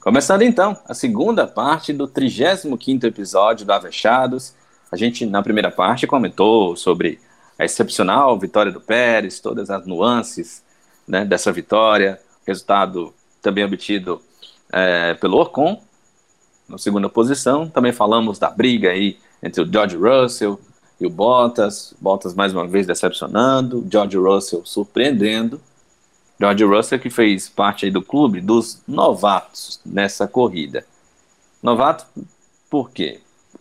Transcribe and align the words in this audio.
Começando 0.00 0.42
então 0.42 0.78
a 0.88 0.94
segunda 0.94 1.46
parte 1.46 1.92
do 1.92 2.08
35º 2.08 3.04
episódio 3.04 3.66
do 3.66 3.72
Avechados. 3.72 4.54
A 4.90 4.96
gente, 4.96 5.26
na 5.26 5.42
primeira 5.42 5.70
parte, 5.70 6.06
comentou 6.06 6.76
sobre 6.76 7.20
a 7.58 7.64
excepcional 7.64 8.38
vitória 8.38 8.70
do 8.70 8.80
Pérez, 8.80 9.40
todas 9.40 9.68
as 9.68 9.86
nuances 9.86 10.62
né, 11.06 11.24
dessa 11.24 11.52
vitória, 11.52 12.20
resultado 12.46 13.12
também 13.42 13.64
obtido 13.64 14.22
é, 14.72 15.14
pelo 15.14 15.40
Ocon, 15.40 15.82
na 16.68 16.78
segunda 16.78 17.08
posição. 17.08 17.68
Também 17.68 17.92
falamos 17.92 18.38
da 18.38 18.48
briga 18.48 18.90
aí 18.90 19.18
entre 19.42 19.62
o 19.62 19.72
George 19.72 19.96
Russell 19.96 20.60
e 21.00 21.06
o 21.06 21.10
Bottas, 21.10 21.94
Bottas 22.00 22.34
mais 22.34 22.52
uma 22.52 22.66
vez 22.66 22.86
decepcionando, 22.86 23.86
George 23.90 24.16
Russell 24.16 24.62
surpreendendo, 24.64 25.60
George 26.40 26.64
Russell 26.64 26.98
que 26.98 27.10
fez 27.10 27.48
parte 27.48 27.90
do 27.90 28.02
clube 28.02 28.40
dos 28.40 28.82
novatos 28.86 29.80
nessa 29.84 30.26
corrida. 30.26 30.84
Novato 31.62 32.06
por 32.70 32.90
quê? 32.90 33.20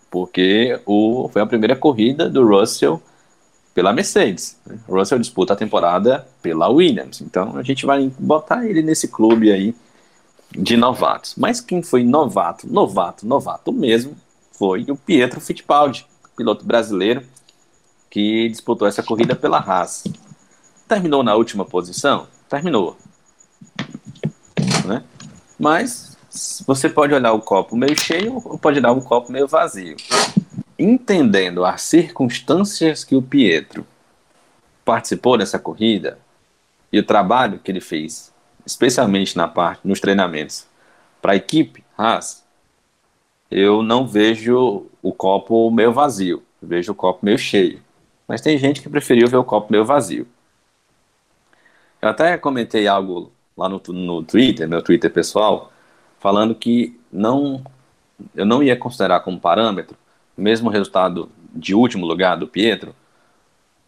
Porque 0.09 0.79
o, 0.85 1.29
foi 1.31 1.41
a 1.41 1.45
primeira 1.45 1.75
corrida 1.75 2.29
do 2.29 2.45
Russell 2.45 3.01
pela 3.73 3.93
Mercedes. 3.93 4.57
Né? 4.65 4.77
O 4.87 4.97
Russell 4.97 5.19
disputa 5.19 5.53
a 5.53 5.55
temporada 5.55 6.25
pela 6.41 6.69
Williams. 6.69 7.21
Então 7.21 7.57
a 7.57 7.63
gente 7.63 7.85
vai 7.85 8.11
botar 8.17 8.65
ele 8.65 8.81
nesse 8.81 9.07
clube 9.07 9.51
aí 9.51 9.75
de 10.51 10.77
novatos. 10.77 11.35
Mas 11.37 11.59
quem 11.59 11.81
foi 11.81 12.03
novato, 12.03 12.67
novato, 12.71 13.27
novato 13.27 13.71
mesmo, 13.71 14.15
foi 14.57 14.85
o 14.89 14.95
Pietro 14.95 15.39
Fittipaldi, 15.39 16.05
piloto 16.35 16.65
brasileiro 16.65 17.23
que 18.09 18.47
disputou 18.49 18.87
essa 18.87 19.03
corrida 19.03 19.35
pela 19.35 19.57
Haas. 19.57 20.05
Terminou 20.87 21.23
na 21.23 21.35
última 21.35 21.65
posição? 21.65 22.27
terminou. 22.47 22.97
Né? 24.85 25.03
Mas 25.59 26.17
você 26.65 26.89
pode 26.89 27.13
olhar 27.13 27.33
o 27.33 27.41
copo 27.41 27.75
meio 27.75 27.99
cheio 27.99 28.41
ou 28.45 28.57
pode 28.57 28.79
olhar 28.79 28.91
o 28.91 29.01
copo 29.01 29.31
meio 29.31 29.47
vazio. 29.47 29.95
Entendendo 30.77 31.65
as 31.65 31.81
circunstâncias 31.81 33.03
que 33.03 33.15
o 33.15 33.21
Pietro 33.21 33.85
participou 34.83 35.37
dessa 35.37 35.57
corrida 35.57 36.19
e 36.91 36.99
o 36.99 37.05
trabalho 37.05 37.59
que 37.59 37.71
ele 37.71 37.81
fez, 37.81 38.31
especialmente 38.65 39.35
na 39.35 39.47
parte 39.47 39.87
nos 39.87 39.99
treinamentos 39.99 40.67
para 41.21 41.33
a 41.33 41.35
equipe 41.35 41.83
Haas, 41.97 42.44
eu 43.49 43.83
não 43.83 44.07
vejo 44.07 44.87
o 45.01 45.13
copo 45.13 45.69
meio 45.71 45.93
vazio, 45.93 46.43
vejo 46.61 46.91
o 46.91 46.95
copo 46.95 47.25
meio 47.25 47.37
cheio. 47.37 47.81
Mas 48.27 48.41
tem 48.41 48.57
gente 48.57 48.81
que 48.81 48.89
preferiu 48.89 49.27
ver 49.27 49.37
o 49.37 49.43
copo 49.43 49.71
meio 49.71 49.85
vazio. 49.85 50.27
Eu 52.01 52.09
até 52.09 52.37
comentei 52.37 52.87
algo 52.87 53.31
lá 53.55 53.69
no, 53.69 53.81
no 53.87 54.23
Twitter, 54.23 54.67
meu 54.67 54.81
Twitter 54.81 55.11
pessoal, 55.11 55.71
falando 56.19 56.55
que 56.55 56.99
não, 57.11 57.63
eu 58.35 58.45
não 58.45 58.61
ia 58.61 58.75
considerar 58.75 59.21
como 59.21 59.39
parâmetro 59.39 59.95
o 60.37 60.41
mesmo 60.41 60.69
resultado 60.69 61.29
de 61.53 61.73
último 61.73 62.05
lugar 62.05 62.35
do 62.35 62.47
Pietro. 62.47 62.95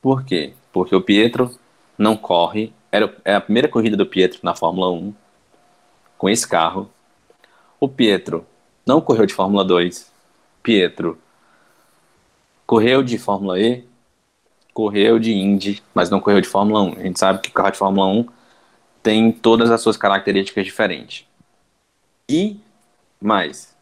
Por 0.01 0.23
quê? 0.23 0.53
Porque 0.71 0.95
o 0.95 1.01
Pietro 1.01 1.51
não 1.97 2.15
corre, 2.15 2.73
era, 2.91 3.13
é 3.25 3.35
a 3.35 3.41
primeira 3.41 3.67
corrida 3.67 3.97
do 3.97 4.05
Pietro 4.05 4.39
na 4.43 4.55
Fórmula 4.55 4.91
1 4.91 5.13
com 6.17 6.29
esse 6.29 6.47
carro. 6.47 6.89
O 7.79 7.87
Pietro 7.87 8.45
não 8.87 9.01
correu 9.01 9.25
de 9.25 9.33
Fórmula 9.33 9.65
2. 9.65 10.11
Pietro 10.63 11.19
correu 12.65 13.03
de 13.03 13.17
Fórmula 13.17 13.59
E, 13.59 13.87
correu 14.73 15.19
de 15.19 15.33
Indy, 15.33 15.81
mas 15.93 16.09
não 16.09 16.19
correu 16.19 16.41
de 16.41 16.47
Fórmula 16.47 16.81
1. 16.81 16.93
A 16.93 17.03
gente 17.03 17.19
sabe 17.19 17.39
que 17.39 17.49
o 17.49 17.53
carro 17.53 17.71
de 17.71 17.77
Fórmula 17.77 18.07
1 18.07 18.27
tem 19.01 19.31
todas 19.31 19.71
as 19.71 19.81
suas 19.81 19.95
características 19.95 20.65
diferentes. 20.65 21.25
E 22.29 22.59
mais, 23.21 23.75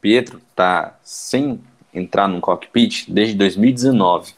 Pietro 0.00 0.40
está 0.50 0.98
sem 1.02 1.60
entrar 1.94 2.28
no 2.28 2.40
cockpit 2.40 3.08
desde 3.08 3.34
2019. 3.34 4.34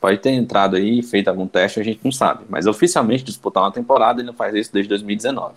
Pode 0.00 0.18
ter 0.18 0.30
entrado 0.30 0.76
aí 0.76 1.02
feito 1.02 1.28
algum 1.28 1.46
teste, 1.46 1.78
a 1.78 1.84
gente 1.84 2.00
não 2.02 2.10
sabe. 2.10 2.44
Mas 2.48 2.66
oficialmente 2.66 3.22
disputar 3.22 3.62
uma 3.62 3.72
temporada 3.72 4.20
ele 4.20 4.26
não 4.28 4.34
faz 4.34 4.54
isso 4.54 4.72
desde 4.72 4.88
2019. 4.88 5.54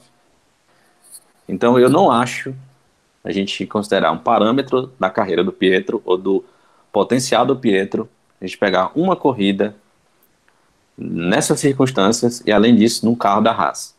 Então 1.48 1.80
eu 1.80 1.90
não 1.90 2.12
acho 2.12 2.54
a 3.24 3.32
gente 3.32 3.66
considerar 3.66 4.12
um 4.12 4.18
parâmetro 4.18 4.92
da 5.00 5.10
carreira 5.10 5.44
do 5.44 5.52
Pietro 5.52 6.02
ou 6.06 6.18
do 6.18 6.44
potencial 6.92 7.46
do 7.46 7.56
Pietro 7.56 8.10
a 8.44 8.46
gente 8.46 8.58
pegar 8.58 8.92
uma 8.94 9.16
corrida 9.16 9.74
nessas 10.98 11.62
circunstâncias 11.62 12.44
e, 12.46 12.52
além 12.52 12.76
disso, 12.76 13.06
num 13.06 13.16
carro 13.16 13.42
da 13.42 13.52
Haas. 13.52 13.96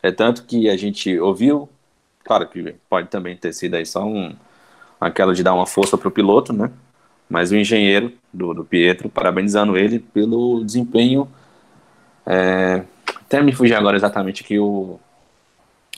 É 0.00 0.12
tanto 0.12 0.44
que 0.44 0.70
a 0.70 0.76
gente 0.76 1.18
ouviu, 1.18 1.68
claro 2.24 2.46
que 2.46 2.76
pode 2.88 3.08
também 3.08 3.36
ter 3.36 3.52
sido 3.52 3.74
aí 3.74 3.84
só 3.84 4.04
um, 4.04 4.32
aquela 5.00 5.34
de 5.34 5.42
dar 5.42 5.54
uma 5.54 5.66
força 5.66 5.98
para 5.98 6.06
o 6.06 6.10
piloto, 6.10 6.52
né? 6.52 6.70
Mas 7.28 7.50
o 7.50 7.56
engenheiro 7.56 8.12
do, 8.32 8.54
do 8.54 8.64
Pietro, 8.64 9.08
parabenizando 9.08 9.76
ele 9.76 9.98
pelo 9.98 10.64
desempenho. 10.64 11.28
É, 12.24 12.84
até 13.08 13.42
me 13.42 13.52
fugir 13.52 13.74
agora 13.74 13.96
exatamente 13.96 14.44
aqui 14.44 14.58
o, 14.58 15.00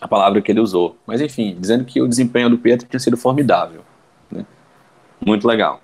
a 0.01 0.09
palavra 0.09 0.41
que 0.41 0.51
ele 0.51 0.61
usou. 0.61 0.97
Mas 1.07 1.21
enfim, 1.21 1.57
dizendo 1.59 1.85
que 1.85 2.01
o 2.01 2.09
desempenho 2.09 2.51
do 2.51 2.59
Pietro 2.59 2.89
tinha 2.89 3.01
sido 3.01 3.17
formidável. 3.17 3.83
Né? 4.31 4.45
Muito 5.25 5.47
legal. 5.47 5.81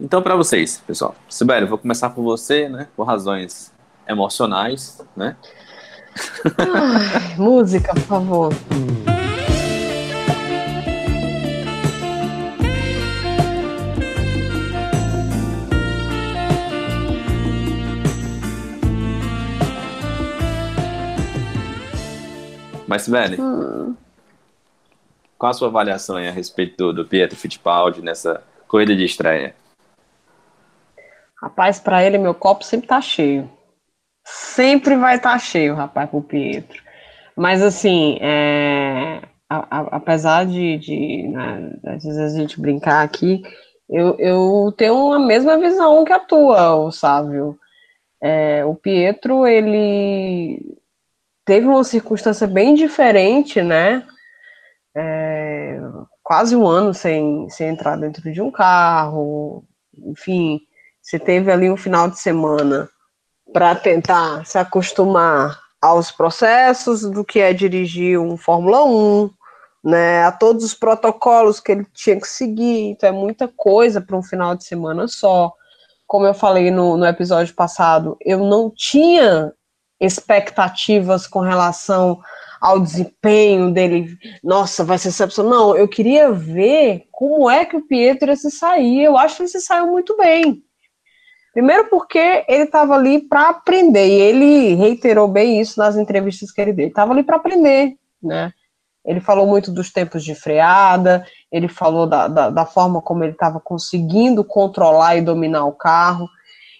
Então, 0.00 0.20
para 0.20 0.34
vocês, 0.34 0.82
pessoal, 0.86 1.14
Sibério, 1.28 1.68
vou 1.68 1.78
começar 1.78 2.10
por 2.10 2.22
você, 2.22 2.68
né? 2.68 2.88
Por 2.96 3.04
razões 3.04 3.72
emocionais, 4.08 5.00
né? 5.16 5.36
Ai, 6.58 7.36
música, 7.38 7.94
por 7.94 8.02
favor. 8.02 8.52
Mas, 22.94 23.02
Sibeli, 23.02 23.40
hum. 23.40 23.96
qual 25.36 25.50
a 25.50 25.52
sua 25.52 25.66
avaliação 25.66 26.16
a 26.16 26.30
respeito 26.30 26.76
do, 26.76 26.92
do 26.92 27.04
Pietro 27.04 27.36
Fittipaldi 27.36 28.00
nessa 28.00 28.40
corrida 28.68 28.94
de 28.94 29.04
estreia? 29.04 29.52
Rapaz, 31.42 31.80
para 31.80 32.04
ele, 32.04 32.18
meu 32.18 32.34
copo 32.34 32.62
sempre 32.62 32.86
tá 32.86 33.00
cheio. 33.00 33.50
Sempre 34.24 34.94
vai 34.94 35.16
estar 35.16 35.32
tá 35.32 35.38
cheio, 35.40 35.74
rapaz, 35.74 36.08
pro 36.08 36.22
Pietro. 36.22 36.80
Mas, 37.36 37.62
assim, 37.62 38.16
é, 38.20 39.22
a, 39.50 39.56
a, 39.56 39.80
apesar 39.96 40.46
de, 40.46 40.78
de 40.78 41.28
né, 41.32 41.72
às 41.86 42.04
vezes 42.04 42.32
a 42.32 42.38
gente 42.38 42.60
brincar 42.60 43.02
aqui, 43.02 43.42
eu, 43.90 44.14
eu 44.20 44.72
tenho 44.76 45.12
a 45.12 45.18
mesma 45.18 45.58
visão 45.58 46.04
que 46.04 46.12
a 46.12 46.20
tua, 46.20 46.76
o 46.76 46.92
Sávio. 46.92 47.58
É, 48.22 48.64
o 48.64 48.76
Pietro, 48.76 49.44
ele 49.48 50.78
teve 51.44 51.66
uma 51.66 51.84
circunstância 51.84 52.46
bem 52.46 52.74
diferente, 52.74 53.62
né? 53.62 54.06
É, 54.96 55.80
quase 56.22 56.56
um 56.56 56.66
ano 56.66 56.94
sem, 56.94 57.48
sem 57.50 57.68
entrar 57.68 57.96
dentro 57.96 58.32
de 58.32 58.40
um 58.40 58.50
carro, 58.50 59.64
enfim, 59.98 60.60
você 61.02 61.18
teve 61.18 61.52
ali 61.52 61.70
um 61.70 61.76
final 61.76 62.08
de 62.08 62.18
semana 62.18 62.88
para 63.52 63.74
tentar 63.74 64.44
se 64.46 64.58
acostumar 64.58 65.60
aos 65.80 66.10
processos 66.10 67.02
do 67.02 67.24
que 67.24 67.40
é 67.40 67.52
dirigir 67.52 68.18
um 68.18 68.36
Fórmula 68.36 68.84
1, 68.84 69.30
né, 69.84 70.24
a 70.24 70.32
todos 70.32 70.64
os 70.64 70.72
protocolos 70.72 71.60
que 71.60 71.72
ele 71.72 71.86
tinha 71.92 72.18
que 72.18 72.26
seguir, 72.26 72.88
então 72.88 73.08
é 73.10 73.12
muita 73.12 73.46
coisa 73.46 74.00
para 74.00 74.16
um 74.16 74.22
final 74.22 74.56
de 74.56 74.64
semana 74.64 75.06
só. 75.06 75.52
Como 76.06 76.26
eu 76.26 76.32
falei 76.32 76.70
no, 76.70 76.96
no 76.96 77.04
episódio 77.04 77.54
passado, 77.54 78.16
eu 78.24 78.38
não 78.38 78.70
tinha 78.70 79.52
expectativas 80.00 81.26
com 81.26 81.40
relação 81.40 82.20
ao 82.60 82.80
desempenho 82.80 83.70
dele, 83.70 84.16
nossa, 84.42 84.84
vai 84.84 84.96
ser 84.96 85.08
excepcional. 85.08 85.50
Não, 85.50 85.76
eu 85.76 85.86
queria 85.86 86.32
ver 86.32 87.06
como 87.12 87.50
é 87.50 87.64
que 87.64 87.76
o 87.76 87.86
Pietro 87.86 88.34
se 88.36 88.50
sair. 88.50 89.02
Eu 89.02 89.18
acho 89.18 89.36
que 89.36 89.42
ele 89.42 89.48
se 89.48 89.60
saiu 89.60 89.86
muito 89.88 90.16
bem. 90.16 90.62
Primeiro 91.52 91.88
porque 91.88 92.44
ele 92.48 92.64
estava 92.64 92.94
ali 92.94 93.20
para 93.20 93.50
aprender, 93.50 94.08
e 94.08 94.20
ele 94.20 94.74
reiterou 94.74 95.28
bem 95.28 95.60
isso 95.60 95.78
nas 95.78 95.94
entrevistas 95.94 96.50
que 96.50 96.60
ele 96.60 96.72
deu. 96.72 96.84
Ele 96.84 96.90
estava 96.90 97.12
ali 97.12 97.22
para 97.22 97.36
aprender, 97.36 97.94
né? 98.20 98.52
Ele 99.04 99.20
falou 99.20 99.46
muito 99.46 99.70
dos 99.70 99.92
tempos 99.92 100.24
de 100.24 100.34
freada, 100.34 101.24
ele 101.52 101.68
falou 101.68 102.06
da, 102.06 102.26
da, 102.26 102.50
da 102.50 102.66
forma 102.66 103.02
como 103.02 103.22
ele 103.22 103.34
estava 103.34 103.60
conseguindo 103.60 104.42
controlar 104.42 105.16
e 105.16 105.20
dominar 105.22 105.66
o 105.66 105.72
carro. 105.72 106.28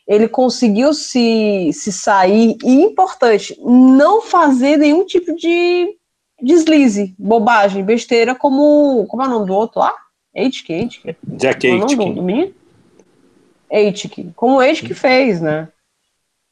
Ele 0.06 0.28
conseguiu 0.28 0.92
se, 0.92 1.70
se 1.72 1.90
sair, 1.90 2.56
e 2.62 2.82
importante, 2.82 3.58
não 3.64 4.20
fazer 4.20 4.76
nenhum 4.76 5.06
tipo 5.06 5.34
de 5.34 5.96
deslize, 6.40 7.14
bobagem, 7.18 7.82
besteira, 7.82 8.34
como. 8.34 9.06
Como 9.06 9.22
é 9.22 9.26
o 9.26 9.30
nome 9.30 9.46
do 9.46 9.54
outro 9.54 9.80
lá? 9.80 9.94
Aitken, 10.36 10.80
Aitken. 10.80 11.16
Jack 11.26 11.66
Aitken. 11.66 12.54
Aitken. 13.70 14.32
Como 14.36 14.56
o 14.56 14.60
Aitken 14.60 14.94
fez, 14.94 15.40
né? 15.40 15.68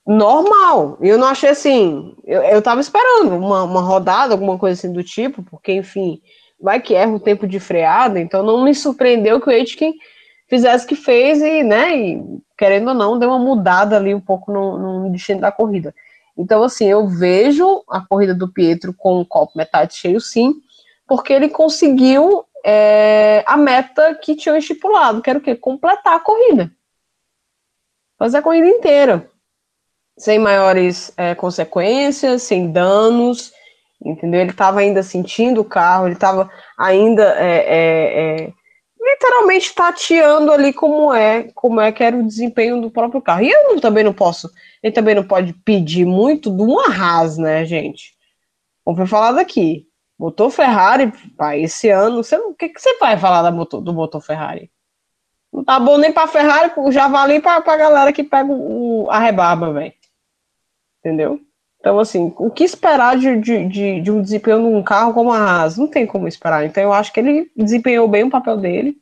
Normal. 0.06 0.96
Eu 1.00 1.18
não 1.18 1.26
achei 1.26 1.50
assim. 1.50 2.14
Eu, 2.24 2.42
eu 2.42 2.62
tava 2.62 2.80
esperando 2.80 3.36
uma, 3.36 3.64
uma 3.64 3.82
rodada, 3.82 4.32
alguma 4.32 4.58
coisa 4.58 4.78
assim 4.78 4.92
do 4.92 5.04
tipo, 5.04 5.42
porque, 5.42 5.72
enfim, 5.72 6.20
vai 6.60 6.80
que 6.80 6.94
erra 6.94 7.12
o 7.12 7.20
tempo 7.20 7.46
de 7.46 7.60
freada, 7.60 8.20
então 8.20 8.42
não 8.42 8.64
me 8.64 8.74
surpreendeu 8.74 9.40
que 9.40 9.48
o 9.48 9.52
Aitken 9.52 9.94
fizesse 10.52 10.84
o 10.84 10.88
que 10.88 10.94
fez 10.94 11.40
e, 11.40 11.62
né, 11.62 11.96
e, 11.96 12.22
querendo 12.58 12.88
ou 12.88 12.94
não, 12.94 13.18
deu 13.18 13.30
uma 13.30 13.38
mudada 13.38 13.96
ali 13.96 14.14
um 14.14 14.20
pouco 14.20 14.52
no, 14.52 15.00
no 15.00 15.10
destino 15.10 15.40
da 15.40 15.50
corrida. 15.50 15.94
Então, 16.36 16.62
assim, 16.62 16.84
eu 16.84 17.08
vejo 17.08 17.82
a 17.88 18.02
corrida 18.02 18.34
do 18.34 18.52
Pietro 18.52 18.92
com 18.92 19.18
o 19.18 19.24
copo 19.24 19.56
metade 19.56 19.94
cheio, 19.94 20.20
sim, 20.20 20.52
porque 21.08 21.32
ele 21.32 21.48
conseguiu 21.48 22.44
é, 22.62 23.42
a 23.46 23.56
meta 23.56 24.14
que 24.16 24.36
tinha 24.36 24.58
estipulado, 24.58 25.22
que 25.22 25.30
era 25.30 25.38
o 25.38 25.42
quê? 25.42 25.56
Completar 25.56 26.16
a 26.16 26.20
corrida. 26.20 26.70
Fazer 28.18 28.36
a 28.36 28.42
corrida 28.42 28.68
inteira. 28.68 29.30
Sem 30.18 30.38
maiores 30.38 31.14
é, 31.16 31.34
consequências, 31.34 32.42
sem 32.42 32.70
danos, 32.70 33.54
entendeu? 34.04 34.42
Ele 34.42 34.50
estava 34.50 34.80
ainda 34.80 35.02
sentindo 35.02 35.62
o 35.62 35.64
carro, 35.64 36.08
ele 36.08 36.14
estava 36.14 36.50
ainda 36.76 37.22
é, 37.38 37.56
é, 37.56 38.42
é 38.44 38.52
literalmente 39.02 39.74
tateando 39.74 40.52
ali 40.52 40.72
como 40.72 41.12
é, 41.12 41.50
como 41.54 41.80
é 41.80 41.90
que 41.90 42.04
era 42.04 42.16
o 42.16 42.26
desempenho 42.26 42.80
do 42.80 42.90
próprio 42.90 43.20
carro. 43.20 43.42
E 43.42 43.50
eu 43.50 43.64
não, 43.64 43.80
também 43.80 44.04
não 44.04 44.14
posso, 44.14 44.48
ele 44.82 44.92
também 44.92 45.14
não 45.14 45.24
pode 45.24 45.52
pedir 45.52 46.06
muito 46.06 46.50
de 46.54 46.62
uma 46.62 46.86
Haas, 46.86 47.36
né, 47.36 47.64
gente? 47.64 48.14
Como 48.84 48.96
foi 48.96 49.06
falado 49.06 49.38
aqui, 49.38 49.88
motor 50.18 50.50
Ferrari, 50.50 51.12
pai, 51.36 51.62
esse 51.62 51.88
ano, 51.90 52.22
você, 52.22 52.36
o 52.36 52.54
que, 52.54 52.68
que 52.68 52.80
você 52.80 52.96
vai 52.98 53.16
falar 53.18 53.42
da 53.42 53.50
motor, 53.50 53.80
do 53.80 53.92
motor 53.92 54.20
Ferrari? 54.20 54.70
Não 55.52 55.64
tá 55.64 55.78
bom 55.78 55.98
nem 55.98 56.12
pra 56.12 56.26
Ferrari, 56.26 56.72
já 56.90 57.08
vale 57.08 57.40
pra, 57.40 57.60
pra 57.60 57.76
galera 57.76 58.12
que 58.12 58.24
pega 58.24 58.50
o, 58.50 59.10
a 59.10 59.18
rebarba, 59.18 59.72
velho. 59.72 59.92
Entendeu? 61.00 61.40
Então, 61.82 61.98
assim, 61.98 62.32
o 62.38 62.48
que 62.48 62.62
esperar 62.62 63.18
de, 63.18 63.36
de, 63.40 64.00
de, 64.00 64.10
um 64.12 64.22
desempenho 64.22 64.60
num 64.60 64.84
carro 64.84 65.12
como 65.12 65.32
a 65.32 65.36
Haas? 65.36 65.76
Não 65.76 65.88
tem 65.88 66.06
como 66.06 66.28
esperar. 66.28 66.64
Então, 66.64 66.80
eu 66.80 66.92
acho 66.92 67.12
que 67.12 67.18
ele 67.18 67.50
desempenhou 67.56 68.06
bem 68.06 68.22
o 68.22 68.30
papel 68.30 68.56
dele, 68.56 68.96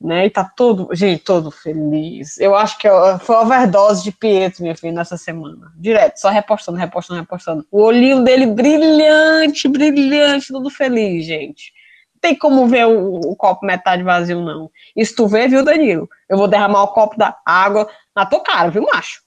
né? 0.00 0.24
E 0.24 0.30
tá 0.30 0.42
todo, 0.42 0.88
gente, 0.94 1.22
todo 1.22 1.50
feliz. 1.50 2.38
Eu 2.38 2.54
acho 2.54 2.78
que 2.78 2.88
foi 3.20 3.36
overdose 3.36 4.02
de 4.02 4.12
Pietro, 4.12 4.62
minha 4.62 4.74
filha, 4.74 4.94
nessa 4.94 5.18
semana. 5.18 5.70
Direto, 5.76 6.16
só 6.16 6.30
repostando, 6.30 6.78
repostando, 6.78 7.20
repostando. 7.20 7.66
O 7.70 7.82
olhinho 7.82 8.24
dele 8.24 8.46
brilhante, 8.46 9.68
brilhante, 9.68 10.54
todo 10.54 10.70
feliz, 10.70 11.26
gente. 11.26 11.70
Não 12.14 12.20
tem 12.22 12.34
como 12.34 12.66
ver 12.66 12.86
o, 12.86 13.16
o 13.30 13.36
copo 13.36 13.66
metade 13.66 14.02
vazio, 14.02 14.40
não. 14.40 14.70
Isso 14.96 15.14
tu 15.14 15.28
vê, 15.28 15.48
viu, 15.48 15.62
Danilo? 15.62 16.08
Eu 16.30 16.38
vou 16.38 16.48
derramar 16.48 16.82
o 16.82 16.88
copo 16.88 17.18
da 17.18 17.36
água 17.44 17.86
na 18.16 18.24
tua 18.24 18.40
cara, 18.40 18.70
viu, 18.70 18.80
macho? 18.90 19.25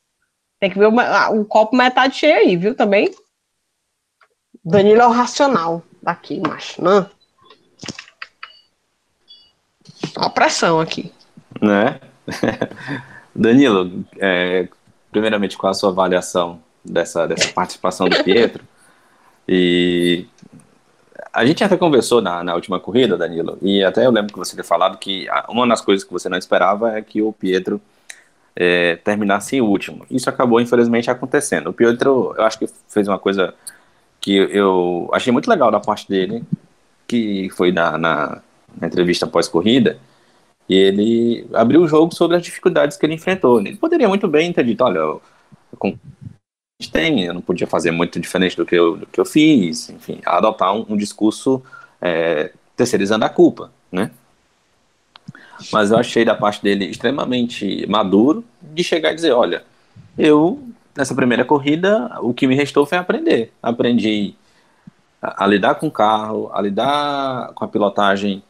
Tem 0.59 0.69
que 0.69 0.77
ver 0.77 0.89
ah, 0.99 1.29
o 1.31 1.45
copo 1.45 1.75
metade 1.75 2.15
cheio 2.15 2.35
aí, 2.35 2.57
viu? 2.57 2.75
Também. 2.75 3.13
Danilo 4.63 5.01
é 5.01 5.07
o 5.07 5.11
racional 5.11 5.81
daqui, 6.01 6.39
macho, 6.39 6.83
né? 6.83 7.09
a 10.15 10.29
pressão 10.29 10.79
aqui. 10.79 11.11
Né? 11.61 11.99
Danilo, 13.33 14.05
é, 14.17 14.67
primeiramente, 15.11 15.57
qual 15.57 15.71
a 15.71 15.73
sua 15.73 15.89
avaliação 15.89 16.61
dessa, 16.83 17.27
dessa 17.27 17.53
participação 17.53 18.07
do 18.07 18.23
Pietro? 18.23 18.63
E 19.47 20.27
a 21.33 21.45
gente 21.45 21.63
até 21.63 21.77
conversou 21.77 22.21
na, 22.21 22.43
na 22.43 22.55
última 22.55 22.79
corrida, 22.79 23.17
Danilo, 23.17 23.57
e 23.61 23.83
até 23.83 24.05
eu 24.05 24.11
lembro 24.11 24.33
que 24.33 24.39
você 24.39 24.55
ter 24.55 24.63
falado 24.63 24.97
que 24.97 25.27
uma 25.47 25.67
das 25.67 25.81
coisas 25.81 26.03
que 26.03 26.11
você 26.11 26.29
não 26.29 26.37
esperava 26.37 26.97
é 26.97 27.01
que 27.01 27.21
o 27.21 27.31
Pietro 27.31 27.81
é, 28.55 28.95
terminasse 28.97 29.55
em 29.55 29.61
último. 29.61 30.05
Isso 30.09 30.29
acabou, 30.29 30.59
infelizmente, 30.59 31.09
acontecendo. 31.09 31.69
O 31.69 31.73
Pietro, 31.73 32.33
eu 32.37 32.43
acho 32.43 32.59
que 32.59 32.67
fez 32.87 33.07
uma 33.07 33.19
coisa 33.19 33.53
que 34.19 34.35
eu 34.35 35.09
achei 35.13 35.31
muito 35.31 35.49
legal 35.49 35.71
da 35.71 35.79
parte 35.79 36.07
dele, 36.07 36.43
que 37.07 37.49
foi 37.51 37.71
na, 37.71 37.97
na, 37.97 38.41
na 38.79 38.87
entrevista 38.87 39.25
pós-corrida, 39.25 39.97
e 40.67 40.75
ele 40.75 41.47
abriu 41.53 41.81
o 41.81 41.87
jogo 41.87 42.13
sobre 42.13 42.37
as 42.37 42.43
dificuldades 42.43 42.95
que 42.97 43.05
ele 43.05 43.15
enfrentou. 43.15 43.59
Ele 43.59 43.75
poderia 43.75 44.07
muito 44.07 44.27
bem 44.27 44.53
ter 44.53 44.63
dito, 44.63 44.83
olha, 44.83 44.99
eu, 44.99 45.21
tem, 46.91 47.25
eu 47.25 47.33
não 47.33 47.41
podia 47.41 47.67
fazer 47.67 47.91
muito 47.91 48.19
diferente 48.19 48.55
do 48.55 48.65
que 48.65 48.75
eu, 48.75 48.97
do 48.97 49.05
que 49.05 49.19
eu 49.19 49.25
fiz, 49.25 49.89
enfim, 49.89 50.21
adotar 50.25 50.73
um, 50.73 50.85
um 50.89 50.97
discurso 50.97 51.63
é, 52.01 52.51
terceirizando 52.75 53.25
a 53.25 53.29
culpa, 53.29 53.71
né? 53.91 54.11
Mas 55.71 55.91
eu 55.91 55.97
achei 55.97 56.23
da 56.25 56.35
parte 56.35 56.61
dele 56.61 56.85
extremamente 56.85 57.85
maduro 57.87 58.43
de 58.61 58.83
chegar 58.83 59.11
e 59.11 59.15
dizer, 59.15 59.31
olha, 59.31 59.63
eu 60.17 60.59
nessa 60.95 61.15
primeira 61.15 61.45
corrida 61.45 62.17
o 62.21 62.33
que 62.33 62.47
me 62.47 62.55
restou 62.55 62.85
foi 62.85 62.97
aprender, 62.97 63.53
aprendi 63.61 64.35
a, 65.21 65.45
a 65.45 65.47
lidar 65.47 65.75
com 65.75 65.87
o 65.87 65.91
carro, 65.91 66.49
a 66.53 66.61
lidar 66.61 67.53
com 67.53 67.63
a 67.63 67.67
pilotagem 67.67 68.43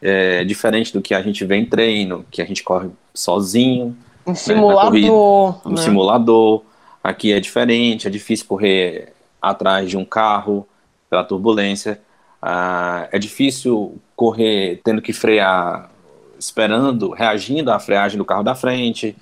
é, 0.00 0.44
diferente 0.44 0.92
do 0.92 1.02
que 1.02 1.14
a 1.14 1.22
gente 1.22 1.44
vê 1.44 1.56
em 1.56 1.66
treino, 1.66 2.24
que 2.30 2.40
a 2.40 2.44
gente 2.44 2.62
corre 2.62 2.88
sozinho, 3.12 3.96
um 4.26 4.30
né, 4.30 4.36
simulador, 4.36 5.66
um 5.66 5.70
né? 5.70 5.82
simulador, 5.82 6.62
aqui 7.02 7.32
é 7.32 7.40
diferente, 7.40 8.06
é 8.06 8.10
difícil 8.10 8.46
correr 8.46 9.12
atrás 9.40 9.90
de 9.90 9.96
um 9.96 10.04
carro 10.04 10.68
pela 11.10 11.24
turbulência, 11.24 12.00
ah, 12.40 13.08
é 13.10 13.18
difícil 13.18 13.98
correr 14.14 14.80
tendo 14.84 15.02
que 15.02 15.12
frear 15.12 15.90
esperando, 16.38 17.10
reagindo 17.10 17.70
à 17.70 17.78
freagem 17.78 18.18
do 18.18 18.24
carro 18.24 18.42
da 18.42 18.54
frente, 18.54 19.16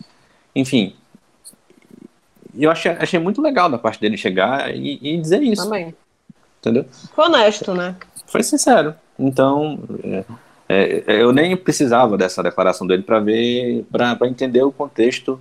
enfim. 0.55 0.95
Eu 2.59 2.71
achei, 2.71 2.93
achei 2.93 3.19
muito 3.19 3.43
legal 3.43 3.69
da 3.69 3.79
parte 3.79 4.01
dele 4.01 4.17
chegar 4.17 4.75
e, 4.75 4.99
e 5.03 5.21
dizer 5.21 5.43
isso. 5.43 5.65
Também. 5.65 5.95
Entendeu? 6.61 6.87
Foi 7.15 7.27
honesto, 7.27 7.75
né? 7.75 7.95
Foi 8.27 8.43
sincero. 8.43 8.95
Então, 9.19 9.79
é, 10.69 11.05
é, 11.07 11.23
eu 11.23 11.33
nem 11.33 11.57
precisava 11.57 12.17
dessa 12.17 12.43
declaração 12.43 12.87
dele 12.87 13.03
para 13.03 13.21
ver, 13.21 13.85
para 13.91 14.17
entender 14.27 14.62
o 14.62 14.73
contexto 14.73 15.41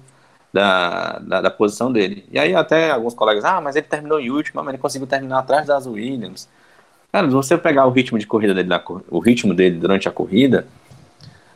da, 0.54 1.19
da, 1.19 1.42
da, 1.42 1.51
posição 1.51 1.92
dele. 1.92 2.25
E 2.31 2.39
aí 2.39 2.56
até 2.56 2.92
alguns 2.92 3.13
colegas, 3.13 3.44
ah, 3.44 3.60
mas 3.60 3.75
ele 3.75 3.88
terminou 3.88 4.19
em 4.19 4.30
último, 4.30 4.63
mas 4.63 4.74
ele 4.74 4.81
conseguiu 4.81 5.07
terminar 5.07 5.39
atrás 5.39 5.68
das 5.68 5.86
Williams. 5.86 6.48
Cara, 7.12 7.28
se 7.28 7.33
você 7.33 7.57
pegar 7.57 7.86
o 7.86 7.92
ritmo 7.92 8.19
de 8.19 8.28
corrida 8.28 8.54
dele, 8.54 8.69
o 9.10 9.19
ritmo 9.19 9.54
dele 9.54 9.78
durante 9.78 10.07
a 10.07 10.12
corrida, 10.12 10.68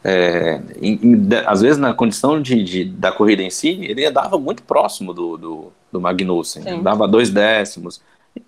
é, 0.04 0.62
em, 0.81 1.00
em, 1.01 1.28
às 1.46 1.62
vezes 1.62 1.78
na 1.78 1.94
condição 1.94 2.41
de, 2.41 2.63
de, 2.63 2.86
da 2.86 3.12
corrida 3.12 3.41
em 3.41 3.50
si, 3.50 3.79
ele 3.84 4.06
andava 4.06 4.38
muito 4.38 4.63
próximo 4.63 5.13
do, 5.13 5.38
do, 5.38 5.74
do 5.91 6.01
Magnussen, 6.01 6.63
Sim. 6.63 6.82
dava 6.82 7.08
dois 7.08 7.29
décimos, 7.29 8.01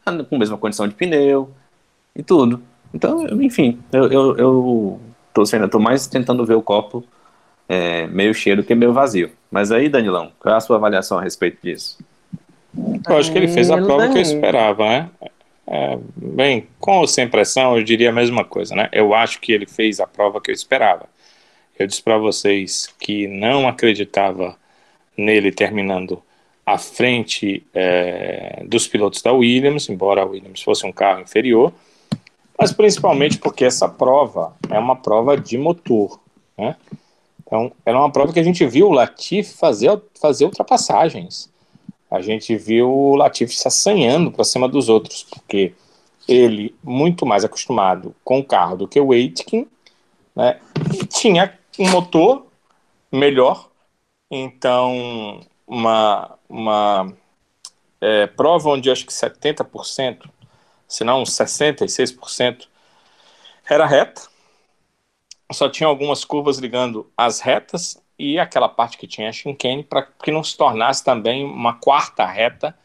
com 0.05 0.35
a 0.35 0.39
mesma 0.39 0.57
condição 0.57 0.87
de 0.87 0.93
pneu 0.93 1.49
e 2.15 2.23
tudo. 2.23 2.61
Então, 2.93 3.25
enfim, 3.41 3.79
eu, 3.91 4.11
eu, 4.11 4.37
eu 4.37 4.99
tô, 5.33 5.43
ainda 5.53 5.67
tô 5.67 5.79
mais 5.79 6.07
tentando 6.07 6.45
ver 6.45 6.55
o 6.55 6.61
copo 6.61 7.03
é, 7.67 8.05
meio 8.07 8.33
cheio 8.33 8.57
do 8.57 8.63
que 8.63 8.75
meio 8.75 8.93
vazio. 8.93 9.31
Mas 9.49 9.71
aí, 9.71 9.87
Danilão, 9.87 10.31
qual 10.39 10.53
é 10.53 10.57
a 10.57 10.61
sua 10.61 10.75
avaliação 10.77 11.19
a 11.19 11.21
respeito 11.21 11.57
disso? 11.63 11.99
Eu 13.07 13.17
acho 13.17 13.31
que 13.31 13.37
ele 13.37 13.47
fez 13.47 13.69
a 13.69 13.77
prova 13.77 14.09
que 14.09 14.17
eu 14.17 14.21
esperava, 14.21 14.85
né? 14.85 15.09
É, 15.67 15.97
bem, 16.15 16.67
com 16.79 16.99
ou 16.99 17.07
sem 17.07 17.27
pressão, 17.27 17.77
eu 17.77 17.83
diria 17.83 18.09
a 18.09 18.13
mesma 18.13 18.43
coisa, 18.43 18.75
né? 18.75 18.89
Eu 18.91 19.13
acho 19.13 19.39
que 19.39 19.53
ele 19.53 19.65
fez 19.65 19.99
a 19.99 20.07
prova 20.07 20.41
que 20.41 20.51
eu 20.51 20.53
esperava. 20.53 21.05
Eu 21.77 21.87
disse 21.87 22.01
para 22.01 22.17
vocês 22.17 22.87
que 22.99 23.27
não 23.27 23.67
acreditava 23.67 24.55
nele 25.17 25.51
terminando 25.51 26.21
à 26.65 26.77
frente 26.77 27.65
é, 27.73 28.63
dos 28.67 28.87
pilotos 28.87 29.21
da 29.21 29.31
Williams, 29.31 29.89
embora 29.89 30.21
a 30.21 30.25
Williams 30.25 30.61
fosse 30.61 30.85
um 30.85 30.91
carro 30.91 31.21
inferior, 31.21 31.73
mas 32.57 32.71
principalmente 32.71 33.37
porque 33.39 33.65
essa 33.65 33.89
prova 33.89 34.55
é 34.69 34.77
uma 34.77 34.95
prova 34.95 35.35
de 35.35 35.57
motor. 35.57 36.19
Né? 36.57 36.75
Então, 37.45 37.71
era 37.85 37.97
uma 37.97 38.11
prova 38.11 38.31
que 38.31 38.39
a 38.39 38.43
gente 38.43 38.65
viu 38.65 38.87
o 38.87 38.91
Latifi 38.91 39.53
fazer, 39.53 39.99
fazer 40.19 40.45
ultrapassagens. 40.45 41.49
A 42.09 42.21
gente 42.21 42.55
viu 42.55 42.89
o 42.89 43.15
Latifi 43.15 43.55
se 43.55 43.67
assanhando 43.67 44.31
para 44.31 44.43
cima 44.43 44.67
dos 44.67 44.89
outros, 44.89 45.23
porque 45.23 45.73
ele, 46.27 46.75
muito 46.83 47.25
mais 47.25 47.43
acostumado 47.43 48.15
com 48.23 48.39
o 48.39 48.43
carro 48.43 48.77
do 48.77 48.87
que 48.87 48.99
o 48.99 49.11
Aitken, 49.11 49.67
né, 50.35 50.59
tinha 51.09 51.57
um 51.79 51.89
motor 51.89 52.47
melhor. 53.11 53.69
Então, 54.29 55.41
uma, 55.67 56.37
uma 56.47 57.13
é, 57.99 58.27
prova 58.27 58.69
onde 58.69 58.89
acho 58.89 59.05
que 59.05 59.11
70%, 59.11 60.29
se 60.87 61.03
não 61.03 61.23
66%, 61.23 62.67
era 63.69 63.85
reta. 63.85 64.21
Só 65.51 65.69
tinha 65.69 65.87
algumas 65.87 66.23
curvas 66.23 66.57
ligando 66.57 67.11
as 67.15 67.39
retas 67.41 68.01
e 68.17 68.39
aquela 68.39 68.69
parte 68.69 68.97
que 68.97 69.07
tinha 69.07 69.29
a 69.29 69.31
chicane 69.31 69.83
para 69.83 70.03
que 70.03 70.31
não 70.31 70.43
se 70.43 70.55
tornasse 70.55 71.03
também 71.03 71.43
uma 71.43 71.73
quarta 71.73 72.25
reta 72.25 72.77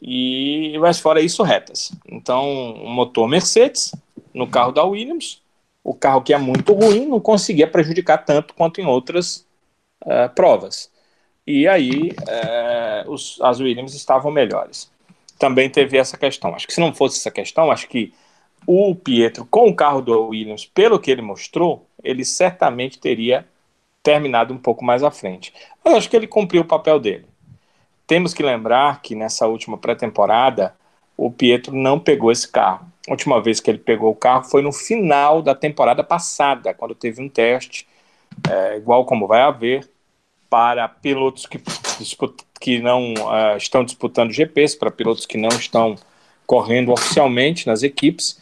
e 0.00 0.78
mas 0.80 1.00
fora 1.00 1.20
isso 1.20 1.42
retas. 1.42 1.92
Então, 2.06 2.44
um 2.46 2.90
motor 2.90 3.28
Mercedes 3.28 3.92
no 4.32 4.46
carro 4.46 4.72
da 4.72 4.84
Williams, 4.84 5.42
o 5.88 5.94
carro 5.94 6.20
que 6.20 6.34
é 6.34 6.38
muito 6.38 6.74
ruim 6.74 7.06
não 7.06 7.18
conseguia 7.18 7.66
prejudicar 7.66 8.18
tanto 8.18 8.52
quanto 8.52 8.78
em 8.78 8.84
outras 8.84 9.46
uh, 10.04 10.28
provas. 10.34 10.90
E 11.46 11.66
aí 11.66 12.10
uh, 12.10 13.10
os, 13.10 13.40
as 13.40 13.58
Williams 13.58 13.94
estavam 13.94 14.30
melhores. 14.30 14.90
Também 15.38 15.70
teve 15.70 15.96
essa 15.96 16.18
questão. 16.18 16.54
Acho 16.54 16.66
que 16.66 16.74
se 16.74 16.80
não 16.80 16.92
fosse 16.92 17.18
essa 17.18 17.30
questão, 17.30 17.70
acho 17.70 17.88
que 17.88 18.12
o 18.66 18.94
Pietro, 18.94 19.46
com 19.46 19.66
o 19.66 19.74
carro 19.74 20.02
do 20.02 20.26
Williams, 20.26 20.66
pelo 20.66 20.98
que 20.98 21.10
ele 21.10 21.22
mostrou, 21.22 21.86
ele 22.04 22.22
certamente 22.22 22.98
teria 22.98 23.46
terminado 24.02 24.52
um 24.52 24.58
pouco 24.58 24.84
mais 24.84 25.02
à 25.02 25.10
frente. 25.10 25.54
Mas 25.82 25.94
acho 25.94 26.10
que 26.10 26.16
ele 26.16 26.26
cumpriu 26.26 26.60
o 26.60 26.66
papel 26.66 27.00
dele. 27.00 27.24
Temos 28.06 28.34
que 28.34 28.42
lembrar 28.42 29.00
que 29.00 29.14
nessa 29.14 29.46
última 29.46 29.78
pré-temporada, 29.78 30.74
o 31.16 31.30
Pietro 31.30 31.74
não 31.74 31.98
pegou 31.98 32.30
esse 32.30 32.46
carro. 32.46 32.87
A 33.08 33.10
última 33.10 33.40
vez 33.40 33.58
que 33.58 33.70
ele 33.70 33.78
pegou 33.78 34.10
o 34.10 34.14
carro 34.14 34.44
foi 34.44 34.60
no 34.60 34.70
final 34.70 35.40
da 35.40 35.54
temporada 35.54 36.04
passada, 36.04 36.74
quando 36.74 36.94
teve 36.94 37.22
um 37.22 37.28
teste, 37.28 37.86
é, 38.48 38.76
igual 38.76 39.06
como 39.06 39.26
vai 39.26 39.40
haver, 39.40 39.88
para 40.50 40.86
pilotos 40.88 41.46
que, 41.46 41.60
que 42.60 42.80
não 42.80 43.14
uh, 43.14 43.56
estão 43.56 43.82
disputando 43.82 44.32
GPs, 44.32 44.76
para 44.76 44.90
pilotos 44.90 45.24
que 45.24 45.38
não 45.38 45.48
estão 45.48 45.96
correndo 46.46 46.92
oficialmente 46.92 47.66
nas 47.66 47.82
equipes. 47.82 48.40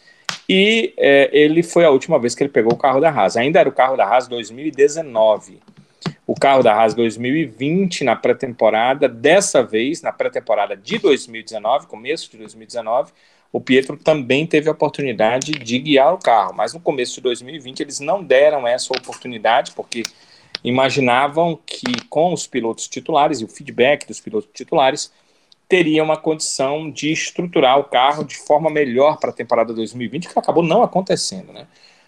E 0.49 0.93
é, 0.97 1.29
ele 1.31 1.63
foi 1.63 1.85
a 1.85 1.89
última 1.89 2.19
vez 2.19 2.35
que 2.35 2.43
ele 2.43 2.49
pegou 2.49 2.73
o 2.73 2.77
carro 2.77 2.99
da 2.99 3.09
Haas. 3.09 3.35
Ainda 3.37 3.59
era 3.59 3.69
o 3.69 3.73
carro 3.73 3.95
da 3.95 4.05
Haas 4.05 4.27
2019. 4.27 5.59
O 6.25 6.35
carro 6.35 6.61
da 6.61 6.73
Haas 6.73 6.93
2020 6.93 8.03
na 8.03 8.15
pré-temporada, 8.15 9.07
dessa 9.07 9.63
vez, 9.63 10.01
na 10.01 10.11
pré-temporada 10.11 10.75
de 10.75 10.97
2019, 10.97 11.87
começo 11.87 12.29
de 12.31 12.37
2019, 12.37 13.11
o 13.51 13.61
Pietro 13.61 13.97
também 13.97 14.45
teve 14.45 14.67
a 14.67 14.71
oportunidade 14.71 15.51
de 15.51 15.79
guiar 15.79 16.13
o 16.13 16.17
carro, 16.17 16.53
mas 16.53 16.73
no 16.73 16.79
começo 16.79 17.15
de 17.15 17.21
2020 17.21 17.79
eles 17.79 17.99
não 17.99 18.23
deram 18.23 18.67
essa 18.67 18.93
oportunidade, 18.93 19.71
porque 19.71 20.03
imaginavam 20.63 21.57
que 21.65 22.05
com 22.09 22.33
os 22.33 22.45
pilotos 22.45 22.87
titulares 22.87 23.39
e 23.39 23.45
o 23.45 23.47
feedback 23.47 24.05
dos 24.05 24.19
pilotos 24.19 24.49
titulares, 24.53 25.11
teria 25.67 26.03
uma 26.03 26.17
condição 26.17 26.89
de 26.89 27.11
estruturar 27.11 27.77
o 27.77 27.83
carro 27.83 28.23
de 28.23 28.37
forma 28.37 28.69
melhor 28.69 29.17
para 29.17 29.31
a 29.31 29.33
temporada 29.33 29.73
2020, 29.73 30.29
que 30.29 30.39
acabou 30.39 30.63
não 30.63 30.81
acontecendo, 30.81 31.51
né? 31.51 31.67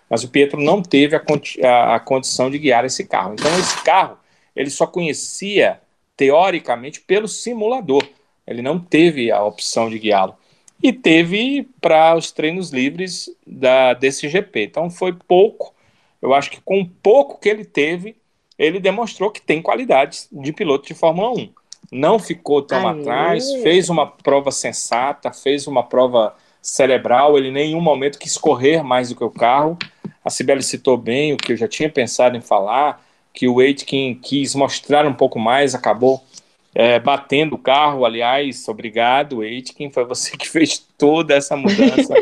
Mas 0.09 0.23
o 0.23 0.29
Pietro 0.29 0.59
não 0.59 0.81
teve 0.81 1.15
a, 1.15 1.21
a, 1.63 1.95
a 1.95 1.99
condição 1.99 2.49
de 2.49 2.57
guiar 2.57 2.83
esse 2.85 3.05
carro. 3.05 3.33
Então, 3.33 3.59
esse 3.59 3.83
carro, 3.83 4.17
ele 4.55 4.69
só 4.69 4.87
conhecia, 4.87 5.79
teoricamente, 6.17 7.01
pelo 7.01 7.27
simulador. 7.27 8.07
Ele 8.47 8.61
não 8.61 8.79
teve 8.79 9.29
a 9.29 9.43
opção 9.43 9.89
de 9.89 9.99
guiá-lo 9.99 10.35
e 10.81 10.93
teve 10.93 11.67
para 11.81 12.15
os 12.15 12.31
treinos 12.31 12.71
livres 12.71 13.29
da, 13.45 13.93
desse 13.93 14.27
GP. 14.29 14.63
Então 14.63 14.89
foi 14.89 15.13
pouco. 15.13 15.73
Eu 16.21 16.33
acho 16.33 16.49
que 16.49 16.61
com 16.61 16.81
o 16.81 16.87
pouco 16.87 17.39
que 17.39 17.49
ele 17.49 17.65
teve, 17.65 18.15
ele 18.57 18.79
demonstrou 18.79 19.31
que 19.31 19.41
tem 19.41 19.61
qualidades 19.61 20.27
de 20.31 20.51
piloto 20.51 20.87
de 20.87 20.93
Fórmula 20.93 21.31
1. 21.31 21.49
Não 21.91 22.19
ficou 22.19 22.61
tão 22.61 22.87
atrás, 22.87 23.51
fez 23.63 23.89
uma 23.89 24.05
prova 24.05 24.51
sensata, 24.51 25.31
fez 25.31 25.65
uma 25.65 25.81
prova 25.81 26.35
cerebral, 26.61 27.37
ele 27.37 27.47
em 27.47 27.53
nenhum 27.53 27.81
momento 27.81 28.19
quis 28.19 28.37
correr 28.37 28.83
mais 28.83 29.09
do 29.09 29.15
que 29.15 29.23
o 29.23 29.31
carro. 29.31 29.77
A 30.23 30.29
Sibeli 30.29 30.61
citou 30.61 30.97
bem 30.97 31.33
o 31.33 31.37
que 31.37 31.53
eu 31.53 31.57
já 31.57 31.67
tinha 31.67 31.89
pensado 31.89 32.37
em 32.37 32.41
falar, 32.41 33.03
que 33.33 33.47
o 33.47 33.59
Aitken 33.59 34.15
quis 34.15 34.53
mostrar 34.53 35.07
um 35.07 35.13
pouco 35.13 35.39
mais, 35.39 35.73
acabou 35.73 36.21
é, 36.73 36.99
batendo 36.99 37.55
o 37.55 37.59
carro, 37.59 38.05
aliás, 38.05 38.67
obrigado, 38.67 39.41
Aitken, 39.41 39.91
foi 39.91 40.05
você 40.05 40.35
que 40.37 40.47
fez 40.47 40.77
toda 40.97 41.33
essa 41.33 41.55
mudança 41.55 42.13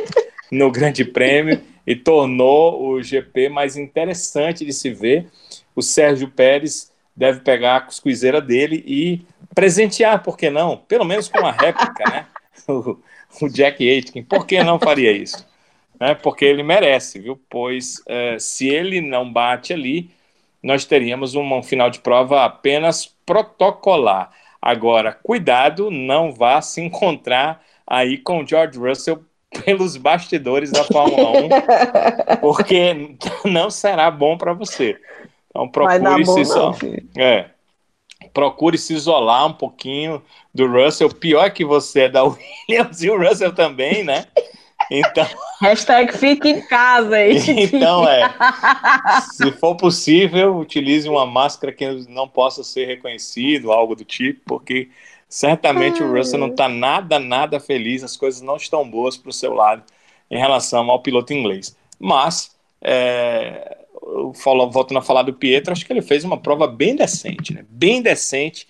no 0.52 0.72
Grande 0.72 1.04
Prêmio 1.04 1.62
e 1.86 1.96
tornou 1.96 2.90
o 2.90 3.02
GP 3.02 3.50
mais 3.50 3.78
interessante 3.78 4.66
de 4.66 4.74
se 4.74 4.90
ver. 4.90 5.28
O 5.76 5.82
Sérgio 5.82 6.30
Pérez 6.30 6.92
deve 7.16 7.40
pegar 7.42 7.78
a 7.78 7.82
cuscuzeira 7.82 8.42
dele 8.42 8.84
e 8.86 9.22
presentear, 9.56 10.22
por 10.22 10.38
que 10.38 10.50
não? 10.50 10.78
Pelo 10.78 11.06
menos 11.06 11.28
com 11.28 11.40
uma 11.40 11.52
réplica, 11.52 12.04
né? 12.10 12.26
O, 12.68 12.98
o 13.42 13.48
Jack 13.48 13.88
Aitken, 13.88 14.24
por 14.24 14.46
que 14.46 14.62
não 14.62 14.78
faria 14.78 15.12
isso? 15.12 15.48
Né? 15.98 16.16
Porque 16.16 16.44
ele 16.44 16.64
merece, 16.64 17.20
viu? 17.20 17.40
Pois 17.50 18.02
é, 18.08 18.38
se 18.40 18.68
ele 18.68 19.00
não 19.00 19.32
bate 19.32 19.72
ali, 19.72 20.10
nós 20.62 20.86
teríamos 20.86 21.36
um, 21.36 21.64
final 21.64 21.90
de 21.90 22.00
prova 22.00 22.46
apenas 22.46 23.06
protocolar. 23.26 24.32
Agora, 24.62 25.14
cuidado, 25.14 25.92
não 25.92 26.32
vá 26.32 26.62
se 26.62 26.82
encontrar 26.82 27.62
aí 27.86 28.18
com 28.18 28.42
o 28.42 28.48
George 28.48 28.78
Russell 28.78 29.24
pelos 29.64 29.96
bastidores 29.96 30.72
da 30.72 30.84
Fórmula 30.84 31.32
1, 31.32 31.50
porque 32.42 33.16
não 33.46 33.70
será 33.70 34.12
bom 34.12 34.38
para 34.38 34.54
você. 34.54 35.00
Então 35.50 35.70
procure 35.70 36.26
se 36.26 36.54
não, 36.54 36.76
é, 37.18 37.46
procure 38.34 38.78
se 38.78 38.94
isolar 38.94 39.48
um 39.48 39.54
pouquinho 39.54 40.22
do 40.54 40.68
Russell. 40.68 41.10
Pior 41.10 41.46
é 41.46 41.50
que 41.50 41.64
você 41.64 42.02
é 42.02 42.10
da 42.10 42.24
Williams 42.70 43.02
e 43.02 43.10
o 43.10 43.18
Russell 43.18 43.54
também, 43.54 44.04
né? 44.04 44.26
Então. 44.92 45.28
Hashtag 45.60 46.16
fique 46.18 46.50
em 46.50 46.62
casa 46.62 47.16
aí. 47.16 47.38
Então 47.50 48.08
é. 48.08 48.34
Se 49.34 49.52
for 49.54 49.76
possível, 49.76 50.58
utilize 50.58 51.10
uma 51.10 51.26
máscara 51.26 51.74
que 51.74 51.86
não 52.08 52.28
possa 52.28 52.64
ser 52.64 52.86
reconhecido, 52.86 53.72
algo 53.72 53.96
do 53.96 54.06
tipo, 54.06 54.42
porque 54.46 54.90
certamente 55.28 56.02
o 56.02 56.12
Russell 56.12 56.40
não 56.40 56.48
está 56.48 56.70
nada, 56.70 57.20
nada 57.20 57.60
feliz, 57.60 58.04
as 58.04 58.16
coisas 58.16 58.42
não 58.42 58.56
estão 58.56 58.88
boas 58.88 59.18
para 59.18 59.30
o 59.30 59.34
seu 59.34 59.54
lado 59.54 59.84
em 60.30 60.38
relação 60.38 60.90
ao 60.90 61.02
piloto 61.02 61.34
inglês. 61.34 61.76
Mas, 62.00 62.56
é, 62.82 63.78
voltando 64.72 64.98
a 64.98 65.02
falar 65.02 65.24
do 65.24 65.34
Pietro, 65.34 65.74
acho 65.74 65.86
que 65.86 65.92
ele 65.92 66.02
fez 66.02 66.24
uma 66.24 66.38
prova 66.38 66.68
bem 66.68 66.96
decente, 66.96 67.54
né? 67.54 67.66
Bem 67.70 68.02
decente. 68.02 68.68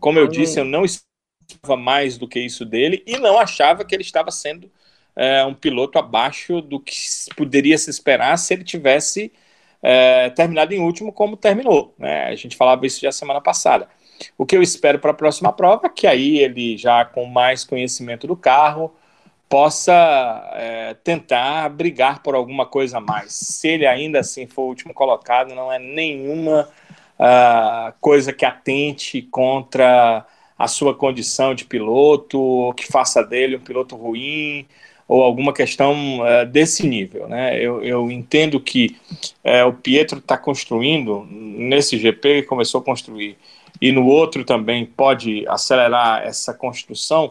Como 0.00 0.18
eu 0.18 0.28
disse, 0.28 0.60
eu 0.60 0.64
não 0.64 0.84
esperava 0.84 1.76
mais 1.76 2.16
do 2.16 2.28
que 2.28 2.38
isso 2.38 2.64
dele 2.64 3.02
e 3.06 3.18
não 3.18 3.38
achava 3.38 3.84
que 3.84 3.94
ele 3.94 4.02
estava 4.02 4.30
sendo 4.30 4.70
é, 5.18 5.44
um 5.44 5.52
piloto 5.52 5.98
abaixo 5.98 6.62
do 6.62 6.78
que 6.78 6.94
poderia 7.36 7.76
se 7.76 7.90
esperar 7.90 8.38
se 8.38 8.54
ele 8.54 8.62
tivesse 8.62 9.32
é, 9.82 10.30
terminado 10.30 10.72
em 10.72 10.78
último 10.78 11.12
como 11.12 11.36
terminou. 11.36 11.92
Né? 11.98 12.26
A 12.26 12.36
gente 12.36 12.56
falava 12.56 12.86
isso 12.86 13.00
já 13.00 13.10
semana 13.10 13.40
passada. 13.40 13.88
O 14.36 14.46
que 14.46 14.56
eu 14.56 14.62
espero 14.62 15.00
para 15.00 15.10
a 15.10 15.14
próxima 15.14 15.52
prova 15.52 15.86
é 15.86 15.90
que 15.90 16.06
aí 16.06 16.38
ele, 16.38 16.76
já 16.76 17.04
com 17.04 17.24
mais 17.26 17.64
conhecimento 17.64 18.28
do 18.28 18.36
carro, 18.36 18.94
possa 19.48 20.50
é, 20.54 20.94
tentar 21.02 21.68
brigar 21.70 22.22
por 22.22 22.36
alguma 22.36 22.64
coisa 22.64 22.98
a 22.98 23.00
mais. 23.00 23.32
Se 23.32 23.66
ele 23.66 23.86
ainda 23.86 24.20
assim 24.20 24.46
for 24.46 24.62
o 24.62 24.68
último 24.68 24.94
colocado, 24.94 25.52
não 25.52 25.72
é 25.72 25.80
nenhuma 25.80 26.68
uh, 27.18 27.92
coisa 28.00 28.32
que 28.32 28.44
atente 28.44 29.22
contra 29.22 30.24
a 30.56 30.68
sua 30.68 30.94
condição 30.94 31.54
de 31.54 31.64
piloto, 31.64 32.72
que 32.76 32.86
faça 32.86 33.22
dele 33.22 33.56
um 33.56 33.60
piloto 33.60 33.96
ruim, 33.96 34.66
ou 35.08 35.24
alguma 35.24 35.54
questão 35.54 36.20
uh, 36.20 36.44
desse 36.46 36.86
nível. 36.86 37.26
Né? 37.26 37.58
Eu, 37.58 37.82
eu 37.82 38.10
entendo 38.10 38.60
que 38.60 38.94
uh, 39.42 39.66
o 39.66 39.72
Pietro 39.72 40.18
está 40.18 40.36
construindo, 40.36 41.26
nesse 41.30 41.96
GP 41.96 42.42
que 42.42 42.48
começou 42.48 42.82
a 42.82 42.84
construir, 42.84 43.38
e 43.80 43.90
no 43.90 44.06
outro 44.06 44.44
também 44.44 44.84
pode 44.84 45.48
acelerar 45.48 46.22
essa 46.26 46.52
construção, 46.52 47.30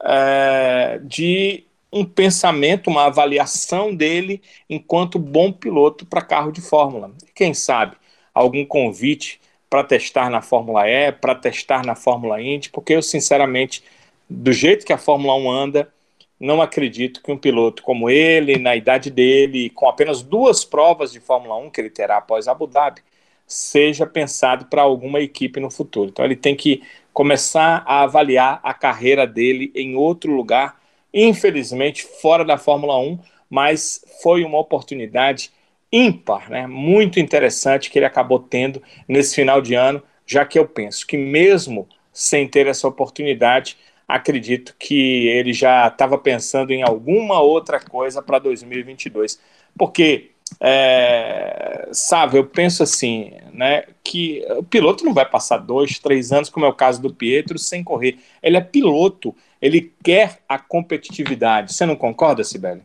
uh, 0.00 1.04
de 1.04 1.64
um 1.92 2.04
pensamento, 2.04 2.88
uma 2.88 3.06
avaliação 3.06 3.94
dele 3.94 4.40
enquanto 4.70 5.18
bom 5.18 5.50
piloto 5.50 6.06
para 6.06 6.22
carro 6.22 6.52
de 6.52 6.60
Fórmula. 6.60 7.10
Quem 7.34 7.52
sabe 7.52 7.96
algum 8.32 8.64
convite 8.64 9.40
para 9.68 9.82
testar 9.82 10.30
na 10.30 10.42
Fórmula 10.42 10.88
E, 10.88 11.10
para 11.10 11.34
testar 11.34 11.84
na 11.84 11.96
Fórmula 11.96 12.40
Indy, 12.40 12.70
porque 12.70 12.92
eu, 12.92 13.02
sinceramente, 13.02 13.82
do 14.28 14.52
jeito 14.52 14.84
que 14.84 14.92
a 14.92 14.98
Fórmula 14.98 15.34
1 15.34 15.50
anda, 15.50 15.92
não 16.38 16.60
acredito 16.60 17.22
que 17.22 17.32
um 17.32 17.38
piloto 17.38 17.82
como 17.82 18.10
ele, 18.10 18.58
na 18.58 18.76
idade 18.76 19.10
dele, 19.10 19.70
com 19.70 19.88
apenas 19.88 20.22
duas 20.22 20.64
provas 20.64 21.12
de 21.12 21.20
Fórmula 21.20 21.56
1 21.56 21.70
que 21.70 21.80
ele 21.80 21.90
terá 21.90 22.18
após 22.18 22.46
Abu 22.46 22.66
Dhabi, 22.66 23.00
seja 23.46 24.06
pensado 24.06 24.66
para 24.66 24.82
alguma 24.82 25.20
equipe 25.20 25.60
no 25.60 25.70
futuro. 25.70 26.10
Então 26.10 26.24
ele 26.24 26.36
tem 26.36 26.54
que 26.54 26.82
começar 27.12 27.82
a 27.86 28.02
avaliar 28.02 28.60
a 28.62 28.74
carreira 28.74 29.26
dele 29.26 29.72
em 29.74 29.96
outro 29.96 30.32
lugar, 30.32 30.78
infelizmente 31.14 32.04
fora 32.04 32.44
da 32.44 32.58
Fórmula 32.58 32.98
1, 32.98 33.18
mas 33.48 34.04
foi 34.22 34.44
uma 34.44 34.58
oportunidade 34.58 35.50
ímpar, 35.90 36.50
né? 36.50 36.66
muito 36.66 37.20
interessante 37.20 37.90
que 37.90 37.98
ele 37.98 38.04
acabou 38.06 38.38
tendo 38.38 38.82
nesse 39.08 39.34
final 39.34 39.62
de 39.62 39.74
ano, 39.74 40.02
já 40.26 40.44
que 40.44 40.58
eu 40.58 40.66
penso 40.66 41.06
que 41.06 41.16
mesmo 41.16 41.88
sem 42.12 42.48
ter 42.48 42.66
essa 42.66 42.88
oportunidade, 42.88 43.76
acredito 44.06 44.74
que 44.78 45.26
ele 45.28 45.52
já 45.52 45.88
estava 45.88 46.16
pensando 46.16 46.70
em 46.72 46.82
alguma 46.82 47.40
outra 47.40 47.80
coisa 47.80 48.22
para 48.22 48.38
2022. 48.38 49.40
Porque, 49.76 50.30
é, 50.60 51.88
sabe, 51.92 52.38
eu 52.38 52.46
penso 52.46 52.82
assim, 52.82 53.32
né, 53.52 53.84
que 54.04 54.46
o 54.56 54.62
piloto 54.62 55.04
não 55.04 55.12
vai 55.12 55.28
passar 55.28 55.58
dois, 55.58 55.98
três 55.98 56.32
anos, 56.32 56.48
como 56.48 56.66
é 56.66 56.68
o 56.68 56.74
caso 56.74 57.02
do 57.02 57.12
Pietro, 57.12 57.58
sem 57.58 57.82
correr. 57.82 58.18
Ele 58.42 58.56
é 58.56 58.60
piloto, 58.60 59.34
ele 59.60 59.92
quer 60.02 60.40
a 60.48 60.58
competitividade. 60.58 61.74
Você 61.74 61.84
não 61.84 61.96
concorda, 61.96 62.44
Sibeli? 62.44 62.82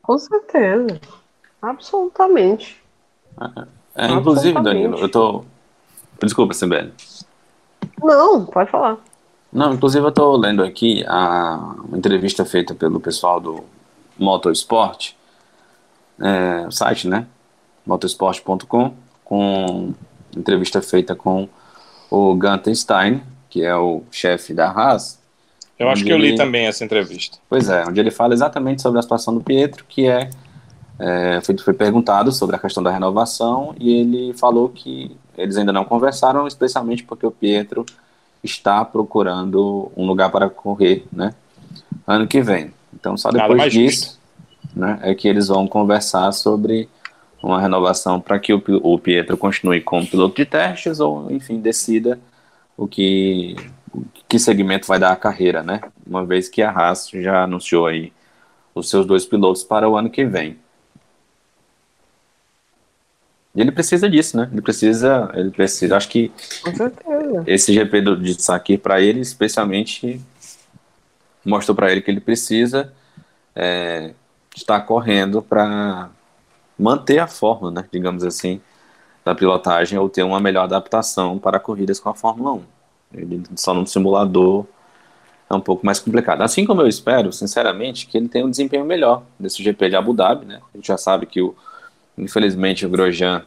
Com 0.00 0.18
certeza. 0.18 1.00
Absolutamente. 1.60 2.76
É, 3.94 4.06
inclusive, 4.06 4.60
Danilo, 4.60 4.98
eu 4.98 5.08
tô. 5.08 5.44
Desculpa, 6.20 6.54
Sibeli. 6.54 6.92
Não, 8.02 8.46
pode 8.46 8.70
falar. 8.70 8.98
Não, 9.52 9.74
inclusive 9.74 10.04
eu 10.04 10.08
estou 10.08 10.36
lendo 10.36 10.62
aqui 10.64 11.04
a 11.06 11.74
uma 11.86 11.98
entrevista 11.98 12.44
feita 12.44 12.74
pelo 12.74 12.98
pessoal 12.98 13.38
do 13.38 13.64
Motorsport, 14.18 15.12
é, 16.18 16.70
site, 16.70 17.06
né? 17.06 17.26
motorsport.com, 17.84 18.94
com 19.24 19.94
entrevista 20.34 20.80
feita 20.80 21.14
com 21.14 21.48
o 22.10 22.34
Gunther 22.34 22.74
Stein, 22.74 23.22
que 23.50 23.62
é 23.62 23.76
o 23.76 24.02
chefe 24.10 24.54
da 24.54 24.70
Haas. 24.70 25.20
Eu 25.78 25.88
acho 25.90 26.04
que 26.04 26.12
eu 26.12 26.18
li 26.18 26.36
também 26.36 26.66
essa 26.66 26.84
entrevista. 26.84 27.38
Pois 27.48 27.68
é, 27.68 27.84
onde 27.86 27.98
ele 28.00 28.10
fala 28.10 28.32
exatamente 28.32 28.80
sobre 28.80 28.98
a 28.98 29.02
situação 29.02 29.34
do 29.34 29.40
Pietro, 29.42 29.84
que 29.86 30.06
é, 30.06 30.30
é 30.98 31.40
foi, 31.42 31.58
foi 31.58 31.74
perguntado 31.74 32.30
sobre 32.32 32.56
a 32.56 32.58
questão 32.58 32.82
da 32.82 32.90
renovação 32.90 33.74
e 33.78 33.92
ele 34.00 34.32
falou 34.34 34.68
que 34.68 35.14
eles 35.36 35.56
ainda 35.56 35.72
não 35.72 35.84
conversaram, 35.84 36.46
especialmente 36.46 37.02
porque 37.02 37.26
o 37.26 37.30
Pietro 37.30 37.84
está 38.42 38.84
procurando 38.84 39.90
um 39.96 40.06
lugar 40.06 40.30
para 40.30 40.48
correr, 40.50 41.04
né? 41.12 41.34
Ano 42.06 42.26
que 42.26 42.40
vem. 42.40 42.72
Então, 42.92 43.16
só 43.16 43.30
depois 43.30 43.72
disso, 43.72 44.20
né, 44.74 44.98
é 45.02 45.14
que 45.14 45.28
eles 45.28 45.48
vão 45.48 45.66
conversar 45.66 46.32
sobre 46.32 46.88
uma 47.42 47.60
renovação 47.60 48.20
para 48.20 48.38
que 48.38 48.52
o, 48.52 48.62
o 48.82 48.98
Pietro 48.98 49.36
continue 49.36 49.80
como 49.80 50.06
piloto 50.06 50.36
de 50.36 50.46
testes 50.46 51.00
ou, 51.00 51.30
enfim, 51.30 51.60
decida 51.60 52.18
o 52.76 52.86
que 52.86 53.56
que 54.28 54.38
segmento 54.38 54.86
vai 54.86 54.98
dar 54.98 55.12
a 55.12 55.16
carreira, 55.16 55.62
né? 55.62 55.80
Uma 56.06 56.24
vez 56.24 56.48
que 56.48 56.62
a 56.62 56.70
Haas 56.70 57.10
já 57.12 57.44
anunciou 57.44 57.86
aí 57.86 58.12
os 58.74 58.88
seus 58.88 59.04
dois 59.04 59.26
pilotos 59.26 59.62
para 59.62 59.86
o 59.86 59.94
ano 59.94 60.08
que 60.08 60.24
vem. 60.24 60.56
E 63.54 63.60
ele 63.60 63.70
precisa 63.70 64.08
disso, 64.08 64.36
né? 64.36 64.48
Ele 64.50 64.62
precisa, 64.62 65.30
ele 65.34 65.50
precisa, 65.50 65.96
acho 65.96 66.08
que 66.08 66.32
esse 67.46 67.72
GP 67.72 68.00
do, 68.00 68.16
de 68.16 68.40
Sakir 68.42 68.80
para 68.80 69.00
ele, 69.00 69.20
especialmente, 69.20 70.20
mostrou 71.44 71.74
para 71.74 71.92
ele 71.92 72.00
que 72.00 72.10
ele 72.10 72.20
precisa 72.20 72.92
é, 73.54 74.14
estar 74.56 74.80
correndo 74.80 75.42
para 75.42 76.08
manter 76.78 77.18
a 77.18 77.26
forma, 77.26 77.70
né? 77.70 77.84
Digamos 77.92 78.24
assim, 78.24 78.60
da 79.24 79.34
pilotagem 79.34 79.98
ou 79.98 80.08
ter 80.08 80.22
uma 80.22 80.40
melhor 80.40 80.64
adaptação 80.64 81.38
para 81.38 81.60
corridas 81.60 82.00
com 82.00 82.08
a 82.08 82.14
Fórmula 82.14 82.52
1. 82.54 82.62
Ele 83.14 83.42
só 83.56 83.74
num 83.74 83.84
simulador 83.84 84.64
é 85.50 85.54
um 85.54 85.60
pouco 85.60 85.84
mais 85.84 86.00
complicado. 86.00 86.40
Assim 86.40 86.64
como 86.64 86.80
eu 86.80 86.88
espero, 86.88 87.30
sinceramente, 87.32 88.06
que 88.06 88.16
ele 88.16 88.28
tenha 88.28 88.46
um 88.46 88.50
desempenho 88.50 88.86
melhor 88.86 89.22
nesse 89.38 89.62
GP 89.62 89.90
de 89.90 89.96
Abu 89.96 90.14
Dhabi, 90.14 90.46
né? 90.46 90.60
A 90.72 90.76
gente 90.78 90.88
já 90.88 90.96
sabe 90.96 91.26
que 91.26 91.42
o 91.42 91.54
Infelizmente, 92.16 92.84
o 92.84 92.90
Grosjean, 92.90 93.42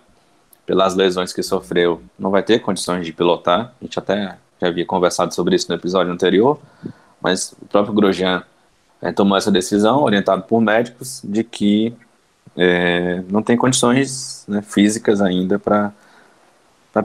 pelas 0.66 0.96
lesões 0.96 1.32
que 1.32 1.44
sofreu, 1.44 2.02
não 2.18 2.32
vai 2.32 2.44
ter 2.44 2.60
condições 2.60 3.06
de 3.06 3.14
pilotar. 3.14 3.74
A 3.80 3.84
gente 3.84 4.00
até 4.00 4.38
já 4.60 4.68
havia 4.68 4.86
conversado 4.86 5.34
sobre 5.34 5.56
isso 5.56 5.68
no 5.70 5.76
episódio 5.76 6.12
anterior, 6.12 6.60
mas 7.22 7.54
o 7.62 7.66
próprio 7.66 7.94
Grosjean 7.94 8.44
é, 9.02 9.12
tomou 9.12 9.38
essa 9.38 9.52
decisão, 9.52 10.02
orientado 10.02 10.44
por 10.44 10.62
médicos, 10.62 11.22
de 11.24 11.44
que 11.44 11.94
é, 12.58 13.22
não 13.30 13.44
tem 13.44 13.58
condições 13.58 14.46
né, 14.48 14.62
físicas 14.62 15.22
ainda 15.22 15.60
para 15.60 15.92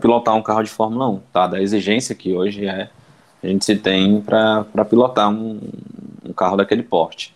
pilotar 0.00 0.34
um 0.34 0.42
carro 0.42 0.62
de 0.62 0.70
Fórmula 0.70 1.08
1, 1.08 1.20
tá? 1.32 1.46
da 1.46 1.60
exigência 1.60 2.14
que 2.14 2.32
hoje 2.32 2.66
é 2.66 2.88
a 3.42 3.46
gente 3.46 3.64
se 3.64 3.76
tem 3.76 4.20
para 4.20 4.84
pilotar 4.88 5.30
um, 5.30 5.60
um, 6.24 6.32
carro 6.32 6.56
daquele 6.58 6.82
porte. 6.82 7.34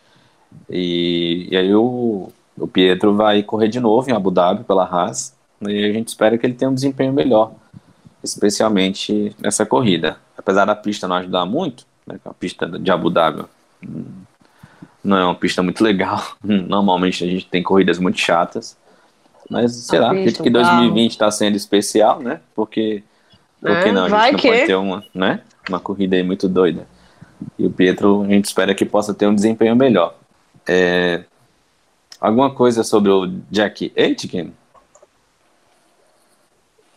E, 0.69 1.49
e 1.51 1.57
aí 1.57 1.75
o, 1.75 2.31
o 2.59 2.67
Pietro 2.67 3.15
vai 3.15 3.43
correr 3.43 3.69
de 3.69 3.81
novo 3.81 4.09
em 4.09 4.13
Abu 4.13 4.31
Dhabi 4.31 4.65
pela 4.65 4.85
Haas 4.85 5.35
e 5.63 5.85
a 5.85 5.93
gente 5.93 6.09
espera 6.09 6.37
que 6.39 6.47
ele 6.47 6.55
tenha 6.55 6.71
um 6.71 6.75
desempenho 6.75 7.13
melhor, 7.13 7.53
especialmente 8.23 9.35
nessa 9.41 9.65
corrida. 9.65 10.19
Apesar 10.37 10.65
da 10.65 10.75
pista 10.75 11.09
não 11.09 11.17
ajudar 11.17 11.45
muito, 11.47 11.87
né, 12.07 12.17
a 12.25 12.35
pista 12.35 12.67
de 12.67 12.91
Abu 12.91 13.11
Dhabi 13.11 13.45
hum, 13.83 14.05
não 15.03 15.17
é 15.17 15.25
uma 15.25 15.35
pista 15.35 15.63
muito 15.63 15.83
legal. 15.83 16.23
Normalmente 16.43 17.25
a 17.25 17.27
gente 17.27 17.47
tem 17.47 17.63
corridas 17.63 17.99
muito 17.99 18.19
chatas. 18.19 18.77
Mas 19.51 19.75
sei 19.75 19.99
lá, 19.99 20.11
acredito 20.11 20.43
que 20.43 20.49
2020 20.49 21.11
está 21.11 21.31
sendo 21.31 21.55
especial, 21.55 22.19
né? 22.21 22.41
Porque, 22.55 23.03
porque 23.61 23.89
é, 23.91 23.93
não, 23.93 24.05
a 24.05 24.09
gente 24.09 24.33
não 24.33 24.39
que... 24.39 24.49
pode 24.49 24.67
ter 24.67 24.75
uma, 24.75 25.05
né? 25.15 25.41
uma 25.69 25.81
corrida 25.81 26.17
aí 26.17 26.23
muito 26.23 26.49
doida. 26.49 26.87
E 27.59 27.67
o 27.67 27.71
Pietro, 27.71 28.23
a 28.23 28.27
gente 28.27 28.47
espera 28.47 28.75
que 28.75 28.85
possa 28.85 29.13
ter 29.13 29.27
um 29.27 29.35
desempenho 29.35 29.77
melhor. 29.77 30.15
É, 30.67 31.25
Alguma 32.21 32.55
coisa 32.55 32.83
sobre 32.83 33.11
o 33.11 33.27
Jack 33.51 33.93
Aitken? 33.97 34.53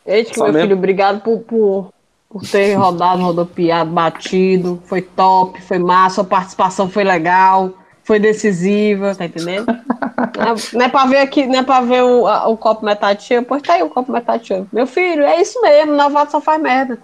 Aitken, 0.08 0.44
meu 0.44 0.54
mesmo. 0.54 0.62
filho, 0.62 0.78
obrigado 0.78 1.22
por, 1.22 1.40
por, 1.40 1.94
por 2.30 2.42
ter 2.44 2.76
rodado, 2.80 3.22
rodopiado, 3.22 3.92
batido. 3.92 4.82
Foi 4.86 5.02
top, 5.02 5.62
foi 5.62 5.80
massa, 5.80 6.22
a 6.22 6.24
participação 6.24 6.90
foi 6.90 7.04
legal, 7.04 7.74
foi 8.04 8.20
decisiva, 8.20 9.14
tá 9.16 9.26
entendendo? 9.26 9.66
não, 10.74 10.86
é, 10.86 10.90
pra 10.90 11.06
ver 11.06 11.20
aqui, 11.20 11.46
não 11.46 11.60
é 11.60 11.64
pra 11.64 11.82
ver 11.82 12.04
o, 12.04 12.26
a, 12.26 12.48
o 12.48 12.56
copo 12.56 12.86
metade 12.86 13.24
cheio, 13.24 13.44
pois 13.44 13.62
tá 13.62 13.74
aí 13.74 13.84
o 13.84 13.90
copo 13.90 14.12
metade 14.12 14.48
cheio. 14.48 14.68
Meu 14.72 14.88
filho, 14.88 15.24
é 15.24 15.42
isso 15.42 15.62
mesmo, 15.62 15.94
novato 15.94 16.32
só 16.32 16.40
faz 16.40 16.62
merda. 16.62 17.00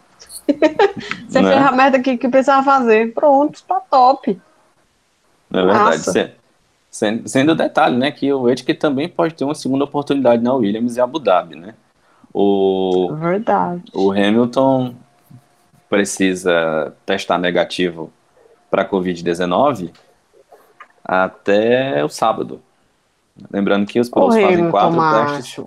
Você 1.27 1.41
não 1.41 1.49
fez 1.49 1.61
é? 1.61 1.65
a 1.65 1.71
merda 1.71 1.99
que, 1.99 2.17
que 2.17 2.29
precisava 2.29 2.63
fazer. 2.63 3.13
Pronto, 3.13 3.61
tá 3.63 3.81
top. 3.89 4.39
Não 5.49 5.59
é 5.59 5.65
verdade, 5.65 6.33
Sendo, 6.93 7.27
sendo 7.27 7.55
detalhe, 7.55 7.97
né, 7.97 8.11
que 8.11 8.31
o 8.31 8.47
Etke 8.47 8.71
também 8.71 9.09
pode 9.09 9.33
ter 9.33 9.43
uma 9.43 9.55
segunda 9.55 9.83
oportunidade 9.83 10.43
na 10.43 10.53
Williams 10.53 10.95
e 10.95 11.01
Abu 11.01 11.17
Dhabi, 11.17 11.55
né? 11.55 11.73
O, 12.31 13.15
Verdade. 13.15 13.81
O 13.91 14.11
Hamilton 14.11 14.93
precisa 15.89 16.93
testar 17.03 17.39
negativo 17.39 18.13
para 18.69 18.87
Covid-19 18.87 19.89
até 21.03 22.05
o 22.05 22.09
sábado. 22.09 22.61
Lembrando 23.51 23.87
que 23.87 23.99
os 23.99 24.07
pilotos 24.07 24.35
fazem 24.35 24.69
quatro 24.69 25.01
testes. 25.01 25.65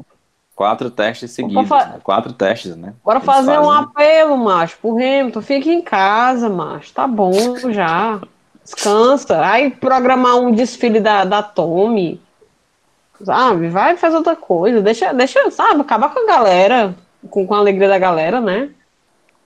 Quatro 0.54 0.90
testes 0.92 1.30
seguidos. 1.32 1.68
Né? 1.68 2.00
Quatro 2.04 2.32
testes, 2.34 2.76
né? 2.76 2.94
Bora 3.04 3.18
fazer 3.18 3.54
fazem... 3.54 3.66
um 3.66 3.72
apelo, 3.72 4.36
macho, 4.36 4.78
pro 4.80 4.92
Hamilton. 4.92 5.42
Fique 5.42 5.70
em 5.70 5.82
casa, 5.82 6.48
macho. 6.48 6.94
Tá 6.94 7.04
bom 7.04 7.32
já. 7.72 8.20
Descansa. 8.66 9.40
Aí 9.46 9.70
programar 9.70 10.36
um 10.38 10.50
desfile 10.50 10.98
da, 10.98 11.24
da 11.24 11.42
Tommy. 11.42 12.20
Sabe? 13.22 13.68
Vai 13.68 13.96
fazer 13.96 14.16
outra 14.16 14.34
coisa. 14.34 14.82
Deixa, 14.82 15.14
deixa, 15.14 15.50
sabe, 15.50 15.80
acabar 15.80 16.12
com 16.12 16.18
a 16.18 16.26
galera. 16.26 16.94
Com, 17.30 17.46
com 17.46 17.54
a 17.54 17.58
alegria 17.58 17.88
da 17.88 17.98
galera, 17.98 18.40
né? 18.40 18.70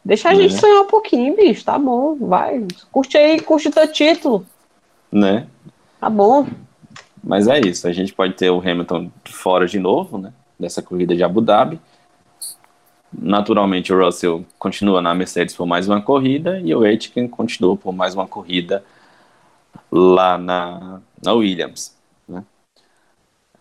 Deixa 0.02 0.30
a 0.30 0.32
é. 0.32 0.36
gente 0.36 0.54
sonhar 0.54 0.82
um 0.82 0.86
pouquinho, 0.86 1.36
bicho. 1.36 1.64
Tá 1.64 1.78
bom. 1.78 2.16
Vai. 2.16 2.66
Curte 2.90 3.18
aí, 3.18 3.38
curte 3.40 3.70
teu 3.70 3.86
título. 3.92 4.46
Né? 5.12 5.46
Tá 6.00 6.08
bom. 6.08 6.46
Mas 7.22 7.46
é 7.46 7.60
isso. 7.60 7.86
A 7.86 7.92
gente 7.92 8.14
pode 8.14 8.32
ter 8.34 8.48
o 8.50 8.58
Hamilton 8.58 9.10
fora 9.26 9.66
de 9.66 9.78
novo, 9.78 10.16
né? 10.16 10.32
Dessa 10.58 10.80
corrida 10.80 11.14
de 11.14 11.22
Abu 11.22 11.42
Dhabi. 11.42 11.78
Naturalmente, 13.12 13.92
o 13.92 14.02
Russell 14.02 14.44
continua 14.58 15.02
na 15.02 15.14
Mercedes 15.14 15.54
por 15.54 15.66
mais 15.66 15.86
uma 15.86 16.00
corrida 16.00 16.58
e 16.60 16.74
o 16.74 16.82
Aitken 16.82 17.28
continua 17.28 17.76
por 17.76 17.92
mais 17.92 18.14
uma 18.14 18.26
corrida 18.26 18.82
lá 19.90 20.38
na, 20.38 21.00
na 21.22 21.32
Williams. 21.32 21.96
Né? 22.28 22.44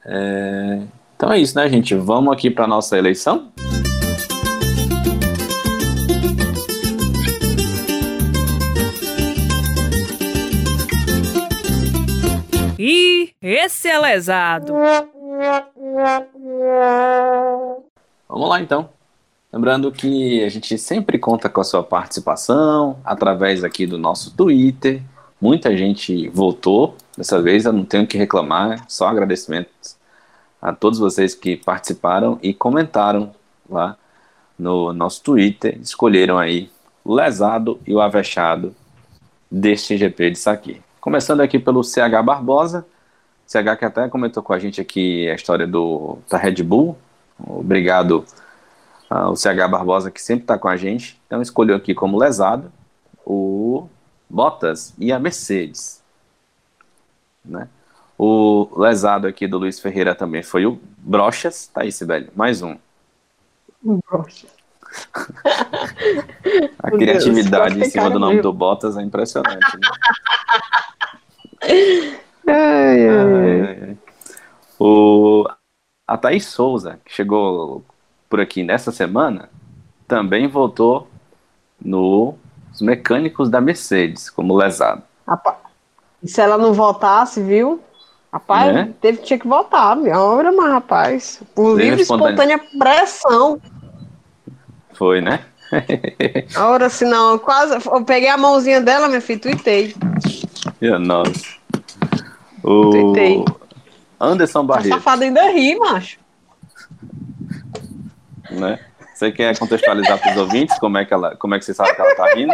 É, 0.06 0.82
então 1.16 1.32
é 1.32 1.40
isso, 1.40 1.58
né, 1.58 1.68
gente? 1.68 1.96
Vamos 1.96 2.34
aqui 2.34 2.50
para 2.50 2.68
nossa 2.68 2.98
eleição. 2.98 3.52
E 12.78 13.34
esse 13.42 13.90
é 13.90 14.00
lesado. 14.00 14.74
Vamos 18.30 18.50
lá 18.50 18.62
então. 18.62 18.90
Lembrando 19.52 19.92
que 19.92 20.44
a 20.44 20.50
gente 20.50 20.78
sempre 20.78 21.18
conta 21.18 21.50
com 21.50 21.60
a 21.60 21.64
sua 21.64 21.84
participação 21.84 23.00
através 23.04 23.64
aqui 23.64 23.88
do 23.88 23.98
nosso 23.98 24.36
Twitter, 24.36 25.02
Muita 25.42 25.76
gente 25.78 26.28
votou, 26.30 26.98
dessa 27.18 27.42
vez 27.42 27.64
eu 27.64 27.72
não 27.72 27.86
tenho 27.86 28.06
que 28.06 28.18
reclamar, 28.18 28.84
só 28.90 29.08
agradecimentos 29.08 29.98
a 30.62 30.74
todos 30.74 31.00
vocês 31.00 31.34
que 31.34 31.56
participaram 31.56 32.38
e 32.44 32.54
comentaram 32.54 33.32
lá 33.70 33.98
no 34.58 34.92
nosso 34.92 35.24
Twitter, 35.24 35.80
escolheram 35.82 36.38
aí 36.38 36.70
o 37.06 37.14
lesado 37.14 37.80
e 37.88 37.94
o 37.94 38.02
avexado 38.02 38.76
deste 39.50 39.96
GP 39.96 40.32
de 40.32 40.40
Saqui. 40.40 40.82
Começando 41.00 41.40
aqui 41.40 41.58
pelo 41.58 41.84
CH 41.86 42.22
Barbosa, 42.22 42.86
CH 43.48 43.78
que 43.80 43.86
até 43.86 44.10
comentou 44.10 44.44
com 44.44 44.52
a 44.52 44.60
gente 44.60 44.82
aqui 44.82 45.30
a 45.30 45.36
história 45.36 45.66
do, 45.66 46.18
da 46.30 46.38
Red 46.38 46.62
Bull, 46.64 46.98
obrigado 47.40 48.26
ao 49.10 49.38
CH 49.38 49.70
Barbosa 49.72 50.12
que 50.12 50.22
sempre 50.22 50.44
está 50.44 50.58
com 50.58 50.68
a 50.68 50.76
gente, 50.76 51.18
então 51.26 51.42
escolheu 51.42 51.78
aqui 51.78 51.96
como 51.96 52.20
lesado 52.20 52.70
o 53.26 53.88
Bottas 54.30 54.94
e 54.98 55.12
a 55.12 55.20
Mercedes. 55.20 56.04
Né? 57.44 57.68
O 58.18 58.70
lesado 58.78 59.28
aqui 59.28 59.48
do 59.48 59.58
Luiz 59.58 59.80
Ferreira 59.80 60.14
também 60.14 60.44
foi 60.44 60.66
o 60.66 60.80
Brochas. 60.98 61.68
Tá 61.68 61.82
aí, 61.82 61.92
Sibeli, 61.92 62.30
mais 62.36 62.62
um. 62.62 62.78
Brochas. 63.82 64.60
A 66.80 66.92
criatividade 66.92 67.76
Deus, 67.76 67.88
em 67.88 67.92
cima 67.92 68.10
do 68.10 68.20
nome 68.20 68.42
do 68.42 68.52
Bottas 68.52 68.98
é 68.98 69.02
impressionante. 69.02 69.78
Né? 69.78 69.88
ai, 72.48 73.08
ai, 73.08 73.84
ai. 73.84 73.98
O, 74.80 75.46
a 76.08 76.18
Thaís 76.18 76.46
Souza, 76.46 77.00
que 77.06 77.14
chegou 77.14 77.84
por 78.30 78.40
aqui 78.40 78.64
nessa 78.64 78.92
semana, 78.92 79.50
também 80.08 80.48
votou 80.48 81.08
nos 82.80 82.82
mecânicos 82.82 83.50
da 83.50 83.60
Mercedes 83.60 84.30
como 84.30 84.56
lesado. 84.56 85.04
Rapaz, 85.28 85.58
e 86.24 86.28
se 86.28 86.42
ela 86.42 86.58
não 86.58 86.74
votasse, 86.74 87.42
viu? 87.42 87.82
Rapaz, 88.32 88.74
né? 88.74 88.94
teve, 89.02 89.20
tinha 89.20 89.40
que 89.40 89.48
votar, 89.48 89.96
minha 89.96 90.20
hora, 90.20 90.52
mas 90.52 90.72
rapaz, 90.72 91.42
por 91.56 91.80
livre 91.80 92.02
espontânea... 92.02 92.56
espontânea 92.56 92.60
pressão. 92.78 93.62
Foi, 94.94 95.22
né? 95.22 95.46
Ora, 96.58 96.90
se 96.90 97.06
não, 97.06 97.38
quase. 97.38 97.78
Eu 97.88 98.04
peguei 98.04 98.28
a 98.28 98.38
mãozinha 98.38 98.82
dela, 98.82 99.08
minha 99.08 99.22
filha, 99.22 99.40
tuitei. 99.40 99.96
Minha 100.82 101.00
nossa. 101.00 101.58
O... 102.64 102.90
Tuitei. 102.90 103.46
Anderson 104.20 104.66
Barreto. 104.66 104.94
A 104.94 104.98
safada 104.98 105.24
ainda 105.24 105.50
ri, 105.52 105.76
macho. 105.78 106.20
Né? 108.52 108.80
Você 109.20 109.34
quer 109.34 109.60
contextualizar 109.60 110.18
para 110.18 110.32
os 110.32 110.38
ouvintes 110.38 110.80
como 110.80 110.98
é, 110.98 111.04
que 111.04 111.14
ela, 111.14 111.36
como 111.36 111.54
é 111.54 111.60
que 111.60 111.66
você 111.66 111.74
sabe 111.74 111.94
que 111.94 112.00
ela 112.00 112.16
tá 112.16 112.34
rindo? 112.34 112.54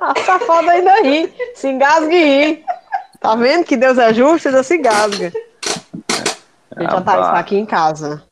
A 0.00 0.18
safada 0.18 0.70
ainda 0.70 1.02
ri. 1.02 1.30
Se 1.54 1.68
engasgue 1.68 2.14
e 2.14 2.24
ri. 2.24 2.64
Tá 3.20 3.36
vendo 3.36 3.66
que 3.66 3.76
Deus 3.76 3.98
é 3.98 4.14
justo 4.14 4.46
e 4.46 4.48
ainda 4.48 4.62
se 4.62 4.78
engasga. 4.78 5.30
A 6.74 6.80
gente 6.80 6.90
já 6.90 7.02
tá 7.02 7.38
aqui 7.38 7.54
em 7.54 7.66
casa. 7.66 8.24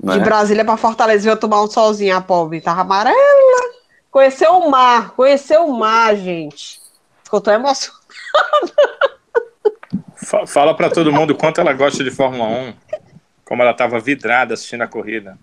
De 0.00 0.18
é? 0.18 0.18
Brasília 0.18 0.64
para 0.64 0.78
Fortaleza, 0.78 1.24
veio 1.24 1.36
tomar 1.36 1.62
um 1.62 1.66
solzinho, 1.66 2.16
a 2.16 2.22
pobre. 2.22 2.62
Tava 2.62 2.80
amarela. 2.80 3.74
Conheceu 4.10 4.52
o 4.52 4.70
mar, 4.70 5.10
conheceu 5.10 5.66
o 5.66 5.78
mar, 5.78 6.16
gente. 6.16 6.80
Ficou 7.24 7.42
tão 7.42 7.52
emocionada. 7.52 8.00
Fala 10.46 10.74
para 10.74 10.88
todo 10.88 11.12
mundo 11.12 11.34
quanto 11.34 11.60
ela 11.60 11.74
gosta 11.74 12.02
de 12.02 12.10
Fórmula 12.10 12.48
1. 12.48 12.74
Como 13.44 13.62
ela 13.62 13.74
tava 13.74 14.00
vidrada 14.00 14.54
assistindo 14.54 14.80
a 14.80 14.88
corrida. 14.88 15.36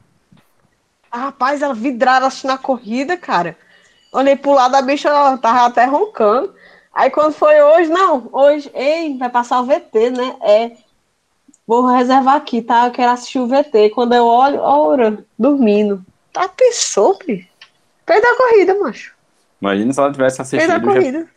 Rapaz, 1.13 1.62
ela 1.62 1.73
vidrada 1.73 2.26
assistindo 2.26 2.52
a 2.52 2.58
corrida, 2.58 3.15
cara. 3.15 3.58
Olhei 4.12 4.36
pro 4.36 4.52
lado, 4.52 4.76
a 4.76 4.82
bicha 4.82 5.10
ela 5.10 5.38
tava 5.38 5.65
até 5.67 5.86
roncando. 5.86 6.54
Aí 6.93 7.10
quando 7.10 7.34
foi 7.34 7.62
hoje, 7.62 7.89
não, 7.89 8.30
hoje, 8.32 8.69
ei, 8.73 9.17
vai 9.17 9.30
passar 9.30 9.62
o 9.62 9.65
VT, 9.65 10.12
né? 10.12 10.36
É, 10.41 10.71
Vou 11.65 11.86
reservar 11.86 12.36
aqui, 12.36 12.62
tá? 12.62 12.88
Eu 12.88 12.91
quero 12.91 13.12
assistir 13.12 13.39
o 13.39 13.47
VT. 13.47 13.91
Quando 13.91 14.13
eu 14.13 14.26
olho, 14.26 14.60
ora, 14.60 15.26
dormindo. 15.39 16.06
Tá 16.32 16.49
pensou, 16.49 17.15
filho? 17.15 17.45
Perdeu 18.06 18.30
a 18.32 18.38
corrida, 18.38 18.80
macho. 18.80 19.13
Imagina 19.62 19.93
se 19.93 19.99
ela 19.99 20.12
tivesse 20.12 20.41
assistido. 20.41 20.69
Perdeu 20.69 20.89
a 20.89 20.93
corrida. 20.93 21.30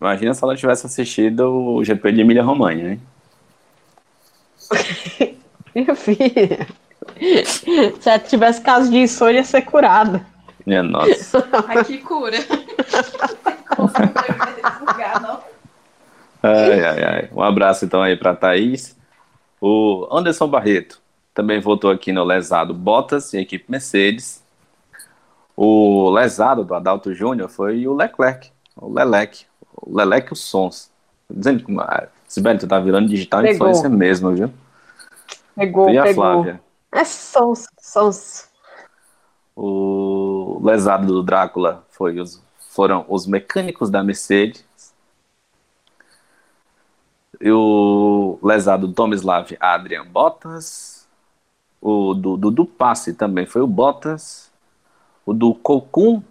Imagina 0.00 0.34
se 0.34 0.44
ela 0.44 0.56
tivesse 0.56 0.86
assistido 0.86 1.40
o 1.50 1.84
GP 1.84 2.12
de 2.12 2.20
Emília 2.20 2.44
Romagna, 2.44 2.92
hein? 2.92 3.00
Minha 5.74 5.94
filha. 5.96 6.68
Se 7.44 8.08
ela 8.08 8.18
tivesse 8.18 8.60
caso 8.60 8.90
de 8.90 8.98
insônia, 8.98 9.38
ia 9.38 9.44
ser 9.44 9.62
curada. 9.62 10.24
Minha 10.66 10.82
nossa. 10.82 11.48
Ai, 11.68 11.84
que 11.84 11.98
cura. 11.98 12.36
ai, 16.42 16.84
ai, 16.84 17.04
ai. 17.04 17.28
Um 17.32 17.40
abraço 17.40 17.84
então 17.84 18.02
aí 18.02 18.16
pra 18.16 18.34
Thaís. 18.34 18.96
O 19.60 20.08
Anderson 20.10 20.48
Barreto 20.48 21.00
também 21.32 21.60
votou 21.60 21.90
aqui 21.90 22.12
no 22.12 22.24
lesado 22.24 22.74
Bottas 22.74 23.32
e 23.32 23.38
equipe 23.38 23.70
Mercedes. 23.70 24.42
O 25.56 26.10
lesado 26.10 26.64
do 26.64 26.74
Adalto 26.74 27.14
Júnior 27.14 27.48
foi 27.48 27.86
o 27.86 27.94
Leclerc, 27.94 28.50
o 28.76 28.92
Lelec, 28.92 29.46
o 29.74 29.96
Lelec 29.96 30.32
os 30.32 30.40
Sons. 30.40 30.90
Dizendo 31.30 31.64
que, 31.64 31.74
ah, 31.78 32.08
Sibeli, 32.28 32.58
tu 32.58 32.66
tá 32.66 32.78
virando 32.78 33.08
digital 33.08 33.40
pegou. 33.40 33.54
influencer 33.54 33.90
mesmo, 33.90 34.32
viu? 34.32 34.52
Pegou, 35.56 35.88
e 35.90 35.96
a 35.96 36.02
pegou. 36.02 36.22
Flávia? 36.24 36.60
É 36.96 37.04
Sons, 37.04 37.66
Sons. 37.78 38.48
O 39.54 40.58
lesado 40.64 41.06
do 41.06 41.22
Drácula 41.22 41.84
foi 41.90 42.18
os, 42.18 42.42
foram 42.70 43.04
os 43.06 43.26
mecânicos 43.26 43.90
da 43.90 44.02
Mercedes 44.02 44.64
e 47.38 47.50
o 47.50 48.38
lesado 48.42 48.94
Tomislav 48.94 49.54
Adrian 49.60 50.06
Bottas. 50.06 51.06
O 51.82 52.14
do, 52.14 52.34
do, 52.38 52.50
do, 52.50 52.64
passe 52.64 53.12
também 53.12 53.44
foi 53.44 53.60
o 53.60 53.66
Bottas. 53.66 54.50
O 55.26 55.34
do 55.34 55.54
Cocum 55.54 56.22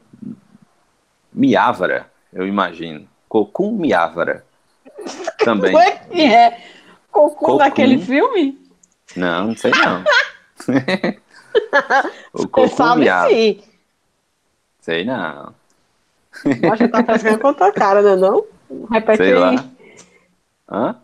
Miávara, 1.32 2.12
eu 2.34 2.47
imagino. 2.47 3.08
Cocum 3.30 3.71
Miávara. 3.71 4.43
Também. 5.38 5.73
Como 5.73 5.84
é 5.84 5.91
que 5.91 6.21
é? 6.23 6.65
Cocum, 7.12 7.58
daquele 7.58 7.99
filme? 7.99 8.60
Não, 9.15 9.49
não 9.49 9.56
sei 9.56 9.69
não. 9.69 10.04
o 12.34 12.47
Cocum 12.47 12.75
sabe 12.75 13.06
sim. 13.30 13.63
Sei 14.82 15.06
não. 15.06 15.54
Acho 16.71 16.84
que 16.84 16.88
tá 16.88 17.04
fazendo 17.04 17.39
com 17.39 17.47
a 17.47 17.54
tua 17.54 17.71
cara, 17.71 18.01
né 18.01 18.15
não? 18.15 18.45
Repete 18.91 19.17
sei 19.17 19.34
aí. 19.34 19.39
Lá. 19.39 19.65
Hã? 20.69 20.95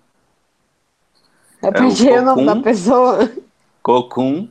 Repete 1.62 2.10
é 2.10 2.20
o, 2.20 2.22
o 2.22 2.26
nome 2.26 2.46
da 2.46 2.56
pessoa. 2.58 3.32
Cocum 3.82 4.50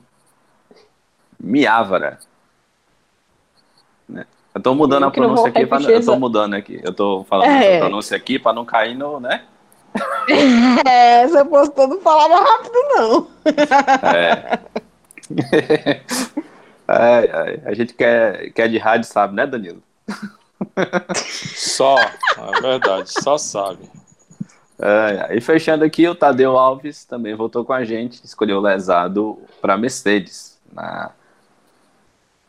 Miávara. 1.38 2.18
Né? 4.08 4.26
Eu 4.54 4.60
tô 4.60 4.74
mudando 4.74 5.04
a 5.04 5.10
pronúncia 5.10 5.48
aqui, 5.48 5.66
pra, 5.66 5.80
eu 5.80 6.04
tô 6.04 6.18
mudando 6.18 6.54
aqui. 6.54 6.80
Eu 6.82 6.94
tô 6.94 7.24
falando 7.24 7.50
é. 7.50 7.76
a 7.76 7.80
pronúncia 7.80 8.16
aqui 8.16 8.38
para 8.38 8.52
não 8.52 8.64
cair 8.64 8.94
no, 8.94 9.20
né? 9.20 9.44
É, 10.86 11.26
se 11.26 11.36
eu 11.36 11.46
fosse 11.46 11.72
todo 11.72 12.00
falava 12.00 12.36
rápido, 12.36 12.78
não. 12.90 13.26
É. 14.14 14.60
é, 16.88 17.24
é. 17.24 17.62
A 17.64 17.74
gente 17.74 17.94
quer, 17.94 18.50
quer 18.52 18.68
de 18.68 18.78
rádio, 18.78 19.08
sabe, 19.08 19.34
né, 19.34 19.46
Danilo? 19.46 19.82
Só, 21.54 21.96
é 21.98 22.60
verdade, 22.60 23.10
só 23.10 23.38
sabe. 23.38 23.88
É, 24.78 25.36
e 25.36 25.40
fechando 25.40 25.84
aqui, 25.84 26.06
o 26.06 26.14
Tadeu 26.14 26.58
Alves 26.58 27.04
também 27.04 27.34
voltou 27.34 27.64
com 27.64 27.72
a 27.72 27.84
gente, 27.84 28.24
escolheu 28.24 28.58
o 28.58 28.60
lesado 28.60 29.38
para 29.60 29.76
Mercedes, 29.76 30.58
na 30.72 31.12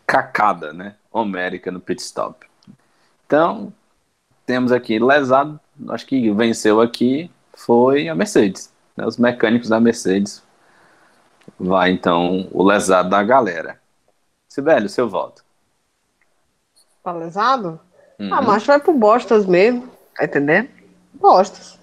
cacada, 0.06 0.74
né? 0.74 0.96
Homérica 1.12 1.72
no 1.72 1.80
pit 1.80 2.02
stop. 2.02 2.46
Então, 3.26 3.74
temos 4.46 4.72
aqui 4.72 5.00
lesado, 5.00 5.60
acho 5.90 6.06
que 6.06 6.32
venceu 6.32 6.82
aqui 6.82 7.32
foi 7.54 8.10
a 8.10 8.16
Mercedes, 8.16 8.74
né? 8.96 9.06
os 9.06 9.18
mecânicos 9.18 9.70
da 9.70 9.80
Mercedes. 9.80 10.44
Vai 11.60 11.92
então 11.92 12.48
o 12.52 12.64
lesado 12.64 13.10
da 13.10 13.22
galera. 13.24 13.80
Sibeli, 14.48 14.90
seu 14.90 15.08
voto. 15.08 15.44
Tá 17.04 17.12
lesado? 17.12 17.80
Uhum. 18.20 18.34
Ah, 18.34 18.42
mas 18.42 18.66
vai 18.66 18.80
pro 18.80 18.94
Bostas 18.94 19.46
mesmo, 19.46 19.90
tá 20.16 20.26
entendendo? 20.26 20.70
Bostas. 21.14 21.80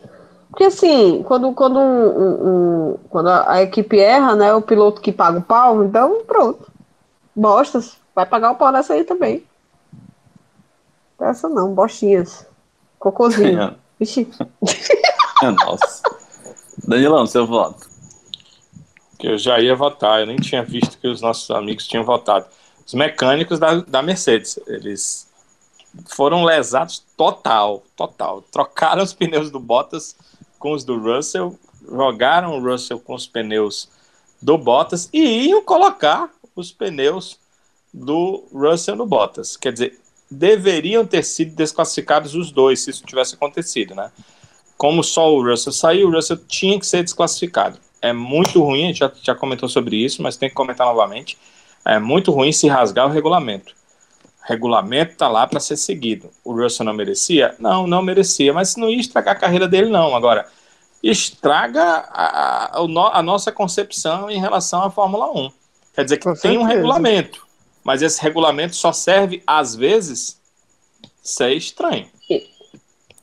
Porque 0.51 0.65
assim, 0.65 1.23
quando, 1.25 1.53
quando, 1.53 1.79
um, 1.79 2.91
um, 2.91 2.99
quando 3.11 3.29
a, 3.29 3.63
equipe 3.63 3.99
erra, 3.99 4.35
né, 4.35 4.55
o 4.55 4.63
piloto 4.63 5.01
que 5.01 5.13
paga 5.13 5.39
o 5.39 5.43
pau, 5.43 5.85
então 5.85 6.25
pronto. 6.27 6.71
Bostas, 7.35 7.97
vai 8.15 8.27
pagar 8.27 8.53
o 8.53 8.57
pau 8.57 8.73
nessa 8.73 8.95
aí 8.95 9.05
também. 9.05 9.45
Essa 11.21 11.49
não, 11.49 11.75
bostinhas. 11.75 12.47
Cocôzinho. 12.99 13.75
Vixe. 13.99 14.31
Nossa. 15.43 16.03
Danilão, 16.87 17.27
seu 17.27 17.47
voto. 17.47 17.88
Que 19.19 19.27
eu 19.27 19.39
já 19.39 19.59
ia 19.61 19.75
votar, 19.75 20.21
eu 20.21 20.27
nem 20.27 20.37
tinha 20.37 20.63
visto 20.63 20.99
que 20.99 21.09
os 21.09 21.21
nossos 21.21 21.51
amigos 21.51 21.87
tinham 21.87 22.05
votado. 22.05 22.47
Os 22.87 22.95
mecânicos 22.95 23.59
da, 23.59 23.77
da 23.81 24.01
Mercedes, 24.01 24.59
eles 24.67 25.29
foram 26.07 26.45
lesados 26.45 27.05
total, 27.17 27.83
total. 27.97 28.43
Trocaram 28.43 29.03
os 29.03 29.13
pneus 29.13 29.51
do 29.51 29.59
Bottas 29.59 30.17
com 30.59 30.73
os 30.73 30.85
do 30.85 30.99
Russell, 30.99 31.59
jogaram 31.91 32.59
o 32.59 32.63
Russell 32.63 32.99
com 33.01 33.15
os 33.15 33.27
pneus 33.27 33.89
do 34.41 34.57
Bottas 34.57 35.09
e 35.13 35.49
iam 35.49 35.63
colocar 35.63 36.31
os 36.55 36.71
pneus 36.71 37.39
do 37.93 38.45
Russell 38.53 38.97
no 38.97 39.07
Bottas. 39.07 39.57
Quer 39.57 39.73
dizer, 39.73 39.99
deveriam 40.31 41.07
ter 41.07 41.25
sido 41.25 41.55
desclassificados 41.55 42.35
os 42.35 42.51
dois 42.51 42.81
se 42.81 42.91
isso 42.91 43.05
tivesse 43.05 43.35
acontecido, 43.35 43.95
né? 43.95 44.11
Como 44.77 45.03
só 45.03 45.33
o 45.35 45.43
Russell 45.43 45.73
saiu, 45.73 46.09
o 46.09 46.13
Russell 46.13 46.37
tinha 46.37 46.79
que 46.79 46.87
ser 46.87 47.03
desclassificado. 47.03 47.79
É 48.01 48.13
muito 48.13 48.63
ruim, 48.63 48.85
a 48.85 48.87
gente 48.89 48.99
já, 48.99 49.13
já 49.23 49.35
comentou 49.35 49.69
sobre 49.69 49.97
isso, 49.97 50.23
mas 50.23 50.37
tem 50.37 50.49
que 50.49 50.55
comentar 50.55 50.87
novamente. 50.87 51.37
É 51.85 51.99
muito 51.99 52.31
ruim 52.31 52.53
se 52.53 52.69
rasgar 52.69 53.07
o 53.07 53.11
regulamento. 53.11 53.73
O 54.43 54.49
regulamento 54.49 55.13
está 55.13 55.29
lá 55.29 55.47
para 55.47 55.61
ser 55.61 55.77
seguido. 55.77 56.31
O 56.45 56.53
Russell 56.53 56.87
não 56.87 56.95
merecia? 56.95 57.55
Não, 57.59 57.87
não 57.87 58.03
merecia, 58.03 58.53
mas 58.53 58.77
não 58.77 58.89
ia 58.89 59.01
estragar 59.01 59.37
a 59.37 59.39
carreira 59.39 59.67
dele, 59.67 59.91
não. 59.91 60.15
Agora, 60.15 60.47
estraga 61.03 61.83
a, 61.83 62.79
a, 62.79 63.19
a, 63.19 63.23
nossa 63.23 63.53
concepção 63.53 64.31
em 64.31 64.41
relação 64.41 64.83
à 64.83 64.91
Fórmula 64.91 65.31
1. 65.31 65.51
Quer 65.95 66.05
dizer 66.05 66.17
que 66.17 66.25
Com 66.25 66.33
tem 66.33 66.41
certeza. 66.41 66.61
um 66.61 66.67
regulamento, 66.67 67.47
mas 67.85 68.03
esse 68.03 68.21
regulamento 68.23 68.77
só 68.77 68.93
serve, 68.93 69.43
às 69.47 69.75
vezes, 69.75 70.41
ser 71.23 71.53
estranho. 71.55 72.07
E, 72.29 72.47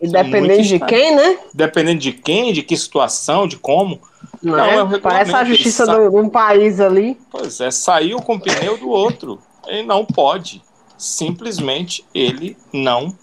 e 0.02 0.08
dependendo 0.08 0.64
de 0.64 0.80
quem, 0.80 1.16
né? 1.16 1.40
Dependendo 1.54 2.00
de 2.00 2.12
quem, 2.12 2.54
de 2.54 2.64
que 2.64 2.76
situação, 2.76 3.48
de 3.48 3.58
como. 3.58 4.02
Não, 4.42 4.58
não 4.58 4.92
é, 4.92 4.96
é 4.96 5.00
Parece 5.00 5.36
a 5.36 5.44
justiça 5.44 5.86
de 5.86 6.16
um 6.16 6.30
país 6.30 6.80
ali. 6.80 7.18
Pois 7.32 7.60
é, 7.60 7.72
saiu 7.72 8.22
com 8.22 8.36
o 8.36 8.40
pneu 8.40 8.78
do 8.78 8.90
outro. 8.90 9.40
Ele 9.68 9.84
não 9.84 10.06
pode. 10.06 10.64
Simplesmente 10.98 12.06
ele 12.14 12.58
não 12.72 13.16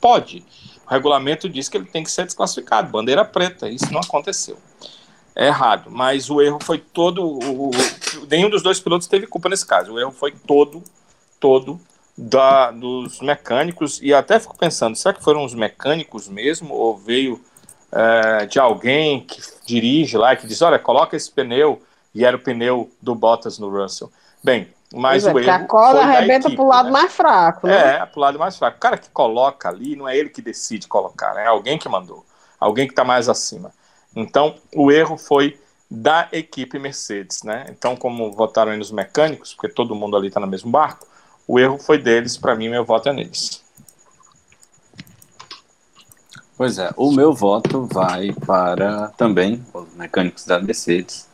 pode. 0.00 0.44
O 0.86 0.90
regulamento 0.90 1.48
diz 1.48 1.68
que 1.68 1.76
ele 1.76 1.86
tem 1.86 2.04
que 2.04 2.10
ser 2.10 2.24
desclassificado, 2.24 2.90
bandeira 2.90 3.24
preta. 3.24 3.68
Isso 3.68 3.92
não 3.92 4.00
aconteceu. 4.00 4.56
É 5.34 5.48
errado, 5.48 5.90
mas 5.90 6.30
o 6.30 6.40
erro 6.40 6.58
foi 6.62 6.78
todo. 6.78 7.22
O, 7.22 7.68
o, 7.68 7.70
nenhum 8.30 8.48
dos 8.48 8.62
dois 8.62 8.80
pilotos 8.80 9.06
teve 9.06 9.26
culpa 9.26 9.48
nesse 9.48 9.66
caso. 9.66 9.92
O 9.92 10.00
erro 10.00 10.12
foi 10.12 10.32
todo, 10.32 10.82
todo 11.38 11.78
da, 12.16 12.70
dos 12.70 13.20
mecânicos. 13.20 14.00
E 14.00 14.14
até 14.14 14.40
fico 14.40 14.56
pensando: 14.56 14.96
será 14.96 15.12
que 15.12 15.22
foram 15.22 15.44
os 15.44 15.54
mecânicos 15.54 16.28
mesmo? 16.28 16.72
Ou 16.72 16.96
veio 16.96 17.40
é, 17.92 18.46
de 18.46 18.58
alguém 18.58 19.20
que 19.20 19.40
dirige 19.64 20.16
lá, 20.16 20.34
que 20.36 20.46
diz: 20.46 20.62
olha, 20.62 20.78
coloca 20.78 21.16
esse 21.16 21.30
pneu, 21.30 21.82
e 22.14 22.24
era 22.24 22.36
o 22.36 22.40
pneu 22.40 22.90
do 23.00 23.14
Bottas 23.14 23.58
no 23.58 23.68
Russell. 23.70 24.10
Bem, 24.42 24.68
mas 24.94 25.26
é, 25.26 25.32
o 25.32 25.38
erro. 25.38 25.50
a 25.50 25.58
corda 25.60 26.00
arrebenta 26.00 26.50
para 26.50 26.62
o 26.62 26.66
lado 26.66 26.86
né? 26.86 26.92
mais 26.92 27.12
fraco. 27.12 27.66
Né? 27.66 27.96
É, 27.96 28.06
para 28.06 28.18
o 28.18 28.20
lado 28.20 28.38
mais 28.38 28.56
fraco. 28.56 28.76
O 28.76 28.80
cara 28.80 28.96
que 28.96 29.10
coloca 29.10 29.68
ali, 29.68 29.96
não 29.96 30.08
é 30.08 30.16
ele 30.16 30.28
que 30.28 30.40
decide 30.40 30.86
colocar, 30.86 31.34
né? 31.34 31.44
é 31.44 31.46
alguém 31.46 31.78
que 31.78 31.88
mandou, 31.88 32.24
alguém 32.58 32.86
que 32.86 32.92
está 32.92 33.04
mais 33.04 33.28
acima. 33.28 33.72
Então, 34.14 34.54
o 34.74 34.90
erro 34.90 35.18
foi 35.18 35.58
da 35.90 36.28
equipe 36.32 36.78
Mercedes, 36.78 37.42
né? 37.42 37.66
Então, 37.68 37.94
como 37.94 38.32
votaram 38.32 38.72
aí 38.72 38.78
nos 38.78 38.90
mecânicos, 38.90 39.54
porque 39.54 39.72
todo 39.72 39.94
mundo 39.94 40.16
ali 40.16 40.28
está 40.28 40.40
no 40.40 40.46
mesmo 40.46 40.70
barco, 40.70 41.06
o 41.46 41.60
erro 41.60 41.78
foi 41.78 41.98
deles, 41.98 42.36
para 42.36 42.54
mim, 42.56 42.68
meu 42.68 42.84
voto 42.84 43.08
é 43.08 43.12
neles. 43.12 43.62
Pois 46.56 46.78
é, 46.78 46.90
o 46.96 47.12
meu 47.12 47.34
voto 47.34 47.86
vai 47.92 48.32
para 48.32 49.08
também 49.08 49.62
os 49.74 49.94
mecânicos 49.94 50.44
da 50.46 50.58
Mercedes, 50.58 51.28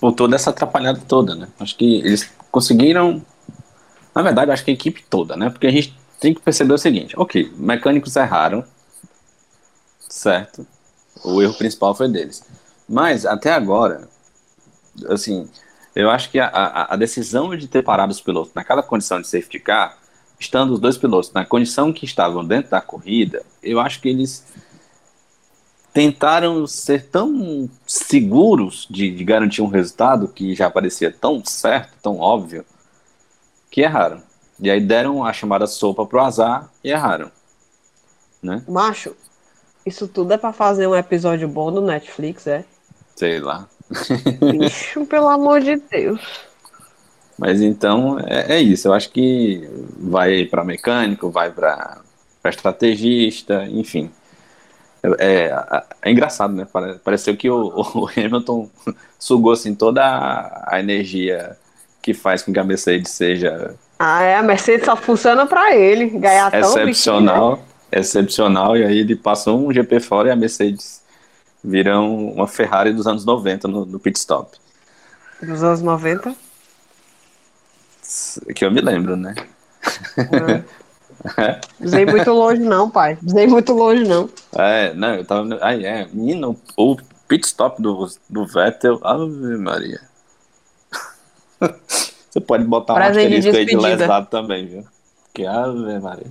por 0.00 0.12
toda 0.12 0.36
essa 0.36 0.50
atrapalhada 0.50 1.00
toda, 1.08 1.34
né? 1.34 1.48
Acho 1.58 1.76
que 1.76 1.96
eles 1.96 2.30
conseguiram. 2.52 3.20
Na 4.14 4.22
verdade, 4.22 4.52
acho 4.52 4.64
que 4.64 4.70
a 4.70 4.74
equipe 4.74 5.04
toda, 5.10 5.36
né? 5.36 5.50
Porque 5.50 5.66
a 5.66 5.72
gente 5.72 5.98
tem 6.20 6.32
que 6.32 6.40
perceber 6.40 6.72
o 6.72 6.78
seguinte: 6.78 7.14
ok, 7.18 7.52
mecânicos 7.56 8.14
erraram, 8.14 8.64
certo? 10.08 10.64
O 11.24 11.42
erro 11.42 11.54
principal 11.54 11.96
foi 11.96 12.08
deles. 12.08 12.44
Mas 12.88 13.26
até 13.26 13.52
agora, 13.52 14.08
assim, 15.08 15.48
eu 15.96 16.10
acho 16.10 16.30
que 16.30 16.38
a, 16.38 16.46
a, 16.46 16.94
a 16.94 16.96
decisão 16.96 17.56
de 17.56 17.66
ter 17.66 17.82
parado 17.82 18.12
os 18.12 18.20
pilotos 18.20 18.54
naquela 18.54 18.82
condição 18.82 19.20
de 19.20 19.26
safety 19.26 19.58
car, 19.58 19.98
estando 20.38 20.72
os 20.72 20.80
dois 20.80 20.98
pilotos 20.98 21.32
na 21.32 21.44
condição 21.44 21.92
que 21.92 22.04
estavam 22.04 22.44
dentro 22.44 22.70
da 22.70 22.80
corrida, 22.80 23.42
eu 23.62 23.80
acho 23.80 24.00
que 24.00 24.08
eles 24.08 24.44
tentaram 25.92 26.66
ser 26.66 27.06
tão 27.08 27.70
seguros 27.86 28.86
de, 28.90 29.14
de, 29.14 29.24
garantir 29.24 29.62
um 29.62 29.68
resultado 29.68 30.26
que 30.26 30.54
já 30.54 30.68
parecia 30.68 31.12
tão 31.12 31.44
certo, 31.44 31.94
tão 32.02 32.18
óbvio, 32.18 32.64
que 33.70 33.80
erraram. 33.80 34.20
E 34.58 34.68
aí 34.70 34.80
deram 34.80 35.24
a 35.24 35.32
chamada 35.32 35.66
sopa 35.66 36.04
pro 36.04 36.20
azar 36.20 36.68
e 36.82 36.90
erraram. 36.90 37.30
Né? 38.42 38.62
Macho, 38.68 39.16
isso 39.86 40.08
tudo 40.08 40.32
é 40.32 40.38
para 40.38 40.52
fazer 40.52 40.86
um 40.86 40.96
episódio 40.96 41.46
bom 41.46 41.72
do 41.72 41.80
Netflix, 41.80 42.46
é? 42.46 42.64
Sei 43.14 43.38
lá. 43.38 43.68
Bicho, 44.50 45.06
pelo 45.06 45.28
amor 45.28 45.60
de 45.60 45.76
Deus. 45.76 46.20
Mas 47.38 47.60
então 47.60 48.18
é, 48.20 48.56
é 48.56 48.60
isso. 48.60 48.88
Eu 48.88 48.92
acho 48.92 49.10
que 49.10 49.68
vai 49.98 50.44
para 50.44 50.64
mecânico, 50.64 51.30
vai 51.30 51.50
para 51.50 52.00
estrategista, 52.44 53.64
enfim. 53.68 54.10
É, 55.02 55.08
é, 55.18 55.84
é, 56.02 56.10
engraçado, 56.10 56.54
né? 56.54 56.66
Pareceu 57.04 57.36
que 57.36 57.50
o, 57.50 57.72
o, 57.94 58.08
Hamilton 58.08 58.70
sugou 59.18 59.52
assim 59.52 59.74
toda 59.74 60.02
a, 60.02 60.80
energia 60.80 61.56
que 62.00 62.14
faz 62.14 62.42
com 62.42 62.52
que 62.52 62.58
a 62.58 62.64
Mercedes 62.64 63.10
seja. 63.12 63.74
Ah, 63.98 64.22
é, 64.22 64.36
a 64.36 64.42
Mercedes 64.42 64.86
só 64.86 64.96
funciona 64.96 65.46
para 65.46 65.76
ele, 65.76 66.06
ganhar 66.06 66.50
tão 66.50 66.60
Excepcional, 66.60 67.50
bichinho, 67.50 67.66
né? 67.66 68.00
excepcional, 68.00 68.76
e 68.76 68.84
aí 68.84 68.98
ele 68.98 69.14
passou 69.14 69.66
um 69.66 69.72
GP 69.72 70.00
fora 70.00 70.28
e 70.28 70.32
a 70.32 70.36
Mercedes 70.36 71.02
virão 71.62 72.28
uma 72.28 72.46
Ferrari 72.46 72.92
dos 72.92 73.06
anos 73.06 73.24
90 73.24 73.68
no, 73.68 73.86
no 73.86 73.98
pit 73.98 74.18
stop. 74.18 74.58
Dos 75.40 75.62
anos 75.62 75.80
90? 75.80 76.34
Que 78.54 78.64
eu 78.64 78.70
me 78.70 78.80
lembro, 78.80 79.16
né? 79.16 79.34
É. 81.38 81.60
Usei 81.80 82.04
muito 82.04 82.30
longe, 82.32 82.60
não, 82.60 82.90
pai. 82.90 83.16
Usei 83.24 83.46
muito 83.46 83.72
longe, 83.72 84.04
não. 84.04 84.28
É, 84.52 84.92
não, 84.94 85.14
eu 85.14 85.24
tava. 85.24 85.58
Aí 85.62 85.84
é, 85.84 86.06
menino, 86.12 86.56
o 86.76 86.96
pit 87.26 87.46
stop 87.46 87.80
do, 87.80 88.06
do 88.28 88.46
Vettel, 88.46 89.00
Ave 89.02 89.56
Maria. 89.56 90.00
Você 92.30 92.40
pode 92.40 92.64
botar 92.64 92.94
Prazer 92.94 93.22
um 93.22 93.26
asterisco 93.26 93.52
de 93.52 93.58
aí 93.58 93.66
de 93.66 93.76
lesado 93.76 94.26
também, 94.26 94.66
viu? 94.66 94.84
Que 95.32 95.46
Ave 95.46 95.98
Maria. 95.98 96.26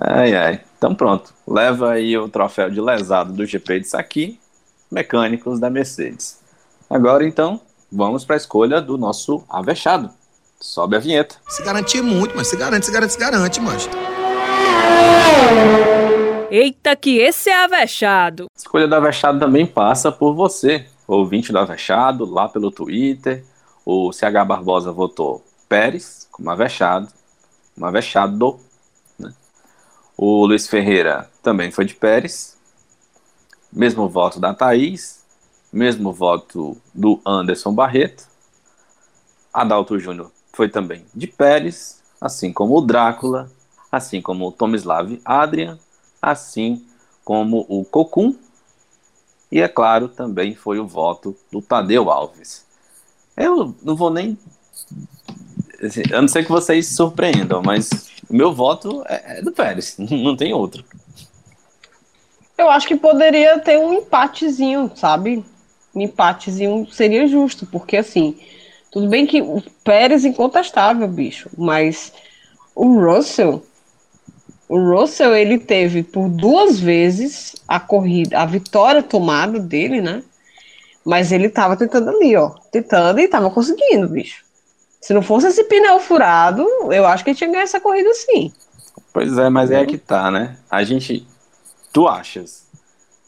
Ai, 0.00 0.34
ai. 0.34 0.60
Então 0.76 0.94
pronto. 0.94 1.32
Leva 1.46 1.92
aí 1.92 2.16
o 2.18 2.28
troféu 2.28 2.68
de 2.68 2.80
lesado 2.80 3.32
do 3.32 3.46
GP 3.46 3.80
de 3.80 3.88
Saki, 3.88 4.40
mecânicos 4.90 5.60
da 5.60 5.70
Mercedes. 5.70 6.40
Agora 6.90 7.26
então, 7.26 7.60
vamos 7.90 8.24
para 8.24 8.36
a 8.36 8.38
escolha 8.38 8.80
do 8.80 8.98
nosso 8.98 9.44
avexado. 9.48 10.10
Sobe 10.62 10.94
a 10.94 11.00
vinheta. 11.00 11.34
Se 11.48 11.60
garantir 11.64 12.00
muito, 12.02 12.36
mas 12.36 12.46
se 12.46 12.56
garante, 12.56 12.86
se 12.86 12.92
garante, 12.92 13.12
se 13.12 13.18
garante, 13.18 13.60
mas. 13.60 13.88
Eita, 16.48 16.94
que 16.94 17.18
esse 17.18 17.50
é 17.50 17.64
avexado. 17.64 18.44
A 18.44 18.58
escolha 18.58 18.86
do 18.86 18.94
avexado 18.94 19.40
também 19.40 19.66
passa 19.66 20.12
por 20.12 20.34
você, 20.34 20.86
ouvinte 21.04 21.50
do 21.50 21.58
avexado, 21.58 22.24
lá 22.24 22.48
pelo 22.48 22.70
Twitter. 22.70 23.44
O 23.84 24.12
CH 24.12 24.46
Barbosa 24.46 24.92
votou 24.92 25.44
Pérez 25.68 26.28
como 26.30 26.48
avexado, 26.48 27.08
um 27.76 27.84
avexado. 27.84 28.60
Né? 29.18 29.32
O 30.16 30.46
Luiz 30.46 30.68
Ferreira 30.68 31.28
também 31.42 31.72
foi 31.72 31.84
de 31.84 31.94
Pérez. 31.94 32.56
Mesmo 33.72 34.08
voto 34.08 34.38
da 34.38 34.54
Thaís. 34.54 35.24
Mesmo 35.72 36.12
voto 36.12 36.76
do 36.94 37.20
Anderson 37.26 37.74
Barreto. 37.74 38.28
Adalto 39.52 39.98
Júnior 39.98 40.30
foi 40.52 40.68
também 40.68 41.04
de 41.14 41.26
Pérez, 41.26 42.02
assim 42.20 42.52
como 42.52 42.76
o 42.76 42.80
Drácula, 42.80 43.50
assim 43.90 44.20
como 44.20 44.48
o 44.48 44.52
Tomislav 44.52 45.20
Adrian, 45.24 45.78
assim 46.20 46.84
como 47.24 47.66
o 47.68 47.84
Cocum, 47.84 48.34
e 49.52 49.60
é 49.60 49.68
claro, 49.68 50.08
também 50.08 50.54
foi 50.54 50.78
o 50.78 50.86
voto 50.86 51.36
do 51.50 51.60
Tadeu 51.60 52.10
Alves. 52.10 52.64
Eu 53.36 53.74
não 53.82 53.94
vou 53.94 54.10
nem. 54.10 54.38
Assim, 55.82 56.02
a 56.10 56.22
não 56.22 56.28
ser 56.28 56.42
que 56.42 56.50
vocês 56.50 56.86
se 56.86 56.94
surpreendam, 56.94 57.60
mas 57.62 57.90
o 58.30 58.34
meu 58.34 58.54
voto 58.54 59.04
é, 59.06 59.38
é 59.38 59.42
do 59.42 59.52
Pérez, 59.52 59.96
não 60.00 60.34
tem 60.34 60.54
outro. 60.54 60.82
Eu 62.56 62.70
acho 62.70 62.86
que 62.86 62.96
poderia 62.96 63.58
ter 63.58 63.76
um 63.76 63.92
empatezinho, 63.92 64.90
sabe? 64.94 65.44
Um 65.94 66.00
empatezinho 66.00 66.88
seria 66.90 67.26
justo, 67.26 67.66
porque 67.66 67.98
assim, 67.98 68.38
tudo 68.92 69.08
bem 69.08 69.26
que 69.26 69.40
o 69.40 69.62
Pérez 69.82 70.22
incontestável, 70.26 71.08
bicho, 71.08 71.48
mas 71.56 72.12
o 72.74 73.00
Russell, 73.00 73.64
o 74.68 74.78
Russell 74.78 75.34
ele 75.34 75.58
teve 75.58 76.02
por 76.02 76.28
duas 76.28 76.78
vezes 76.78 77.56
a 77.66 77.80
corrida, 77.80 78.38
a 78.38 78.44
vitória 78.44 79.02
tomada 79.02 79.58
dele, 79.58 80.02
né? 80.02 80.22
Mas 81.02 81.32
ele 81.32 81.48
tava 81.48 81.74
tentando 81.74 82.10
ali, 82.10 82.36
ó, 82.36 82.50
tentando 82.70 83.18
e 83.18 83.26
tava 83.26 83.50
conseguindo, 83.50 84.06
bicho. 84.08 84.44
Se 85.00 85.14
não 85.14 85.22
fosse 85.22 85.48
esse 85.48 85.64
pneu 85.64 85.98
furado, 85.98 86.64
eu 86.92 87.06
acho 87.06 87.24
que 87.24 87.30
ele 87.30 87.36
tinha 87.36 87.50
ganho 87.50 87.62
essa 87.62 87.80
corrida 87.80 88.12
sim. 88.12 88.52
Pois 89.10 89.36
é, 89.38 89.48
mas 89.48 89.70
é 89.70 89.86
que 89.86 89.96
tá, 89.96 90.30
né? 90.30 90.56
A 90.70 90.84
gente. 90.84 91.26
Tu 91.92 92.06
achas? 92.06 92.66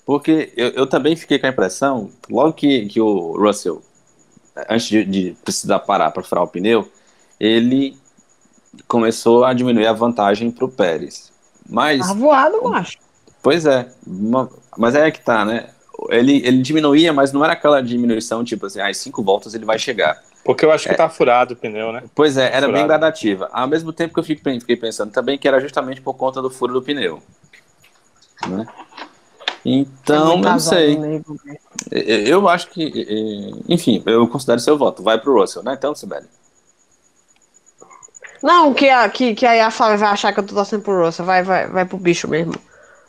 Porque 0.05 0.53
eu, 0.57 0.69
eu 0.71 0.87
também 0.87 1.17
fiquei 1.17 1.39
com 1.39 1.47
a 1.47 1.51
impressão, 1.51 2.11
logo 2.31 2.53
que, 2.53 2.87
que 2.87 3.01
o 3.01 3.37
Russell 3.39 3.83
antes 4.69 4.87
de, 4.87 5.05
de 5.05 5.37
precisar 5.45 5.81
parar 5.81 6.11
para 6.11 6.23
furar 6.23 6.45
o 6.45 6.49
pneu, 6.49 6.91
ele 7.39 7.97
começou 8.87 9.45
a 9.45 9.53
diminuir 9.53 9.87
a 9.87 9.93
vantagem 9.93 10.51
para 10.51 10.65
o 10.65 10.69
Pérez. 10.69 11.33
Mas. 11.69 12.07
Tá 12.07 12.15
voado, 12.15 12.63
macho. 12.65 12.99
Pois 13.43 13.67
é, 13.67 13.89
uma, 14.07 14.49
mas 14.77 14.95
é 14.95 15.11
que 15.11 15.21
tá, 15.21 15.45
né? 15.45 15.69
Ele, 16.09 16.43
ele 16.47 16.63
diminuía, 16.63 17.13
mas 17.13 17.33
não 17.33 17.45
era 17.45 17.53
aquela 17.53 17.83
diminuição 17.83 18.43
tipo 18.43 18.67
assim, 18.67 18.81
ah, 18.81 18.93
cinco 18.93 19.23
voltas 19.23 19.55
ele 19.55 19.65
vai 19.65 19.79
chegar. 19.79 20.21
Porque 20.43 20.65
eu 20.65 20.73
acho 20.73 20.85
que 20.85 20.95
é, 20.95 20.97
tá 20.97 21.09
furado 21.09 21.55
o 21.55 21.57
pneu, 21.57 21.93
né? 21.93 22.03
Pois 22.15 22.37
é, 22.37 22.47
era 22.47 22.67
furado. 22.67 22.73
bem 22.73 22.87
gradativa. 22.87 23.49
Ao 23.53 23.67
mesmo 23.67 23.93
tempo 23.93 24.13
que 24.13 24.21
eu 24.21 24.25
fiquei 24.25 24.77
pensando 24.77 25.11
também 25.11 25.39
que 25.39 25.49
era 25.49 25.61
justamente 25.61 26.01
por 26.01 26.15
conta 26.15 26.43
do 26.43 26.51
furo 26.51 26.75
do 26.75 26.83
pneu. 26.83 27.23
Né? 28.47 28.67
Então, 29.65 30.37
não 30.39 30.59
sei. 30.59 30.99
Eu 31.91 32.49
acho 32.49 32.69
que, 32.69 33.55
enfim, 33.69 34.03
eu 34.05 34.29
considero 34.29 34.61
seu 34.61 34.77
voto. 34.77 35.03
Vai 35.03 35.19
pro 35.19 35.41
Russell, 35.41 35.63
né? 35.63 35.75
Então, 35.75 35.95
Sibeli. 35.95 36.27
Não, 38.43 38.75
que, 38.75 38.91
a, 38.91 39.09
que, 39.09 39.35
que 39.35 39.47
aí 39.47 39.59
a 39.59 39.71
Flávia 39.71 39.97
vai 39.97 40.09
achar 40.11 40.33
que 40.33 40.41
eu 40.41 40.45
tô 40.45 40.55
torcendo 40.55 40.83
pro 40.83 41.07
Russell. 41.07 41.25
Vai, 41.25 41.43
vai, 41.43 41.67
vai 41.67 41.85
pro 41.87 41.97
bicho 41.97 42.29
mesmo. 42.29 42.53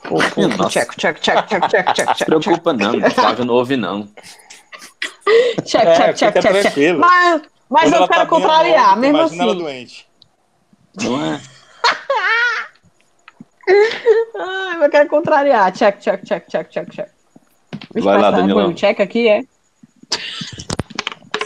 Pro, 0.02 0.18
pro, 0.18 0.50
pro 0.50 0.70
check, 0.70 0.96
check, 0.98 1.20
check, 1.20 1.46
check, 1.48 1.68
check, 1.70 1.94
check. 1.94 2.08
Não 2.08 2.16
se 2.16 2.26
preocupa, 2.26 2.72
não. 2.72 3.12
Flávia 3.12 3.44
não 3.44 3.54
ouve, 3.54 3.76
não. 3.76 4.08
Check, 5.66 5.84
check, 5.96 6.16
check, 6.16 6.34
check, 6.40 6.74
check. 6.74 6.98
Mas, 7.00 7.42
mas 7.68 7.92
eu 7.92 8.08
quero 8.08 8.22
tá 8.22 8.26
contrariar, 8.28 8.96
mesmo 8.96 9.22
assim. 9.22 9.42
Ela 9.42 9.56
doente. 9.56 10.08
Não 11.02 11.26
é? 11.26 11.42
Ai, 13.68 14.86
eu 14.86 14.90
quero 14.90 15.10
contrariar. 15.10 15.72
Check, 15.72 16.00
check, 16.00 16.24
check, 16.26 16.48
check, 16.48 16.70
check, 16.70 16.90
check. 16.92 17.10
Vai 17.96 18.20
lá, 18.20 18.32
Danilão. 18.32 18.70
O 18.70 18.74
check 18.74 19.00
aqui 19.00 19.28
é. 19.28 19.44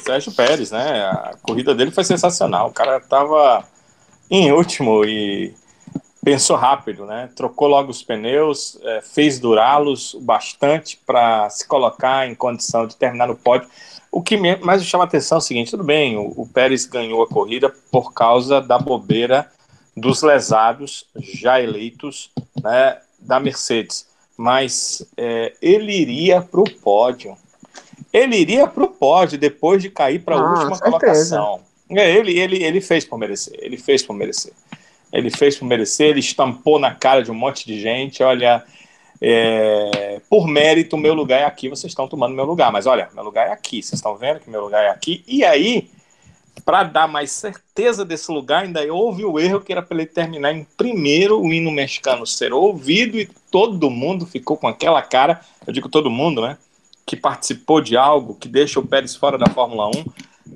Sérgio 0.02 0.34
Pérez, 0.34 0.72
né? 0.72 1.04
A 1.06 1.36
corrida 1.42 1.76
dele 1.76 1.92
foi 1.92 2.04
sensacional. 2.04 2.70
O 2.70 2.74
cara 2.74 3.00
tava 3.00 3.64
em 4.30 4.52
último 4.52 5.06
e 5.06 5.54
pensou 6.24 6.56
rápido, 6.56 7.06
né? 7.06 7.30
Trocou 7.36 7.68
logo 7.68 7.92
os 7.92 8.04
pneus, 8.04 8.78
é, 8.84 9.02
fez 9.02 9.40
durá-los 9.40 10.16
bastante 10.22 11.00
para 11.06 11.50
se 11.50 11.68
colocar 11.68 12.28
em 12.28 12.36
condição 12.36 12.86
de 12.86 12.96
terminar 12.96 13.28
no 13.28 13.36
pódio. 13.36 13.70
O 14.12 14.22
que 14.22 14.36
mais 14.38 14.82
me 14.82 14.88
chama 14.88 15.04
a 15.04 15.08
atenção 15.08 15.38
é 15.38 15.40
o 15.40 15.42
seguinte: 15.44 15.72
tudo 15.72 15.84
bem, 15.84 16.18
o, 16.18 16.34
o 16.36 16.48
Pérez 16.48 16.86
ganhou 16.86 17.22
a 17.22 17.28
corrida 17.28 17.74
por 17.92 18.14
causa 18.14 18.60
da 18.62 18.78
bobeira 18.78 19.50
dos 20.00 20.22
lesados 20.22 21.06
já 21.16 21.62
eleitos 21.62 22.32
né, 22.64 22.98
da 23.20 23.40
Mercedes, 23.40 24.08
mas 24.38 25.06
é, 25.18 25.54
ele 25.62 25.92
iria 25.92 26.42
para 26.42 26.62
o 26.62 26.70
pódio. 26.70 27.38
Ele 28.12 28.38
iria 28.38 28.66
para 28.66 28.84
o 28.84 28.88
pódio 28.88 29.38
depois 29.38 29.82
de 29.82 29.90
cair 29.90 30.20
para 30.20 30.36
a 30.36 30.40
ah, 30.40 30.50
última 30.52 30.76
certeza. 30.76 31.38
colocação. 31.38 31.62
É, 31.92 32.16
ele, 32.16 32.40
ele, 32.40 32.64
ele 32.64 32.82
fez 32.82 33.04
por 33.04 33.18
merecer. 33.18 33.54
Ele 33.60 33.78
fez 33.78 34.02
por 34.02 34.14
merecer. 34.14 34.54
Ele 35.12 35.30
fez 35.30 35.58
por 35.58 35.66
merecer. 35.66 36.10
Ele 36.10 36.20
estampou 36.20 36.80
na 36.80 36.94
cara 36.94 37.22
de 37.22 37.32
um 37.32 37.36
monte 37.36 37.66
de 37.66 37.80
gente. 37.80 38.24
Olha, 38.24 38.64
é, 39.22 40.22
por 40.30 40.48
mérito, 40.48 40.98
meu 40.98 41.14
lugar 41.14 41.42
é 41.42 41.46
aqui. 41.46 41.68
Vocês 41.68 41.92
estão 41.92 42.08
tomando 42.08 42.36
meu 42.36 42.46
lugar. 42.46 42.72
Mas 42.72 42.86
olha, 42.86 43.10
meu 43.14 43.24
lugar 43.24 43.48
é 43.48 43.52
aqui. 43.52 43.84
Vocês 43.84 44.00
estão 44.00 44.16
vendo 44.16 44.40
que 44.40 44.50
meu 44.50 44.62
lugar 44.62 44.84
é 44.84 44.90
aqui. 44.90 45.24
E 45.28 45.44
aí 45.44 45.90
para 46.66 46.84
dar 46.84 47.08
mais 47.08 47.32
certeza 47.32 48.04
desse 48.06 48.32
lugar, 48.32 48.64
ainda 48.64 48.82
houve 48.94 49.26
o 49.26 49.40
erro 49.40 49.62
que 49.62 49.72
era 49.72 49.82
para 49.82 49.98
ele 49.98 50.06
terminar 50.06 50.54
em 50.54 50.66
primeiro, 50.78 51.42
o 51.42 51.54
hino 51.54 51.72
mexicano 51.72 52.26
ser 52.26 52.54
ouvido 52.54 53.18
e 53.18 53.30
todo 53.52 53.90
mundo 53.90 54.26
ficou 54.26 54.58
com 54.58 54.68
aquela 54.68 55.02
cara, 55.02 55.42
eu 55.66 55.74
digo 55.74 55.90
todo 55.90 56.10
mundo, 56.10 56.42
né? 56.42 56.58
Que 57.06 57.16
participou 57.16 57.82
de 57.82 57.98
algo 57.98 58.36
que 58.36 58.48
deixa 58.48 58.80
o 58.80 58.86
Pérez 58.86 59.16
fora 59.16 59.38
da 59.38 59.48
Fórmula 59.48 59.88
1, 59.88 59.92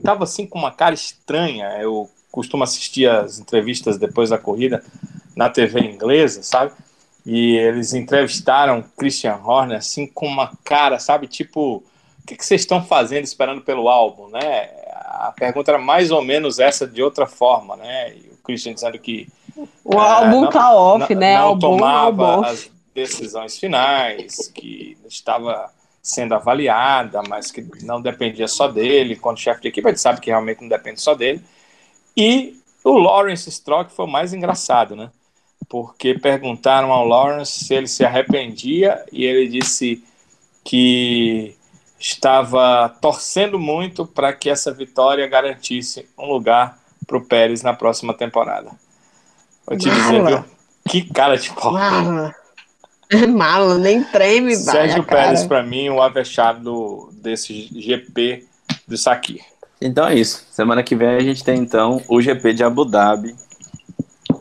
tava 0.03 0.23
assim 0.23 0.45
com 0.45 0.59
uma 0.59 0.71
cara 0.71 0.93
estranha. 0.93 1.67
Eu 1.79 2.09
costumo 2.31 2.63
assistir 2.63 3.09
as 3.09 3.39
entrevistas 3.39 3.97
depois 3.97 4.29
da 4.29 4.37
corrida 4.37 4.83
na 5.35 5.49
TV 5.49 5.79
inglesa, 5.81 6.43
sabe? 6.43 6.71
E 7.25 7.55
eles 7.55 7.93
entrevistaram 7.93 8.83
Christian 8.97 9.35
Horner 9.35 9.77
assim 9.77 10.05
com 10.07 10.27
uma 10.27 10.51
cara, 10.63 10.99
sabe? 10.99 11.27
Tipo, 11.27 11.77
o 11.77 11.83
que, 12.25 12.35
que 12.35 12.45
vocês 12.45 12.61
estão 12.61 12.83
fazendo 12.83 13.23
esperando 13.23 13.61
pelo 13.61 13.87
álbum, 13.87 14.27
né? 14.29 14.69
A 15.13 15.31
pergunta 15.31 15.71
era 15.71 15.79
mais 15.79 16.11
ou 16.11 16.23
menos 16.23 16.59
essa 16.59 16.87
de 16.87 17.01
outra 17.01 17.27
forma, 17.27 17.75
né? 17.75 18.15
E 18.15 18.31
o 18.33 18.37
Christian 18.43 18.73
dizendo 18.73 18.97
que 18.97 19.27
o 19.83 19.97
álbum 19.97 20.41
não, 20.41 20.49
tá 20.49 20.75
off, 20.75 21.13
não, 21.13 21.21
né? 21.21 21.37
Não 21.37 21.59
tomava 21.59 22.47
as 22.47 22.69
decisões 22.93 23.57
finais, 23.59 24.51
que 24.53 24.97
estava 25.07 25.69
sendo 26.01 26.33
avaliada, 26.33 27.21
mas 27.27 27.51
que 27.51 27.65
não 27.83 28.01
dependia 28.01 28.47
só 28.47 28.67
dele. 28.67 29.15
Quando 29.15 29.39
chefe 29.39 29.61
de 29.61 29.67
equipe, 29.67 29.87
a 29.87 29.91
gente 29.91 30.01
sabe 30.01 30.19
que 30.19 30.31
realmente 30.31 30.61
não 30.61 30.67
depende 30.67 30.99
só 30.99 31.13
dele. 31.13 31.41
E 32.17 32.59
o 32.83 32.97
Lawrence 32.97 33.49
Stroll 33.51 33.85
foi 33.85 34.07
mais 34.07 34.33
engraçado, 34.33 34.95
né? 34.95 35.11
Porque 35.69 36.15
perguntaram 36.15 36.91
ao 36.91 37.07
Lawrence 37.07 37.63
se 37.65 37.73
ele 37.73 37.87
se 37.87 38.03
arrependia 38.03 39.03
e 39.11 39.23
ele 39.23 39.47
disse 39.47 40.03
que 40.63 41.55
estava 42.03 42.89
torcendo 42.99 43.57
muito 43.57 44.05
para 44.05 44.33
que 44.33 44.49
essa 44.49 44.73
vitória 44.73 45.25
garantisse 45.25 46.05
um 46.19 46.25
lugar 46.25 46.77
para 47.07 47.17
o 47.17 47.21
Pérez 47.21 47.63
na 47.63 47.73
próxima 47.73 48.13
temporada. 48.13 48.71
Vou 49.65 49.77
te 49.77 49.89
dizer, 49.89 50.25
viu? 50.25 50.43
Que 50.85 51.01
cara 51.13 51.37
de 51.37 51.49
pau. 51.53 51.71
Mala. 51.71 52.35
Mala, 53.33 53.77
nem 53.77 54.03
treme, 54.03 54.53
Sérgio 54.55 55.03
Pérez, 55.03 55.45
para 55.45 55.63
mim, 55.63 55.87
o 55.89 56.01
avexado 56.01 57.09
desse 57.13 57.69
GP 57.73 58.45
do 58.85 58.97
Sakir. 58.97 59.41
Então 59.79 60.05
é 60.05 60.15
isso. 60.15 60.45
Semana 60.51 60.83
que 60.83 60.95
vem 60.95 61.07
a 61.07 61.21
gente 61.21 61.41
tem 61.43 61.57
então 61.57 62.01
o 62.09 62.21
GP 62.21 62.53
de 62.53 62.63
Abu 62.65 62.83
Dhabi, 62.83 63.33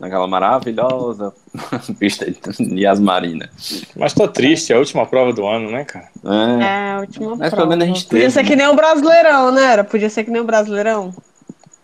naquela 0.02 0.26
maravilhosa 0.26 1.32
pista 1.98 2.26
de 2.28 2.80
Yas 2.80 2.98
Marina. 2.98 3.48
Mas 3.94 4.12
tô 4.12 4.26
triste, 4.26 4.72
é 4.72 4.76
a 4.76 4.78
última 4.80 5.06
prova 5.06 5.32
do 5.32 5.46
ano, 5.46 5.70
né, 5.70 5.84
cara? 5.84 6.08
É, 6.24 6.64
é 6.64 6.92
a 6.94 6.98
última 7.00 7.36
Mas 7.36 7.50
prova. 7.50 7.56
pelo 7.56 7.68
menos 7.68 7.84
a 7.84 7.86
gente 7.86 8.04
Podia 8.06 8.20
teve, 8.22 8.30
ser 8.32 8.44
que 8.44 8.56
nem 8.56 8.66
o 8.66 8.74
Brasileirão, 8.74 9.52
né? 9.52 9.62
Era? 9.64 9.84
Podia 9.84 10.10
ser 10.10 10.24
que 10.24 10.30
nem 10.32 10.42
o 10.42 10.44
Brasileirão. 10.44 11.14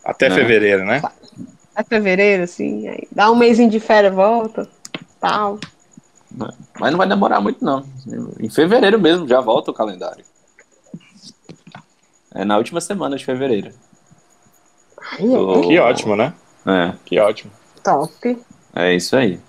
Até 0.04 0.26
É. 0.26 0.31
fevereiro, 0.33 0.85
né? 0.85 1.00
Até 1.76 1.88
fevereiro, 1.96 2.42
assim. 2.42 2.88
Aí 2.88 3.07
dá 3.12 3.31
um 3.31 3.37
mêsinho 3.37 3.70
de 3.70 3.78
férias, 3.78 4.12
volta. 4.12 4.68
Tal. 5.20 5.61
Mas 6.81 6.90
não 6.90 6.98
vai 6.98 7.07
demorar 7.09 7.40
muito, 7.40 7.64
não. 7.64 7.85
Em 8.40 8.50
fevereiro 8.50 9.00
mesmo, 9.00 9.28
já 9.28 9.40
volta 9.40 9.70
o 9.70 9.74
calendário. 9.74 10.24
É 12.35 12.44
na 12.44 12.59
última 12.59 12.81
semana 12.81 13.16
de 13.16 13.24
fevereiro. 13.24 13.70
Ai, 15.12 15.20
é 15.24 15.61
Que 15.66 15.78
ótimo, 15.78 16.16
né? 16.16 16.33
É, 16.66 16.92
Que 17.04 17.18
ótimo. 17.20 17.50
Top. 17.78 18.38
é 18.74 18.94
isso 18.94 19.16
aí. 19.16 19.40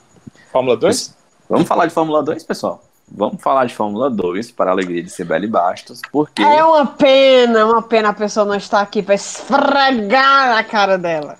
Fórmula 0.52 0.78
2? 0.78 1.16
Vamos 1.50 1.68
falar 1.68 1.86
de 1.88 1.94
Fórmula 1.94 2.24
2, 2.24 2.44
pessoal? 2.44 2.84
Vamos 3.12 3.42
falar 3.42 3.66
de 3.66 3.74
Fórmula 3.76 4.10
2, 4.10 4.52
para 4.52 4.70
a 4.70 4.74
alegria 4.74 5.02
de 5.02 5.10
Sibeli 5.10 5.48
Bastos, 5.48 6.00
porque... 6.12 6.44
É 6.44 6.64
uma 6.64 6.86
pena, 6.86 7.66
uma 7.66 7.82
pena 7.82 8.10
a 8.10 8.14
pessoa 8.14 8.46
não 8.46 8.54
estar 8.56 8.82
aqui 8.82 9.02
pra 9.02 9.16
esfregar 9.16 10.58
a 10.58 10.64
cara 10.64 10.98
dela. 10.98 11.38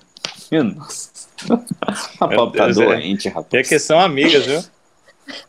Nossa. 0.50 1.10
A 2.20 2.28
Pop 2.28 2.54
tá 2.58 2.68
é. 2.68 2.72
doente, 2.72 3.26
E 3.26 3.28
é 3.28 3.32
rapaz. 3.32 3.68
que 3.68 3.78
são 3.78 3.98
amigas, 3.98 4.44
viu? 4.44 4.62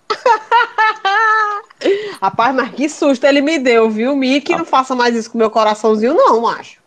Rapaz, 2.22 2.56
mas 2.56 2.72
que 2.76 2.88
susto 2.88 3.24
ele 3.26 3.42
me 3.42 3.58
deu, 3.58 3.90
viu? 3.90 4.16
Mickey, 4.16 4.56
não 4.56 4.66
faça 4.66 4.94
mais 4.96 5.16
isso 5.16 5.32
com 5.32 5.38
meu 5.38 5.50
coraçãozinho, 5.50 6.14
não, 6.14 6.42
macho. 6.42 6.80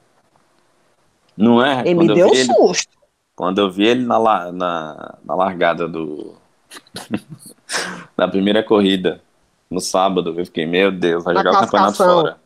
Não 1.37 1.65
é? 1.65 1.81
Ele 1.81 1.95
Quando 1.97 2.15
me 2.15 2.21
eu 2.21 2.25
deu 2.27 2.31
vi 2.31 2.37
ele- 2.39 2.55
susto. 2.55 2.89
Quando 3.37 3.59
eu 3.61 3.71
vi 3.71 3.87
ele 3.87 4.05
na, 4.05 4.53
na, 4.53 5.15
na 5.25 5.35
largada 5.35 5.89
do. 5.89 6.35
na 8.17 8.29
primeira 8.29 8.63
corrida, 8.63 9.21
no 9.71 9.81
sábado, 9.81 10.35
eu 10.39 10.45
fiquei, 10.45 10.67
meu 10.67 10.93
Deus, 10.93 11.25
vai 11.25 11.35
Na 11.35 11.43
jogar 11.43 11.59
o 11.59 11.65
campeonato 11.65 11.97
fora. 11.97 12.37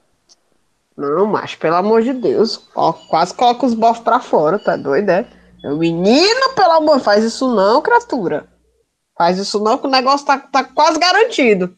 Não, 0.97 1.27
macho, 1.27 1.59
pelo 1.59 1.77
amor 1.77 2.03
de 2.03 2.13
Deus. 2.13 2.69
Ó, 2.75 2.93
quase 2.93 3.35
coloca 3.35 3.67
os 3.67 3.75
bofs 3.75 4.03
pra 4.03 4.19
fora, 4.19 4.59
tá 4.59 4.77
doido, 4.77 5.11
é? 5.11 5.29
Menino, 5.63 6.55
pelo 6.55 6.73
amor, 6.73 7.01
faz 7.01 7.25
isso 7.25 7.55
não, 7.55 7.83
criatura. 7.83 8.49
Faz 9.17 9.39
isso 9.39 9.61
não, 9.61 9.79
que 9.79 9.87
o 9.87 9.91
negócio 9.91 10.27
tá, 10.27 10.39
tá 10.39 10.65
quase 10.65 10.99
garantido. 10.99 11.75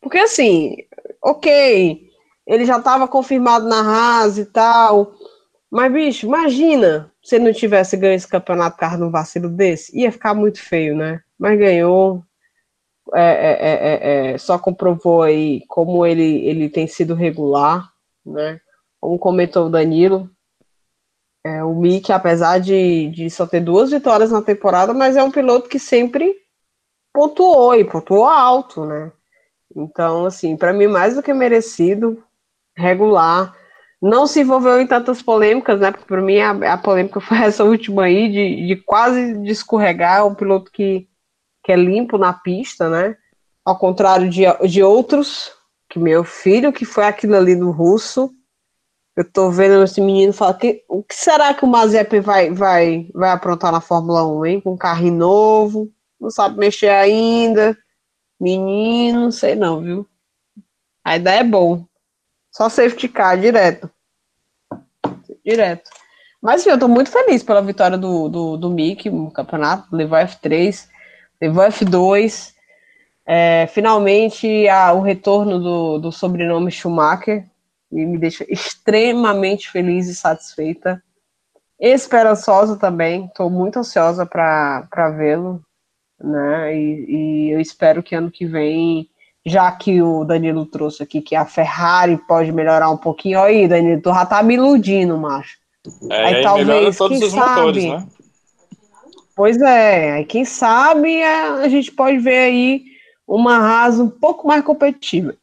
Porque 0.00 0.18
assim, 0.18 0.76
ok, 1.22 2.02
ele 2.46 2.64
já 2.64 2.80
tava 2.80 3.06
confirmado 3.06 3.68
na 3.68 3.80
Haas 3.80 4.38
e 4.38 4.46
tal. 4.46 5.12
Mas, 5.70 5.92
bicho, 5.92 6.26
imagina 6.26 7.09
se 7.30 7.36
ele 7.36 7.44
não 7.44 7.52
tivesse 7.52 7.96
ganho 7.96 8.14
esse 8.14 8.26
campeonato 8.26 8.74
por 8.74 8.80
causa 8.80 8.96
de 8.96 9.04
um 9.04 9.10
vacilo 9.10 9.48
desse. 9.48 9.96
Ia 9.96 10.10
ficar 10.10 10.34
muito 10.34 10.60
feio, 10.60 10.96
né? 10.96 11.22
Mas 11.38 11.56
ganhou. 11.56 12.24
É, 13.14 13.22
é, 13.22 13.52
é, 13.52 13.72
é, 13.72 14.32
é, 14.32 14.38
só 14.38 14.58
comprovou 14.58 15.22
aí 15.22 15.64
como 15.68 16.04
ele, 16.04 16.44
ele 16.44 16.68
tem 16.68 16.88
sido 16.88 17.14
regular, 17.14 17.88
né? 18.26 18.60
Como 19.00 19.16
comentou 19.16 19.66
o 19.66 19.70
Danilo, 19.70 20.28
é, 21.44 21.62
o 21.62 21.72
Mick, 21.72 22.12
apesar 22.12 22.58
de, 22.58 23.08
de 23.10 23.30
só 23.30 23.46
ter 23.46 23.60
duas 23.60 23.90
vitórias 23.92 24.32
na 24.32 24.42
temporada, 24.42 24.92
mas 24.92 25.16
é 25.16 25.22
um 25.22 25.30
piloto 25.30 25.68
que 25.68 25.78
sempre 25.78 26.34
pontuou 27.12 27.76
e 27.76 27.84
pontuou 27.84 28.26
alto, 28.26 28.84
né? 28.84 29.12
Então, 29.74 30.26
assim, 30.26 30.56
para 30.56 30.72
mim, 30.72 30.88
mais 30.88 31.14
do 31.14 31.22
que 31.22 31.32
merecido, 31.32 32.22
regular. 32.76 33.56
Não 34.00 34.26
se 34.26 34.40
envolveu 34.40 34.80
em 34.80 34.86
tantas 34.86 35.20
polêmicas, 35.20 35.78
né? 35.78 35.90
Porque 35.90 36.06
para 36.06 36.22
mim 36.22 36.38
a, 36.38 36.72
a 36.72 36.78
polêmica 36.78 37.20
foi 37.20 37.38
essa 37.44 37.64
última 37.64 38.04
aí, 38.04 38.30
de, 38.30 38.66
de 38.66 38.76
quase 38.76 39.34
de 39.42 39.50
escorregar. 39.50 40.26
Um 40.26 40.34
piloto 40.34 40.70
que, 40.70 41.06
que 41.62 41.72
é 41.72 41.76
limpo 41.76 42.16
na 42.16 42.32
pista, 42.32 42.88
né? 42.88 43.16
Ao 43.64 43.78
contrário 43.78 44.30
de, 44.30 44.42
de 44.66 44.82
outros, 44.82 45.52
que 45.88 45.98
meu 45.98 46.24
filho, 46.24 46.72
que 46.72 46.84
foi 46.84 47.04
aquilo 47.04 47.36
ali 47.36 47.54
no 47.54 47.70
russo. 47.70 48.32
Eu 49.16 49.30
tô 49.30 49.50
vendo 49.50 49.82
esse 49.82 50.00
menino 50.00 50.32
falar 50.32 50.54
que 50.54 50.82
o 50.88 51.02
que 51.02 51.14
será 51.14 51.52
que 51.52 51.64
o 51.64 51.68
Mazepin 51.68 52.20
vai, 52.20 52.50
vai, 52.50 53.10
vai 53.12 53.30
aprontar 53.30 53.70
na 53.70 53.80
Fórmula 53.80 54.26
1, 54.26 54.46
hein? 54.46 54.60
Com 54.62 54.78
um 54.80 55.10
novo, 55.10 55.92
não 56.18 56.30
sabe 56.30 56.58
mexer 56.58 56.88
ainda. 56.88 57.76
Menino, 58.40 59.20
não 59.20 59.30
sei 59.30 59.54
não, 59.54 59.82
viu? 59.82 60.08
A 61.04 61.16
ideia 61.16 61.40
é 61.40 61.44
boa. 61.44 61.86
Só 62.50 62.68
safety 62.68 63.08
car, 63.08 63.38
direto. 63.38 63.90
Direto. 65.44 65.90
Mas, 66.40 66.62
enfim, 66.62 66.70
eu 66.70 66.78
tô 66.78 66.88
muito 66.88 67.10
feliz 67.10 67.42
pela 67.42 67.60
vitória 67.60 67.98
do, 67.98 68.28
do, 68.28 68.56
do 68.56 68.70
Mick 68.70 69.10
no 69.10 69.30
campeonato. 69.30 69.94
Levou 69.94 70.18
F3, 70.18 70.88
levou 71.40 71.64
F2. 71.64 72.54
É, 73.26 73.66
finalmente, 73.68 74.66
a, 74.68 74.92
o 74.92 75.00
retorno 75.00 75.60
do, 75.60 75.98
do 75.98 76.12
sobrenome 76.12 76.70
Schumacher. 76.70 77.46
E 77.92 78.06
me 78.06 78.18
deixa 78.18 78.44
extremamente 78.48 79.68
feliz 79.68 80.08
e 80.08 80.14
satisfeita. 80.14 81.02
Esperançosa 81.78 82.76
também. 82.76 83.26
Estou 83.26 83.50
muito 83.50 83.78
ansiosa 83.78 84.24
para 84.24 85.10
vê-lo. 85.16 85.62
Né? 86.18 86.76
E, 86.76 87.04
e 87.08 87.50
eu 87.50 87.60
espero 87.60 88.02
que 88.02 88.14
ano 88.14 88.30
que 88.30 88.46
vem 88.46 89.09
já 89.44 89.70
que 89.72 90.02
o 90.02 90.24
Danilo 90.24 90.66
trouxe 90.66 91.02
aqui 91.02 91.20
que 91.20 91.34
a 91.34 91.44
Ferrari 91.44 92.16
pode 92.28 92.52
melhorar 92.52 92.90
um 92.90 92.96
pouquinho. 92.96 93.38
Olha 93.38 93.50
aí, 93.50 93.68
Danilo, 93.68 94.02
tu 94.02 94.12
já 94.12 94.26
tá 94.26 94.42
me 94.42 94.54
iludindo, 94.54 95.16
macho. 95.16 95.58
É, 96.10 96.24
aí 96.24 96.42
talvez, 96.42 96.96
todos 96.96 97.22
os 97.22 97.30
sabe, 97.30 97.48
motores, 97.48 97.84
né? 97.84 98.06
Pois 99.34 99.60
é, 99.60 100.12
aí 100.12 100.24
quem 100.26 100.44
sabe 100.44 101.22
a, 101.22 101.54
a 101.54 101.68
gente 101.68 101.90
pode 101.90 102.18
ver 102.18 102.38
aí 102.38 102.84
uma 103.26 103.58
rasa 103.58 104.02
um 104.02 104.10
pouco 104.10 104.46
mais 104.46 104.62
competitiva, 104.62 105.34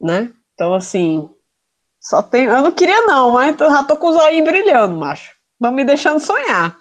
né? 0.00 0.32
Então, 0.54 0.74
assim, 0.74 1.30
só 2.00 2.22
tem. 2.22 2.46
Eu 2.46 2.62
não 2.62 2.72
queria, 2.72 3.02
não, 3.02 3.32
mas 3.32 3.58
eu 3.60 3.70
já 3.70 3.84
tô 3.84 3.96
com 3.96 4.08
os 4.08 4.16
olhos 4.16 4.44
brilhando, 4.44 4.96
macho. 4.96 5.32
Não 5.60 5.70
me 5.70 5.84
deixando 5.84 6.18
sonhar. 6.18 6.76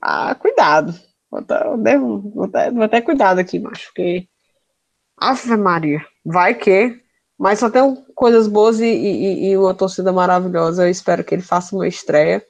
Ah, 0.00 0.34
cuidado. 0.34 0.92
Vou 1.30 1.42
ter, 1.42 1.98
vou 1.98 2.48
ter, 2.48 2.72
vou 2.72 2.88
ter 2.88 3.02
cuidado 3.02 3.38
aqui, 3.38 3.58
macho, 3.60 3.86
porque 3.86 4.26
Ave 5.30 5.56
Maria, 5.56 6.04
vai 6.24 6.54
que. 6.54 7.00
Mas 7.38 7.58
só 7.58 7.70
tem 7.70 7.82
coisas 8.14 8.46
boas 8.46 8.80
e, 8.80 8.86
e, 8.86 9.50
e, 9.50 9.56
uma 9.56 9.74
torcida 9.74 10.12
maravilhosa. 10.12 10.84
Eu 10.84 10.90
espero 10.90 11.24
que 11.24 11.34
ele 11.34 11.42
faça 11.42 11.74
uma 11.74 11.88
estreia. 11.88 12.44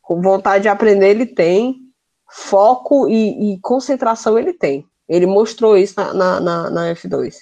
Com 0.00 0.22
vontade 0.22 0.62
de 0.62 0.68
aprender, 0.68 1.10
ele 1.10 1.26
tem. 1.26 1.76
Foco 2.30 3.08
e, 3.08 3.54
e 3.54 3.60
concentração, 3.60 4.38
ele 4.38 4.52
tem. 4.52 4.86
Ele 5.08 5.26
mostrou 5.26 5.76
isso 5.76 5.94
na, 5.96 6.14
na, 6.14 6.40
na, 6.40 6.70
na 6.70 6.94
F2. 6.94 7.34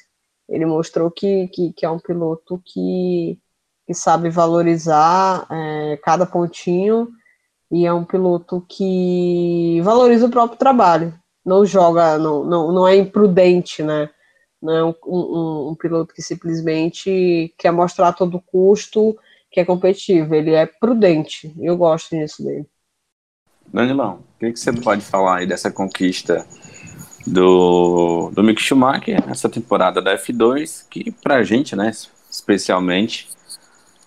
Ele 0.49 0.67
mostrou 0.67 1.11
que, 1.11 1.49
que, 1.49 1.73
que, 1.73 1.85
é 1.85 1.91
um 1.91 1.99
piloto 1.99 2.61
que, 2.65 3.39
que 3.87 3.95
sabe 3.95 4.31
valorizar 4.31 5.47
é, 5.51 5.99
cada 6.05 6.25
pontinho 6.25 7.09
e 7.71 7.85
é 7.85 7.93
um 7.93 8.05
piloto 8.05 8.65
que 8.69 9.81
valoriza 9.83 10.27
o 10.27 10.31
próprio 10.31 10.59
trabalho. 10.59 11.13
Não 11.45 11.67
joga, 11.67 12.17
não, 12.19 12.45
não, 12.45 12.73
não 12.73 12.89
é 12.89 12.97
imprudente, 12.97 13.83
né? 13.83 14.11
Não 14.61 14.75
é 14.75 14.85
um, 14.85 14.95
um, 15.07 15.69
um, 15.71 15.75
piloto 15.75 16.15
que 16.15 16.23
simplesmente 16.23 17.55
quer 17.59 17.71
mostrar 17.71 18.09
a 18.09 18.13
todo 18.13 18.41
custo 18.41 19.17
que 19.51 19.61
é 19.61 19.65
competitivo, 19.65 20.35
ele 20.35 20.53
é 20.53 20.67
prudente, 20.67 21.55
eu 21.59 21.77
gosto 21.77 22.17
disso 22.17 22.43
dele. 22.43 22.67
Danilão, 23.73 24.21
o 24.37 24.39
que, 24.39 24.53
que 24.53 24.61
você 24.61 24.73
pode 24.73 25.03
falar 25.03 25.39
aí 25.39 25.47
dessa 25.47 25.71
conquista 25.71 26.47
do, 27.27 28.31
do 28.35 28.43
Mick 28.43 28.61
Schumacher, 28.61 29.23
essa 29.29 29.49
temporada 29.49 30.01
da 30.01 30.17
F2, 30.17 30.87
que 30.89 31.11
pra 31.11 31.43
gente, 31.43 31.75
né, 31.75 31.91
especialmente, 32.31 33.29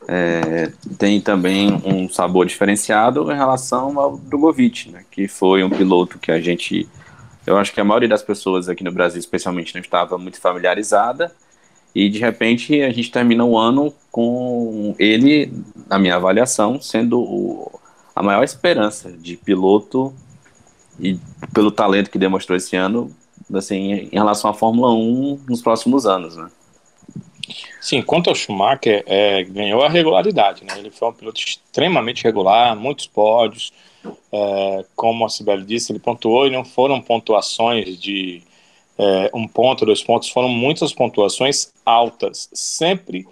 é, 0.08 0.72
tem 0.98 1.20
também 1.20 1.82
um 1.86 2.10
sabor 2.10 2.46
diferenciado 2.46 3.32
em 3.32 3.36
relação 3.36 4.00
ao 4.00 4.18
Drogovic, 4.18 4.90
né, 4.90 5.04
que 5.12 5.28
foi 5.28 5.64
um 5.64 5.70
piloto 5.70 6.18
que 6.18 6.32
a 6.32 6.40
gente 6.40 6.88
eu 7.50 7.58
acho 7.58 7.74
que 7.74 7.82
a 7.82 7.84
maioria 7.84 8.08
das 8.08 8.22
pessoas 8.22 8.70
aqui 8.70 8.84
no 8.84 8.92
Brasil, 8.92 9.20
especialmente, 9.20 9.74
não 9.74 9.82
estava 9.82 10.20
muito 10.20 10.40
familiarizada. 10.40 11.34
E 11.96 12.08
de 12.08 12.20
repente 12.20 12.80
a 12.84 12.92
gente 12.92 13.10
termina 13.10 13.44
o 13.44 13.58
ano 13.58 13.92
com 14.12 14.96
ele, 15.00 15.52
na 15.88 15.98
minha 15.98 16.16
avaliação, 16.16 16.80
sendo 16.80 17.20
o, 17.20 17.80
a 18.16 18.22
maior 18.22 18.44
esperança 18.44 19.12
de 19.12 19.36
piloto 19.36 20.14
e 21.00 21.18
pelo 21.52 21.72
talento 21.72 22.12
que 22.12 22.20
demonstrou 22.20 22.56
esse 22.56 22.76
ano, 22.76 23.12
assim, 23.52 23.94
em 24.12 24.16
relação 24.16 24.52
à 24.52 24.54
Fórmula 24.54 24.94
1 24.94 25.46
nos 25.50 25.64
próximos 25.64 26.06
anos, 26.06 26.36
né? 26.38 26.52
Sim, 27.82 28.04
quanto 28.04 28.30
ao 28.30 28.36
Schumacher, 28.36 29.04
é, 29.08 29.44
ganhou 29.46 29.84
a 29.84 29.90
regularidade, 29.90 30.64
né? 30.64 30.78
Ele 30.78 30.92
foi 30.92 31.08
um 31.08 31.14
piloto 31.14 31.40
extremamente 31.40 32.24
regular, 32.24 32.76
muitos 32.76 33.08
pódios, 33.08 33.74
é, 34.32 34.86
como 34.96 35.26
a 35.26 35.30
Sibeli 35.30 35.66
disse, 35.66 35.92
ele 35.92 36.00
pontuou 36.00 36.48
e 36.48 36.52
não 36.52 36.64
foram 36.64 37.02
pontuações 37.02 38.00
de 38.00 38.42
é, 38.98 39.32
um 39.34 39.48
ponto, 39.48 39.86
dois 39.86 40.04
pontos, 40.04 40.30
foram 40.30 40.50
muitas 40.50 40.94
pontuações 40.94 41.72
altas. 41.86 42.50
Sempre 42.54 43.28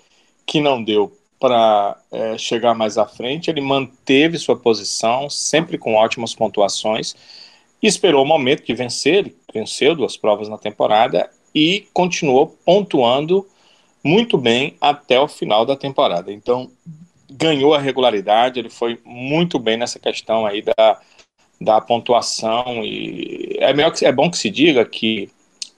que 0.45 0.61
não 0.61 0.84
deu 0.84 1.11
para 1.39 1.97
é, 2.11 2.38
chegar 2.38 2.74
mais 2.74 2.97
à 2.97 3.05
frente, 3.05 3.49
ele 3.49 3.61
manteve 3.61 4.38
sua 4.38 4.57
posição, 4.57 5.30
sempre 5.30 5.78
com 5.78 5.93
ótimas 5.93 6.34
pontuações, 6.34 7.15
esperou 7.82 8.24
o 8.24 8.28
momento 8.28 8.65
de 8.65 8.74
vencer, 8.74 9.15
ele 9.15 9.36
venceu 9.53 9.95
duas 9.95 10.18
provas 10.18 10.49
na 10.49 10.57
temporada 10.57 11.30
e 11.53 11.88
continuou 11.93 12.57
pontuando 12.65 13.45
muito 14.03 14.38
bem 14.38 14.76
até 14.80 15.20
o 15.20 15.28
final 15.28 15.65
da 15.65 15.76
temporada. 15.76 16.32
Então, 16.32 16.72
ganhou 17.30 17.74
a 17.74 17.80
regularidade, 17.80 18.60
ele 18.60 18.70
foi 18.70 19.00
muito 19.04 19.60
bem 19.60 19.78
nessa 19.78 20.00
questão 20.00 20.46
aí 20.46 20.62
da, 20.62 21.00
da 21.60 21.82
pontuação 21.82 22.84
e 22.84 23.58
é, 23.60 23.74
melhor 23.74 23.92
que, 23.92 24.06
é 24.06 24.12
bom 24.12 24.30
que 24.30 24.38
se 24.38 24.50
diga 24.50 24.86
que 24.86 25.30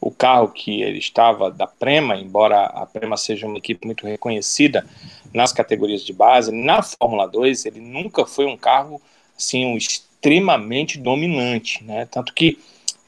o 0.01 0.11
carro 0.11 0.49
que 0.49 0.81
ele 0.81 0.99
estava 0.99 1.51
da 1.51 1.67
Prema, 1.67 2.15
embora 2.15 2.65
a 2.65 2.85
Prema 2.85 3.17
seja 3.17 3.47
uma 3.47 3.57
equipe 3.57 3.85
muito 3.85 4.05
reconhecida 4.05 4.85
nas 5.33 5.51
categorias 5.51 6.03
de 6.03 6.13
base, 6.13 6.51
na 6.51 6.81
Fórmula 6.81 7.27
2 7.27 7.65
ele 7.65 7.79
nunca 7.79 8.25
foi 8.25 8.45
um 8.45 8.57
carro 8.57 9.01
assim 9.37 9.65
um 9.65 9.77
extremamente 9.77 10.97
dominante, 10.97 11.83
né? 11.83 12.05
Tanto 12.05 12.33
que 12.33 12.59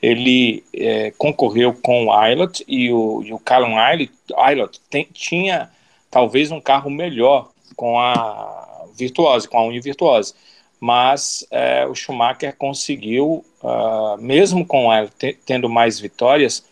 ele 0.02 0.64
é, 0.74 1.12
concorreu 1.12 1.74
com 1.74 2.08
o 2.08 2.28
Ilott 2.28 2.64
e 2.68 2.92
o, 2.92 3.22
e 3.24 3.32
o 3.32 3.40
Callum 3.40 3.76
Ilott 4.52 4.82
tinha 5.14 5.70
talvez 6.10 6.52
um 6.52 6.60
carro 6.60 6.90
melhor 6.90 7.51
com 7.76 8.00
a 8.00 8.86
Virtuose, 8.96 9.48
com 9.48 9.58
a 9.58 9.64
Uni 9.64 9.80
Virtuose. 9.80 10.34
Mas 10.80 11.46
é, 11.52 11.86
o 11.86 11.94
Schumacher 11.94 12.56
conseguiu, 12.58 13.46
uh, 13.62 14.18
mesmo 14.20 14.66
com 14.66 14.92
ela 14.92 15.10
tendo 15.46 15.70
mais 15.70 16.00
vitórias, 16.00 16.66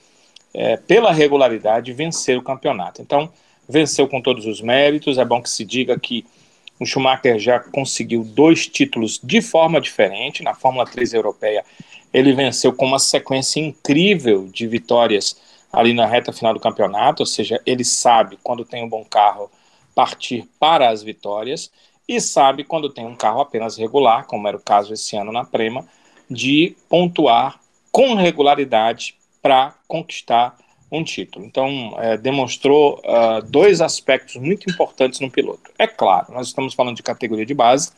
é, 0.54 0.78
pela 0.78 1.12
regularidade, 1.12 1.94
vencer 1.94 2.38
o 2.38 2.42
campeonato. 2.42 3.02
Então, 3.02 3.30
venceu 3.68 4.08
com 4.08 4.20
todos 4.20 4.48
os 4.48 4.62
méritos. 4.62 5.20
É 5.20 5.26
bom 5.26 5.42
que 5.42 5.50
se 5.50 5.64
diga 5.64 6.00
que 6.00 6.26
o 6.80 6.86
Schumacher 6.86 7.38
já 7.38 7.60
conseguiu 7.60 8.24
dois 8.24 8.66
títulos 8.68 9.20
de 9.24 9.42
forma 9.42 9.80
diferente. 9.80 10.42
Na 10.42 10.56
Fórmula 10.56 10.86
3 10.86 11.14
europeia, 11.14 11.64
ele 12.12 12.34
venceu 12.34 12.74
com 12.74 12.86
uma 12.86 13.00
sequência 13.00 13.60
incrível 13.60 14.48
de 14.48 14.66
vitórias 14.66 15.38
ali 15.72 15.94
na 15.94 16.08
reta 16.08 16.34
final 16.34 16.54
do 16.54 16.60
campeonato, 16.60 17.22
ou 17.22 17.28
seja, 17.28 17.62
ele 17.64 17.84
sabe 17.84 18.40
quando 18.42 18.66
tem 18.66 18.84
um 18.84 18.90
bom 18.90 19.06
carro 19.06 19.52
partir 20.00 20.48
para 20.58 20.90
as 20.90 21.04
vitórias 21.04 21.70
e 22.08 22.22
sabe 22.22 22.64
quando 22.64 22.90
tem 22.90 23.06
um 23.06 23.18
carro 23.18 23.42
apenas 23.42 23.76
regular, 23.76 24.26
como 24.28 24.48
era 24.48 24.56
o 24.56 24.62
caso 24.62 24.94
esse 24.94 25.18
ano 25.18 25.30
na 25.30 25.44
Prema, 25.44 25.86
de 26.32 26.74
pontuar 26.88 27.60
com 27.92 28.14
regularidade 28.14 29.16
para 29.42 29.76
conquistar 29.90 30.56
um 30.90 31.04
título. 31.04 31.44
Então, 31.44 31.98
é, 31.98 32.16
demonstrou 32.16 33.02
uh, 33.04 33.46
dois 33.46 33.82
aspectos 33.82 34.38
muito 34.38 34.72
importantes 34.72 35.20
no 35.20 35.30
piloto. 35.30 35.70
É 35.78 35.86
claro, 35.86 36.32
nós 36.32 36.48
estamos 36.48 36.74
falando 36.74 36.96
de 36.96 37.04
categoria 37.04 37.46
de 37.46 37.54
base 37.54 37.92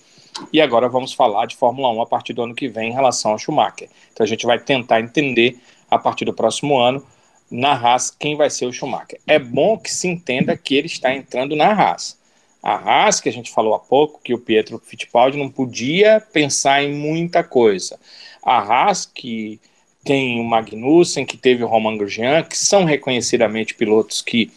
e 0.51 0.59
agora 0.59 0.89
vamos 0.89 1.13
falar 1.13 1.45
de 1.45 1.55
Fórmula 1.55 1.91
1 1.91 2.01
a 2.01 2.07
partir 2.07 2.33
do 2.33 2.41
ano 2.41 2.55
que 2.55 2.67
vem 2.67 2.89
em 2.89 2.93
relação 2.93 3.29
ao 3.29 3.37
Schumacher. 3.37 3.89
Então, 4.11 4.23
a 4.23 4.27
gente 4.27 4.43
vai 4.47 4.57
tentar 4.57 5.01
entender 5.01 5.59
a 5.87 5.99
partir 5.99 6.25
do 6.25 6.33
próximo 6.33 6.79
ano 6.79 7.05
na 7.51 7.73
Haas 7.73 8.09
quem 8.09 8.35
vai 8.35 8.49
ser 8.49 8.65
o 8.65 8.71
Schumacher. 8.71 9.19
É 9.27 9.37
bom 9.37 9.77
que 9.77 9.91
se 9.93 10.07
entenda 10.07 10.55
que 10.55 10.75
ele 10.75 10.87
está 10.87 11.13
entrando 11.13 11.55
na 11.55 11.67
Haas. 11.67 12.17
A 12.63 12.75
Haas, 12.75 13.19
que 13.19 13.27
a 13.27 13.33
gente 13.33 13.51
falou 13.51 13.73
há 13.73 13.79
pouco, 13.79 14.21
que 14.23 14.33
o 14.33 14.39
Pietro 14.39 14.79
Fittipaldi 14.79 15.37
não 15.37 15.49
podia 15.49 16.21
pensar 16.31 16.83
em 16.83 16.93
muita 16.93 17.43
coisa. 17.43 17.99
A 18.41 18.59
Haas, 18.59 19.05
que 19.05 19.59
tem 20.03 20.39
o 20.39 20.43
Magnussen, 20.43 21.25
que 21.25 21.37
teve 21.37 21.63
o 21.63 21.67
Roman 21.67 21.97
Grosjean, 21.97 22.43
que 22.43 22.57
são 22.57 22.85
reconhecidamente 22.85 23.73
pilotos 23.73 24.21
que 24.21 24.51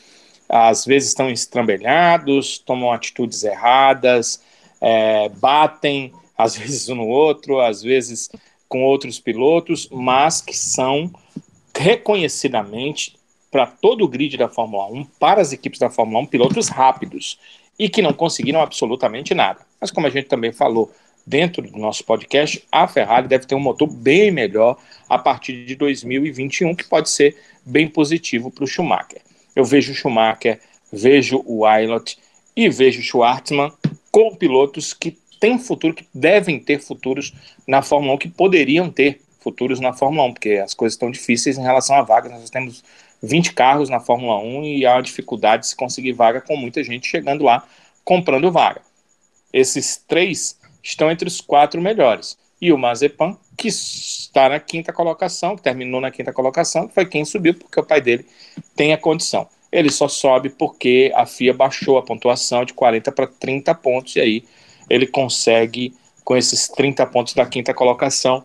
às 0.49 0.85
vezes 0.85 1.09
estão 1.09 1.31
estrambelhados, 1.31 2.59
tomam 2.59 2.93
atitudes 2.93 3.43
erradas, 3.43 4.41
é, 4.81 5.29
batem 5.31 6.13
às 6.37 6.57
vezes 6.57 6.89
um 6.89 6.97
no 6.97 7.07
outro, 7.07 7.61
às 7.61 7.83
vezes 7.83 8.31
com 8.69 8.83
outros 8.83 9.19
pilotos, 9.19 9.89
mas 9.91 10.41
que 10.41 10.57
são 10.57 11.11
reconhecidamente 11.77 13.17
para 13.51 13.67
todo 13.67 14.05
o 14.05 14.09
grid 14.09 14.37
da 14.37 14.49
Fórmula 14.49 14.87
1, 14.87 15.05
para 15.19 15.41
as 15.41 15.53
equipes 15.53 15.79
da 15.79 15.91
Fórmula 15.91 16.21
1, 16.21 16.27
pilotos 16.27 16.69
rápidos 16.69 17.39
e 17.79 17.89
que 17.89 18.03
não 18.03 18.13
conseguiram 18.13 18.61
absolutamente 18.61 19.35
nada. 19.35 19.61
Mas 19.81 19.91
como 19.91 20.07
a 20.07 20.11
gente 20.11 20.27
também 20.27 20.53
falou 20.53 20.93
dentro 21.27 21.63
do 21.63 21.79
nosso 21.79 22.05
podcast, 22.05 22.65
a 22.71 22.87
Ferrari 22.87 23.29
deve 23.29 23.47
ter 23.47 23.55
um 23.55 23.61
motor 23.61 23.89
bem 23.89 24.31
melhor 24.31 24.77
a 25.09 25.19
partir 25.19 25.65
de 25.65 25.75
2021, 25.77 26.75
que 26.75 26.85
pode 26.85 27.09
ser 27.11 27.37
bem 27.65 27.89
positivo 27.89 28.51
para 28.51 28.65
o 28.65 28.67
Schumacher. 28.67 29.23
Eu 29.55 29.65
vejo 29.65 29.93
o 29.93 29.95
Schumacher 29.95 30.61
vejo 30.95 31.43
o 31.45 31.65
Aylot 31.65 32.17
e 32.57 32.69
vejo 32.69 33.01
o 33.01 33.03
Schwartzman 33.03 33.73
com 34.11 34.35
pilotos 34.35 34.95
que 34.95 35.19
têm 35.41 35.59
futuro, 35.59 35.95
que 35.95 36.07
devem 36.15 36.59
ter 36.59 36.79
futuros 36.81 37.33
na 37.67 37.83
Fórmula 37.83 38.15
1, 38.15 38.19
que 38.19 38.29
poderiam 38.29 38.91
ter 38.91 39.21
futuros 39.45 39.79
na 39.79 39.93
Fórmula 39.93 40.27
1, 40.29 40.33
porque 40.33 40.53
as 40.55 40.75
coisas 40.75 40.95
estão 40.95 41.11
difíceis 41.11 41.57
em 41.57 41.63
relação 41.63 41.95
a 41.95 42.03
vagas. 42.03 42.33
Nós 42.33 42.51
temos 42.51 42.83
20 43.23 43.53
carros 43.53 43.89
na 43.89 44.01
Fórmula 44.01 44.39
1 44.39 44.65
e 44.65 44.87
há 44.87 45.01
dificuldade 45.01 45.63
de 45.63 45.69
se 45.69 45.77
conseguir 45.77 46.13
vaga 46.13 46.41
com 46.41 46.57
muita 46.57 46.83
gente 46.83 47.07
chegando 47.07 47.45
lá 47.45 47.65
comprando 48.05 48.53
vaga. 48.53 48.83
Esses 49.53 49.97
três 50.07 50.59
estão 50.83 51.11
entre 51.11 51.27
os 51.27 51.41
quatro 51.41 51.81
melhores. 51.81 52.37
E 52.61 52.73
o 52.73 52.79
Mazepan, 52.79 53.37
que 53.57 53.69
está 53.69 54.49
na 54.49 54.61
quinta 54.61 54.93
colocação, 54.93 55.57
que 55.57 55.63
terminou 55.63 56.01
na 56.01 56.11
quinta 56.11 56.33
colocação, 56.33 56.89
foi 56.89 57.07
quem 57.07 57.25
subiu, 57.25 57.55
porque 57.55 57.81
o 57.81 57.85
pai 57.85 58.01
dele 58.01 58.27
tem 58.77 58.93
a 58.93 58.99
condição. 58.99 59.49
Ele 59.73 59.91
só 59.91 60.07
sobe 60.07 60.51
porque 60.51 61.11
a 61.15 61.27
FIA 61.27 61.53
baixou 61.53 61.99
a 61.99 62.03
pontuação 62.03 62.65
de 62.65 62.75
40 62.75 63.11
para 63.11 63.27
30 63.27 63.75
pontos, 63.75 64.17
e 64.17 64.21
aí 64.21 64.45
ele 64.89 65.07
consegue, 65.07 65.95
com 66.23 66.37
esses 66.37 66.69
30 66.69 67.07
pontos 67.07 67.35
da 67.35 67.45
quinta 67.47 67.75
colocação, 67.75 68.45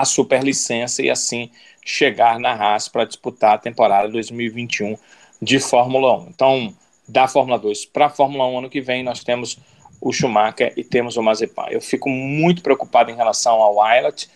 a 0.00 0.04
superlicença 0.04 1.02
e 1.02 1.10
assim 1.10 1.50
chegar 1.84 2.38
na 2.38 2.52
Haas 2.52 2.88
para 2.88 3.04
disputar 3.04 3.54
a 3.54 3.58
temporada 3.58 4.08
2021 4.08 4.96
de 5.40 5.58
Fórmula 5.58 6.18
1. 6.18 6.28
Então, 6.28 6.74
da 7.08 7.28
Fórmula 7.28 7.58
2 7.58 7.86
para 7.86 8.06
a 8.06 8.10
Fórmula 8.10 8.46
1 8.46 8.58
ano 8.58 8.70
que 8.70 8.80
vem, 8.80 9.02
nós 9.02 9.22
temos 9.22 9.58
o 10.00 10.12
Schumacher 10.12 10.72
e 10.76 10.84
temos 10.84 11.16
o 11.16 11.22
Mazepan. 11.22 11.66
Eu 11.70 11.80
fico 11.80 12.10
muito 12.10 12.62
preocupado 12.62 13.10
em 13.10 13.16
relação 13.16 13.54
ao 13.54 13.84
Eilert, 13.86 14.26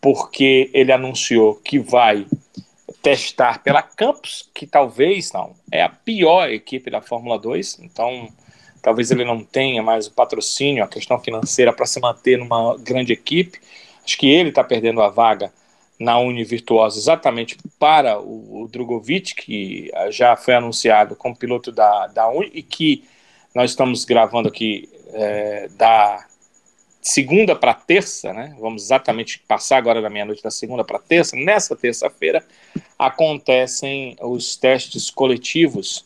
porque 0.00 0.70
ele 0.74 0.92
anunciou 0.92 1.54
que 1.54 1.78
vai 1.78 2.26
testar 3.02 3.62
pela 3.62 3.82
Campos, 3.82 4.50
que 4.54 4.66
talvez 4.66 5.32
não 5.32 5.54
é 5.70 5.82
a 5.82 5.88
pior 5.88 6.50
equipe 6.50 6.90
da 6.90 7.00
Fórmula 7.00 7.38
2, 7.38 7.78
então 7.80 8.28
talvez 8.82 9.10
ele 9.10 9.24
não 9.24 9.42
tenha 9.42 9.82
mais 9.82 10.06
o 10.06 10.12
patrocínio, 10.12 10.84
a 10.84 10.88
questão 10.88 11.18
financeira 11.18 11.72
para 11.72 11.86
se 11.86 12.00
manter 12.00 12.38
numa 12.38 12.76
grande 12.78 13.12
equipe. 13.12 13.60
Acho 14.06 14.18
que 14.18 14.28
ele 14.28 14.50
está 14.50 14.62
perdendo 14.62 15.02
a 15.02 15.08
vaga 15.08 15.52
na 15.98 16.16
Uni 16.18 16.44
Virtuosa 16.44 16.96
exatamente 16.96 17.56
para 17.76 18.20
o, 18.20 18.62
o 18.62 18.68
Drogovic, 18.68 19.34
que 19.34 19.90
já 20.10 20.36
foi 20.36 20.54
anunciado 20.54 21.16
como 21.16 21.36
piloto 21.36 21.72
da, 21.72 22.06
da 22.06 22.28
Uni 22.28 22.50
e 22.54 22.62
que 22.62 23.04
nós 23.52 23.70
estamos 23.70 24.04
gravando 24.04 24.48
aqui 24.48 24.88
é, 25.12 25.68
da 25.76 26.24
segunda 27.02 27.56
para 27.56 27.74
terça, 27.74 28.32
né? 28.32 28.54
Vamos 28.60 28.84
exatamente 28.84 29.40
passar 29.48 29.78
agora 29.78 30.02
da 30.02 30.10
meia-noite 30.10 30.42
da 30.42 30.50
segunda 30.50 30.84
para 30.84 31.00
terça. 31.00 31.34
Nessa 31.34 31.74
terça-feira 31.74 32.44
acontecem 32.98 34.16
os 34.20 34.56
testes 34.56 35.10
coletivos 35.10 36.04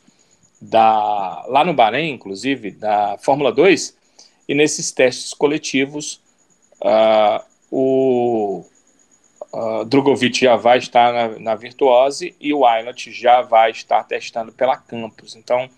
da 0.61 1.45
lá 1.49 1.65
no 1.65 1.75
Bahrein, 1.75 2.15
inclusive 2.15 2.71
da 2.71 3.19
Fórmula 3.19 3.53
2, 3.53 3.97
e 4.49 4.55
nesses 4.55 4.91
testes 4.91 5.35
coletivos 5.35 6.21
uh, 6.81 7.50
o 7.71 8.65
uh, 9.53 9.85
Drogovic 9.85 10.41
já 10.41 10.57
vai 10.57 10.79
estar 10.79 11.13
na, 11.13 11.39
na 11.39 11.55
Virtuose 11.55 12.35
e 12.41 12.53
o 12.53 12.69
Eilert 12.69 13.11
já 13.11 13.43
vai 13.43 13.71
estar 13.71 14.03
testando 14.05 14.53
pela 14.53 14.77
Campus. 14.77 15.37
Então, 15.37 15.69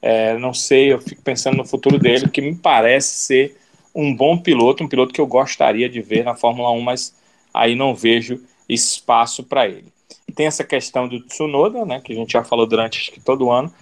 é, 0.00 0.36
não 0.38 0.52
sei, 0.52 0.92
eu 0.92 1.00
fico 1.00 1.22
pensando 1.22 1.56
no 1.56 1.64
futuro 1.64 1.98
dele, 1.98 2.28
que 2.28 2.40
me 2.40 2.54
parece 2.54 3.14
ser 3.14 3.56
um 3.94 4.14
bom 4.14 4.36
piloto, 4.38 4.82
um 4.82 4.88
piloto 4.88 5.12
que 5.12 5.20
eu 5.20 5.26
gostaria 5.26 5.88
de 5.88 6.00
ver 6.00 6.24
na 6.24 6.34
Fórmula 6.34 6.70
1, 6.72 6.80
mas 6.80 7.14
aí 7.52 7.74
não 7.74 7.94
vejo 7.94 8.42
espaço 8.68 9.44
para 9.44 9.68
ele. 9.68 9.92
Tem 10.34 10.46
essa 10.46 10.64
questão 10.64 11.06
do 11.06 11.20
Tsunoda, 11.20 11.84
né, 11.84 12.00
que 12.00 12.12
a 12.12 12.16
gente 12.16 12.32
já 12.32 12.42
falou 12.42 12.66
durante 12.66 12.98
acho 12.98 13.12
que 13.12 13.20
todo 13.20 13.50
ano, 13.50 13.72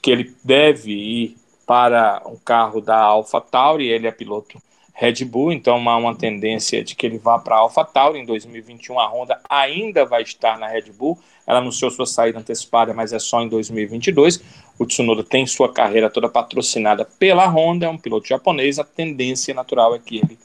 que 0.00 0.10
ele 0.10 0.34
deve 0.42 0.92
ir 0.92 1.36
para 1.66 2.22
um 2.26 2.36
carro 2.36 2.80
da 2.80 2.98
AlphaTauri, 2.98 3.88
ele 3.88 4.06
é 4.06 4.10
piloto 4.10 4.60
Red 5.00 5.24
Bull, 5.24 5.52
então 5.52 5.88
há 5.88 5.96
uma 5.96 6.12
tendência 6.12 6.82
de 6.82 6.96
que 6.96 7.06
ele 7.06 7.18
vá 7.18 7.38
para 7.38 7.54
a 7.54 7.58
AlphaTauri 7.60 8.18
em 8.18 8.24
2021. 8.24 8.98
A 8.98 9.06
Honda 9.06 9.40
ainda 9.48 10.04
vai 10.04 10.22
estar 10.22 10.58
na 10.58 10.66
Red 10.66 10.90
Bull. 10.90 11.16
Ela 11.46 11.60
anunciou 11.60 11.88
sua 11.88 12.04
saída 12.04 12.40
antecipada, 12.40 12.92
mas 12.92 13.12
é 13.12 13.18
só 13.20 13.40
em 13.40 13.48
2022. 13.48 14.42
O 14.76 14.84
Tsunoda 14.84 15.22
tem 15.22 15.46
sua 15.46 15.72
carreira 15.72 16.10
toda 16.10 16.28
patrocinada 16.28 17.04
pela 17.04 17.46
Honda, 17.46 17.86
é 17.86 17.88
um 17.88 17.96
piloto 17.96 18.26
japonês. 18.26 18.80
A 18.80 18.84
tendência 18.84 19.54
natural 19.54 19.94
é 19.94 20.00
que 20.00 20.16
ele 20.16 20.36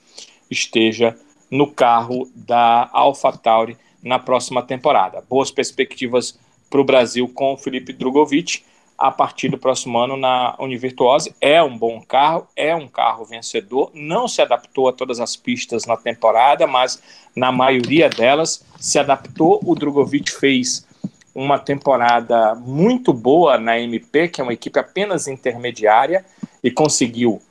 esteja 0.52 1.18
no 1.50 1.66
carro 1.66 2.30
da 2.36 2.92
AlphaTauri 2.94 3.76
na 4.04 4.20
próxima 4.20 4.62
temporada. 4.62 5.24
Boas 5.28 5.50
perspectivas 5.50 6.38
para 6.70 6.80
o 6.80 6.86
Brasil 6.86 7.28
com 7.28 7.54
o 7.54 7.58
Felipe 7.58 7.92
Drogovic 7.92 8.62
a 9.04 9.12
partir 9.12 9.50
do 9.50 9.58
próximo 9.58 9.98
ano 10.00 10.16
na 10.16 10.56
Univirtuose. 10.58 11.36
É 11.42 11.62
um 11.62 11.78
bom 11.78 12.00
carro, 12.00 12.48
é 12.56 12.74
um 12.74 12.88
carro 12.88 13.26
vencedor, 13.26 13.92
não 13.94 14.30
se 14.30 14.42
adaptou 14.42 14.88
a 14.88 14.94
todas 14.94 15.20
as 15.20 15.36
pistas 15.36 15.86
na 15.86 15.98
temporada, 15.98 16.66
mas 16.66 17.04
na 17.36 17.52
maioria 17.52 18.10
delas 18.10 18.66
se 18.80 18.98
adaptou. 18.98 19.60
O 19.66 19.76
Drogovic 19.76 20.32
fez 20.32 20.88
uma 21.36 21.60
temporada 21.60 22.56
muito 22.56 23.12
boa 23.12 23.58
na 23.58 23.78
MP, 23.78 24.30
que 24.30 24.40
é 24.40 24.44
uma 24.46 24.54
equipe 24.54 24.80
apenas 24.80 25.28
intermediária, 25.28 26.24
e 26.64 26.72
conseguiu 26.72 27.42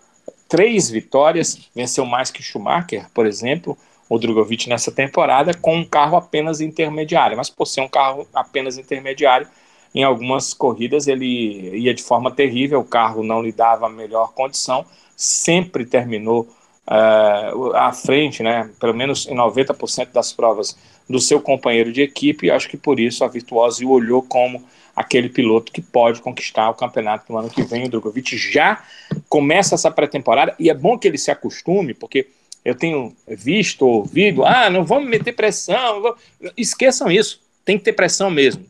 três 0.48 0.88
vitórias, 0.88 1.68
venceu 1.76 2.07
mais 2.07 2.30
que 2.30 2.42
Schumacher, 2.42 3.11
por 3.12 3.26
exemplo, 3.26 3.76
o 4.09 4.18
Drogovic 4.18 4.70
nessa 4.70 4.90
temporada, 4.90 5.53
com 5.53 5.76
um 5.76 5.84
carro 5.84 6.16
apenas 6.16 6.62
intermediário. 6.62 7.36
Mas 7.36 7.50
por 7.50 7.66
ser 7.66 7.82
um 7.82 7.88
carro 7.88 8.26
apenas 8.32 8.78
intermediário, 8.78 9.46
em 9.95 10.03
algumas 10.03 10.55
corridas 10.55 11.07
ele 11.07 11.76
ia 11.76 11.93
de 11.93 12.03
forma 12.03 12.30
terrível, 12.30 12.80
o 12.80 12.84
carro 12.84 13.22
não 13.22 13.43
lhe 13.43 13.53
dava 13.53 13.86
a 13.86 13.90
melhor 13.90 14.32
condição, 14.32 14.86
sempre 15.16 15.84
terminou 15.84 16.49
uh, 16.86 17.74
à 17.74 17.93
frente, 17.93 18.43
né, 18.43 18.70
pelo 18.80 18.95
menos 18.95 19.26
em 19.26 19.34
90% 19.34 20.12
das 20.12 20.32
provas, 20.32 20.76
do 21.09 21.20
seu 21.20 21.40
companheiro 21.40 21.93
de 21.93 22.01
equipe, 22.01 22.47
e 22.47 22.51
acho 22.51 22.68
que 22.68 22.76
por 22.76 22.99
isso 22.99 23.24
a 23.24 23.28
Virtuose 23.28 23.84
o 23.84 23.90
olhou 23.90 24.22
como 24.22 24.64
aquele 24.95 25.28
piloto 25.28 25.72
que 25.72 25.80
pode 25.80 26.20
conquistar 26.20 26.70
o 26.70 26.74
campeonato 26.74 27.32
no 27.32 27.38
ano 27.38 27.51
que 27.51 27.62
vem. 27.62 27.84
O 27.84 27.88
Drogovic 27.88 28.36
já 28.36 28.82
começa 29.28 29.74
essa 29.74 29.90
pré-temporada, 29.90 30.55
e 30.59 30.70
é 30.70 30.74
bom 30.74 30.99
que 30.99 31.09
ele 31.09 31.18
se 31.18 31.30
acostume, 31.30 31.93
porque 31.93 32.28
eu 32.64 32.74
tenho 32.74 33.14
visto, 33.26 33.86
ouvido, 33.86 34.45
ah, 34.45 34.70
não 34.70 34.84
vamos 34.84 35.09
meter 35.09 35.32
pressão, 35.32 36.14
esqueçam 36.57 37.11
isso, 37.11 37.40
tem 37.64 37.76
que 37.76 37.84
ter 37.84 37.93
pressão 37.93 38.30
mesmo. 38.30 38.64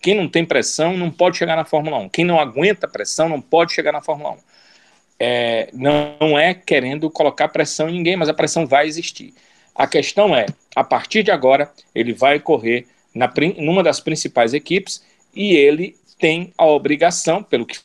Quem 0.00 0.14
não 0.14 0.28
tem 0.28 0.44
pressão 0.44 0.96
não 0.96 1.10
pode 1.10 1.36
chegar 1.36 1.56
na 1.56 1.64
Fórmula 1.64 1.98
1. 1.98 2.08
Quem 2.08 2.24
não 2.24 2.40
aguenta 2.40 2.88
pressão 2.88 3.28
não 3.28 3.40
pode 3.40 3.72
chegar 3.72 3.92
na 3.92 4.02
Fórmula 4.02 4.32
1. 4.32 4.36
É, 5.18 5.70
não 5.72 6.38
é 6.38 6.52
querendo 6.54 7.10
colocar 7.10 7.48
pressão 7.48 7.88
em 7.88 7.92
ninguém, 7.92 8.16
mas 8.16 8.28
a 8.28 8.34
pressão 8.34 8.66
vai 8.66 8.86
existir. 8.86 9.34
A 9.74 9.86
questão 9.86 10.34
é, 10.34 10.46
a 10.74 10.84
partir 10.84 11.22
de 11.22 11.30
agora, 11.30 11.70
ele 11.94 12.12
vai 12.12 12.38
correr 12.40 12.86
na, 13.14 13.32
numa 13.58 13.82
das 13.82 14.00
principais 14.00 14.52
equipes 14.54 15.02
e 15.34 15.54
ele 15.54 15.96
tem 16.18 16.52
a 16.56 16.66
obrigação, 16.66 17.42
pelo 17.42 17.66
que 17.66 17.78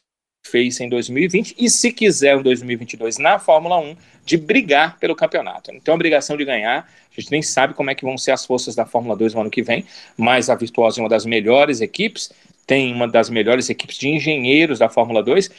fez 0.43 0.79
em 0.79 0.89
2020, 0.89 1.55
e 1.57 1.69
se 1.69 1.91
quiser 1.91 2.37
em 2.37 2.41
2022 2.41 3.17
na 3.17 3.39
Fórmula 3.39 3.79
1, 3.79 3.95
de 4.25 4.37
brigar 4.37 4.97
pelo 4.99 5.15
campeonato. 5.15 5.71
Tem 5.71 5.91
a 5.91 5.95
obrigação 5.95 6.35
de 6.35 6.43
ganhar, 6.43 6.87
a 7.09 7.19
gente 7.21 7.31
nem 7.31 7.41
sabe 7.41 7.73
como 7.73 7.89
é 7.89 7.95
que 7.95 8.03
vão 8.03 8.17
ser 8.17 8.31
as 8.31 8.45
forças 8.45 8.75
da 8.75 8.85
Fórmula 8.85 9.15
2 9.15 9.33
no 9.33 9.41
ano 9.41 9.49
que 9.49 9.61
vem, 9.61 9.85
mas 10.17 10.49
a 10.49 10.55
Virtuosa 10.55 10.99
é 10.99 11.03
uma 11.03 11.09
das 11.09 11.25
melhores 11.25 11.81
equipes, 11.81 12.31
tem 12.65 12.93
uma 12.93 13.07
das 13.07 13.29
melhores 13.29 13.69
equipes 13.69 13.97
de 13.97 14.09
engenheiros 14.09 14.79
da 14.79 14.89
Fórmula 14.89 15.23
2, 15.23 15.49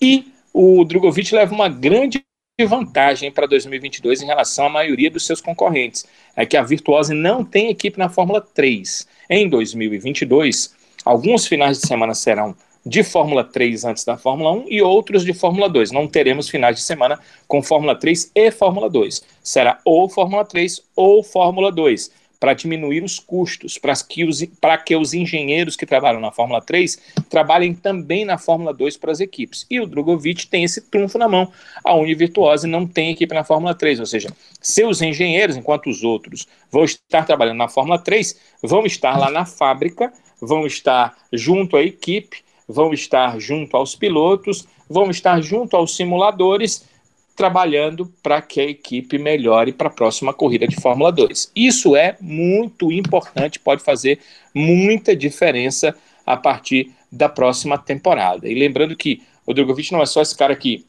e 0.00 0.32
o 0.52 0.84
Drogovic 0.84 1.34
leva 1.34 1.54
uma 1.54 1.68
grande 1.68 2.24
vantagem 2.66 3.30
para 3.30 3.46
2022 3.46 4.20
em 4.22 4.26
relação 4.26 4.66
à 4.66 4.68
maioria 4.68 5.10
dos 5.10 5.24
seus 5.24 5.40
concorrentes. 5.40 6.06
É 6.36 6.44
que 6.44 6.56
a 6.56 6.62
Virtuose 6.62 7.14
não 7.14 7.42
tem 7.44 7.70
equipe 7.70 7.98
na 7.98 8.10
Fórmula 8.10 8.40
3. 8.40 9.08
Em 9.30 9.48
2022, 9.48 10.74
alguns 11.04 11.46
finais 11.46 11.80
de 11.80 11.86
semana 11.86 12.14
serão 12.14 12.54
de 12.84 13.02
Fórmula 13.02 13.44
3 13.44 13.84
antes 13.84 14.04
da 14.04 14.16
Fórmula 14.16 14.52
1 14.52 14.64
e 14.68 14.82
outros 14.82 15.24
de 15.24 15.32
Fórmula 15.32 15.68
2. 15.68 15.90
Não 15.92 16.06
teremos 16.06 16.48
finais 16.48 16.76
de 16.76 16.82
semana 16.82 17.18
com 17.46 17.62
Fórmula 17.62 17.94
3 17.94 18.30
e 18.34 18.50
Fórmula 18.50 18.88
2. 18.88 19.22
Será 19.42 19.78
ou 19.84 20.08
Fórmula 20.08 20.44
3 20.44 20.82
ou 20.96 21.22
Fórmula 21.22 21.70
2, 21.70 22.10
para 22.40 22.54
diminuir 22.54 23.04
os 23.04 23.18
custos, 23.18 23.76
para 23.76 23.92
que, 23.94 24.24
os, 24.24 24.42
que 24.86 24.96
os 24.96 25.12
engenheiros 25.12 25.76
que 25.76 25.84
trabalham 25.84 26.20
na 26.20 26.32
Fórmula 26.32 26.62
3 26.62 26.98
trabalhem 27.28 27.74
também 27.74 28.24
na 28.24 28.38
Fórmula 28.38 28.72
2 28.72 28.96
para 28.96 29.12
as 29.12 29.20
equipes. 29.20 29.66
E 29.70 29.78
o 29.78 29.86
Drogovic 29.86 30.46
tem 30.46 30.64
esse 30.64 30.80
trunfo 30.80 31.18
na 31.18 31.28
mão. 31.28 31.52
A 31.84 31.94
Univirtuose 31.94 32.66
não 32.66 32.86
tem 32.86 33.10
equipe 33.10 33.34
na 33.34 33.44
Fórmula 33.44 33.74
3, 33.74 34.00
ou 34.00 34.06
seja, 34.06 34.30
seus 34.58 35.02
engenheiros, 35.02 35.54
enquanto 35.54 35.90
os 35.90 36.02
outros 36.02 36.48
vão 36.70 36.84
estar 36.84 37.26
trabalhando 37.26 37.58
na 37.58 37.68
Fórmula 37.68 37.98
3, 37.98 38.34
vão 38.62 38.86
estar 38.86 39.18
lá 39.18 39.30
na 39.30 39.44
fábrica, 39.44 40.10
vão 40.40 40.66
estar 40.66 41.14
junto 41.30 41.76
à 41.76 41.82
equipe, 41.82 42.42
vão 42.70 42.92
estar 42.92 43.38
junto 43.38 43.76
aos 43.76 43.94
pilotos, 43.94 44.66
vão 44.88 45.10
estar 45.10 45.40
junto 45.40 45.76
aos 45.76 45.96
simuladores, 45.96 46.88
trabalhando 47.36 48.12
para 48.22 48.42
que 48.42 48.60
a 48.60 48.64
equipe 48.64 49.18
melhore 49.18 49.72
para 49.72 49.88
a 49.88 49.92
próxima 49.92 50.32
corrida 50.32 50.68
de 50.68 50.76
Fórmula 50.76 51.10
2. 51.10 51.52
Isso 51.56 51.96
é 51.96 52.16
muito 52.20 52.92
importante, 52.92 53.58
pode 53.58 53.82
fazer 53.82 54.18
muita 54.54 55.16
diferença 55.16 55.96
a 56.26 56.36
partir 56.36 56.90
da 57.10 57.28
próxima 57.28 57.78
temporada. 57.78 58.48
E 58.48 58.54
lembrando 58.54 58.96
que 58.96 59.22
o 59.46 59.54
Drogovic 59.54 59.90
não 59.92 60.02
é 60.02 60.06
só 60.06 60.20
esse 60.20 60.36
cara 60.36 60.54
que 60.54 60.84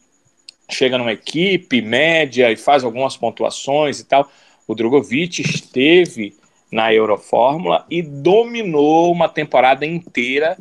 chega 0.69 0.97
numa 0.97 1.13
equipe 1.13 1.81
média 1.81 2.51
e 2.51 2.55
faz 2.55 2.83
algumas 2.83 3.17
pontuações 3.17 3.99
e 3.99 4.05
tal. 4.05 4.29
O 4.67 4.75
Drogovic 4.75 5.41
esteve 5.41 6.35
na 6.71 6.93
Eurofórmula 6.93 7.85
e 7.89 8.01
dominou 8.01 9.11
uma 9.11 9.27
temporada 9.27 9.85
inteira, 9.85 10.57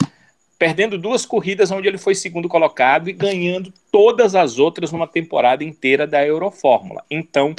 perdendo 0.60 0.98
duas 0.98 1.24
corridas 1.24 1.70
onde 1.70 1.88
ele 1.88 1.96
foi 1.96 2.14
segundo 2.14 2.46
colocado 2.46 3.08
e 3.08 3.14
ganhando 3.14 3.72
todas 3.90 4.34
as 4.34 4.58
outras 4.58 4.92
numa 4.92 5.06
temporada 5.06 5.64
inteira 5.64 6.06
da 6.06 6.22
Eurofórmula. 6.22 7.02
Então, 7.10 7.54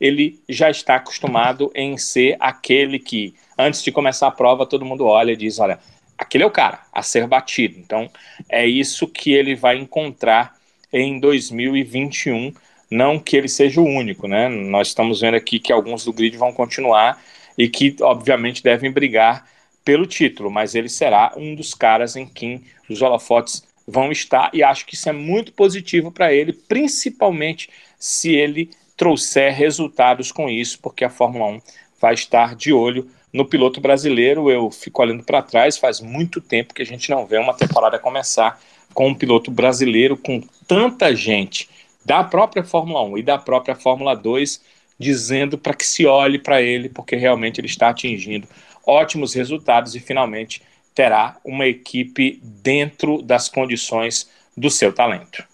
ele 0.00 0.40
já 0.48 0.70
está 0.70 0.94
acostumado 0.94 1.70
em 1.74 1.98
ser 1.98 2.34
aquele 2.40 2.98
que, 2.98 3.34
antes 3.58 3.82
de 3.82 3.92
começar 3.92 4.28
a 4.28 4.30
prova, 4.30 4.64
todo 4.64 4.86
mundo 4.86 5.04
olha 5.04 5.32
e 5.32 5.36
diz: 5.36 5.58
olha, 5.58 5.78
aquele 6.16 6.44
é 6.44 6.46
o 6.46 6.50
cara 6.50 6.80
a 6.90 7.02
ser 7.02 7.26
batido. 7.26 7.78
Então, 7.78 8.08
é 8.48 8.66
isso 8.66 9.06
que 9.06 9.34
ele 9.34 9.54
vai 9.54 9.76
encontrar 9.76 10.54
em 10.90 11.20
2021. 11.20 12.54
Não 12.90 13.18
que 13.18 13.36
ele 13.36 13.48
seja 13.48 13.82
o 13.82 13.84
único, 13.84 14.26
né? 14.26 14.48
Nós 14.48 14.88
estamos 14.88 15.20
vendo 15.20 15.34
aqui 15.34 15.58
que 15.58 15.74
alguns 15.74 16.06
do 16.06 16.12
grid 16.12 16.38
vão 16.38 16.54
continuar 16.54 17.22
e 17.58 17.68
que, 17.68 17.94
obviamente, 18.00 18.62
devem 18.62 18.90
brigar 18.90 19.44
pelo 19.86 20.04
título, 20.04 20.50
mas 20.50 20.74
ele 20.74 20.88
será 20.88 21.32
um 21.36 21.54
dos 21.54 21.72
caras 21.72 22.16
em 22.16 22.26
quem 22.26 22.64
os 22.90 23.00
holofotes 23.00 23.62
vão 23.86 24.10
estar 24.10 24.50
e 24.52 24.60
acho 24.60 24.84
que 24.84 24.96
isso 24.96 25.08
é 25.08 25.12
muito 25.12 25.52
positivo 25.52 26.10
para 26.10 26.34
ele, 26.34 26.52
principalmente 26.52 27.70
se 27.96 28.34
ele 28.34 28.68
trouxer 28.96 29.54
resultados 29.54 30.32
com 30.32 30.50
isso, 30.50 30.80
porque 30.82 31.04
a 31.04 31.08
Fórmula 31.08 31.46
1 31.46 31.60
vai 32.00 32.14
estar 32.14 32.56
de 32.56 32.72
olho 32.72 33.08
no 33.32 33.44
piloto 33.44 33.80
brasileiro. 33.80 34.50
Eu 34.50 34.72
fico 34.72 35.02
olhando 35.02 35.22
para 35.22 35.40
trás, 35.40 35.78
faz 35.78 36.00
muito 36.00 36.40
tempo 36.40 36.74
que 36.74 36.82
a 36.82 36.86
gente 36.86 37.08
não 37.08 37.24
vê 37.24 37.38
uma 37.38 37.54
temporada 37.54 37.96
começar 37.96 38.60
com 38.92 39.06
um 39.06 39.14
piloto 39.14 39.52
brasileiro 39.52 40.16
com 40.16 40.42
tanta 40.66 41.14
gente 41.14 41.68
da 42.04 42.24
própria 42.24 42.64
Fórmula 42.64 43.04
1 43.04 43.18
e 43.18 43.22
da 43.22 43.38
própria 43.38 43.76
Fórmula 43.76 44.16
2 44.16 44.60
dizendo 44.98 45.56
para 45.56 45.74
que 45.74 45.86
se 45.86 46.06
olhe 46.06 46.40
para 46.40 46.60
ele, 46.60 46.88
porque 46.88 47.14
realmente 47.14 47.60
ele 47.60 47.68
está 47.68 47.90
atingindo 47.90 48.48
ótimos 48.86 49.34
resultados 49.34 49.94
e 49.94 50.00
finalmente 50.00 50.62
terá 50.94 51.36
uma 51.44 51.66
equipe 51.66 52.40
dentro 52.42 53.20
das 53.20 53.48
condições 53.48 54.30
do 54.56 54.70
seu 54.70 54.92
talento. 54.92 55.44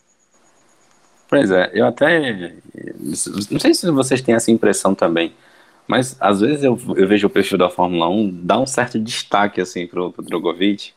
Pois 1.29 1.51
é, 1.51 1.71
eu 1.73 1.87
até. 1.87 2.53
Não 3.51 3.59
sei 3.59 3.75
se 3.75 3.91
vocês 3.91 4.21
têm 4.21 4.35
essa 4.35 4.51
impressão 4.51 4.95
também, 4.95 5.33
mas 5.89 6.15
às 6.21 6.41
vezes 6.41 6.63
eu, 6.63 6.79
eu 6.95 7.09
vejo 7.09 7.27
o 7.27 7.31
perfil 7.31 7.57
da 7.59 7.71
Fórmula 7.71 8.09
1 8.09 8.41
dar 8.45 8.59
um 8.61 8.67
certo 8.67 8.99
destaque 8.99 9.61
assim 9.61 9.87
pro, 9.87 10.13
pro 10.13 10.23
Drogovic. 10.23 10.93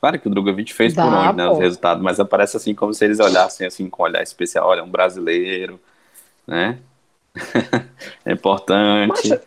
Claro 0.00 0.18
que 0.18 0.26
o 0.26 0.30
Drogovic 0.30 0.72
fez 0.72 0.94
Dá, 0.94 1.04
por 1.04 1.12
onde, 1.12 1.36
né, 1.36 1.48
os 1.48 1.58
resultados, 1.58 2.02
mas 2.02 2.18
aparece 2.18 2.56
assim 2.56 2.74
como 2.74 2.92
se 2.92 3.04
eles 3.04 3.20
olhassem 3.20 3.66
assim 3.66 3.88
com 3.88 4.02
um 4.02 4.06
olhar 4.06 4.22
especial. 4.22 4.66
Olha, 4.68 4.82
um 4.82 4.90
brasileiro, 4.90 5.78
né? 6.46 6.78
é 8.24 8.32
importante. 8.32 9.28
Mas, 9.28 9.40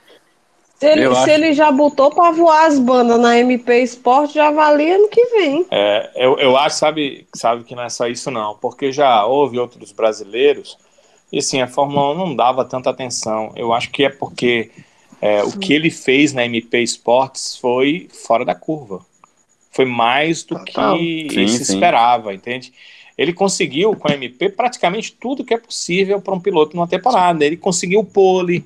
se 0.80 0.86
ele, 0.86 1.16
se 1.16 1.32
ele 1.32 1.54
já 1.54 1.72
botou 1.72 2.10
para 2.12 2.32
voar 2.32 2.66
as 2.68 2.78
bandas 2.78 3.20
na 3.20 3.40
MP 3.40 3.82
Sport, 3.84 4.34
já 4.34 4.52
valia 4.52 4.98
no 4.98 5.08
que 5.08 5.26
vem. 5.26 5.66
É, 5.72 6.12
eu, 6.16 6.38
eu 6.38 6.58
acho, 6.58 6.78
sabe, 6.78 7.28
sabe 7.34 7.64
que 7.64 7.76
não 7.76 7.84
é 7.84 7.90
só 7.90 8.08
isso 8.08 8.30
não, 8.30 8.56
porque 8.56 8.92
já 8.92 9.26
houve 9.26 9.58
outros 9.60 9.92
brasileiros 9.92 10.78
e 11.32 11.40
assim, 11.40 11.62
a 11.62 11.68
Fórmula 11.68 12.14
1 12.14 12.18
não 12.18 12.36
dava 12.36 12.64
tanta 12.64 12.90
atenção. 12.90 13.52
Eu 13.56 13.74
acho 13.74 13.92
que 13.92 14.06
é 14.06 14.10
porque 14.10 14.72
é, 15.22 15.44
o 15.44 15.58
que 15.58 15.74
ele 15.74 15.92
fez 15.92 16.34
na 16.34 16.46
MP 16.46 16.82
Sports 16.84 17.58
foi 17.58 18.08
fora 18.26 18.46
da 18.46 18.56
curva. 18.56 19.06
Foi 19.72 19.86
mais 19.86 20.44
do 20.44 20.64
que 20.64 20.74
sim, 21.30 21.48
se 21.48 21.66
sim. 21.66 21.74
esperava, 21.74 22.34
entende? 22.34 22.74
Ele 23.18 23.34
conseguiu 23.34 23.96
com 23.96 24.10
a 24.10 24.14
MP 24.14 24.50
praticamente 24.50 25.12
tudo 25.12 25.44
que 25.44 25.54
é 25.54 25.58
possível 25.58 26.22
para 26.22 26.34
um 26.34 26.40
piloto 26.40 26.76
numa 26.76 26.88
temporada. 26.88 27.44
Ele 27.44 27.58
conseguiu 27.58 28.04
pole, 28.04 28.64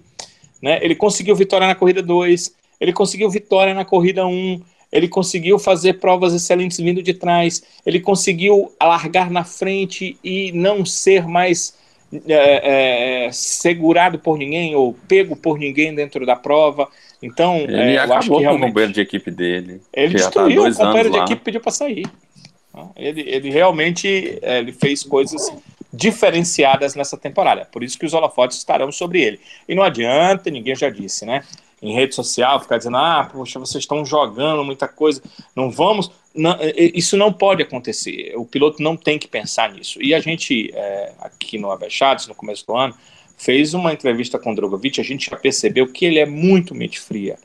né? 0.62 0.80
Ele 0.82 0.96
conseguiu 0.96 1.36
vitória 1.36 1.68
na 1.68 1.76
corrida 1.76 2.02
2, 2.02 2.56
ele 2.80 2.94
conseguiu 2.94 3.30
vitória 3.30 3.74
na 3.74 3.86
corrida 3.86 4.26
1, 4.26 4.30
um, 4.30 4.62
ele 4.92 5.08
conseguiu 5.08 5.58
fazer 5.58 5.94
provas 5.94 6.34
excelentes 6.34 6.78
vindo 6.78 7.02
de 7.02 7.14
trás, 7.14 7.64
ele 7.86 8.00
conseguiu 8.00 8.72
alargar 8.80 9.32
na 9.32 9.44
frente 9.44 10.18
e 10.24 10.52
não 10.52 10.86
ser 10.86 11.28
mais 11.28 11.80
é, 12.28 13.26
é, 13.28 13.32
segurado 13.32 14.20
por 14.20 14.38
ninguém 14.38 14.76
ou 14.76 14.94
pego 15.08 15.36
por 15.36 15.58
ninguém 15.58 15.96
dentro 15.96 16.26
da 16.26 16.36
prova. 16.36 16.90
Então, 17.24 17.58
ele 17.58 17.96
é, 17.96 18.06
eu 18.06 18.14
acho 18.14 18.30
que 18.30 18.40
realmente, 18.40 18.64
o 18.64 18.68
companheiro 18.68 18.94
de 18.94 19.02
equipe 19.02 19.32
dele. 19.32 19.82
Ele 19.94 20.14
tá 20.14 20.26
destruiu, 20.26 20.66
o 20.66 20.76
companheiro 20.76 21.12
de 21.12 21.18
equipe 21.20 21.42
pediu 21.42 21.62
para 21.62 21.72
sair. 21.72 22.06
Ele, 22.96 23.22
ele 23.22 23.50
realmente 23.50 24.40
é, 24.42 24.60
ele 24.60 24.72
fez 24.72 25.04
coisas 25.04 25.54
diferenciadas 25.94 26.96
nessa 26.96 27.18
temporada. 27.18 27.66
Por 27.66 27.84
isso 27.84 27.98
que 27.98 28.06
os 28.06 28.14
holofotes 28.14 28.58
estarão 28.58 28.92
sobre 28.92 29.22
ele. 29.22 29.40
E 29.68 29.76
não 29.76 29.84
adianta, 29.84 30.50
ninguém 30.50 30.76
já 30.76 30.90
disse, 30.90 31.26
né? 31.26 31.44
Em 31.82 31.94
rede 31.94 32.14
social, 32.14 32.60
ficar 32.60 32.78
dizendo, 32.78 32.98
ah, 32.98 33.28
poxa, 33.32 33.60
vocês 33.60 33.84
estão 33.84 34.06
jogando 34.06 34.64
muita 34.64 34.88
coisa, 34.88 35.22
não 35.56 35.70
vamos. 35.70 36.12
Não, 36.34 36.56
isso 36.78 37.18
não 37.18 37.34
pode 37.34 37.64
acontecer. 37.64 38.34
O 38.38 38.46
piloto 38.46 38.82
não 38.82 38.96
tem 38.96 39.20
que 39.20 39.28
pensar 39.28 39.74
nisso. 39.74 40.02
E 40.02 40.14
a 40.14 40.20
gente, 40.20 40.72
é, 40.74 41.12
aqui 41.20 41.58
no 41.58 41.72
Avechados, 41.72 42.28
no 42.28 42.36
começo 42.36 42.66
do 42.66 42.76
ano, 42.76 42.96
fez 43.36 43.74
uma 43.74 43.92
entrevista 43.92 44.38
com 44.38 44.52
o 44.52 44.56
Drogovic, 44.56 45.02
a 45.02 45.04
gente 45.04 45.30
já 45.30 45.36
percebeu 45.36 45.88
que 45.88 46.06
ele 46.06 46.20
é 46.20 46.26
muito 46.26 46.76
mente 46.76 47.00
fria. 47.00 47.38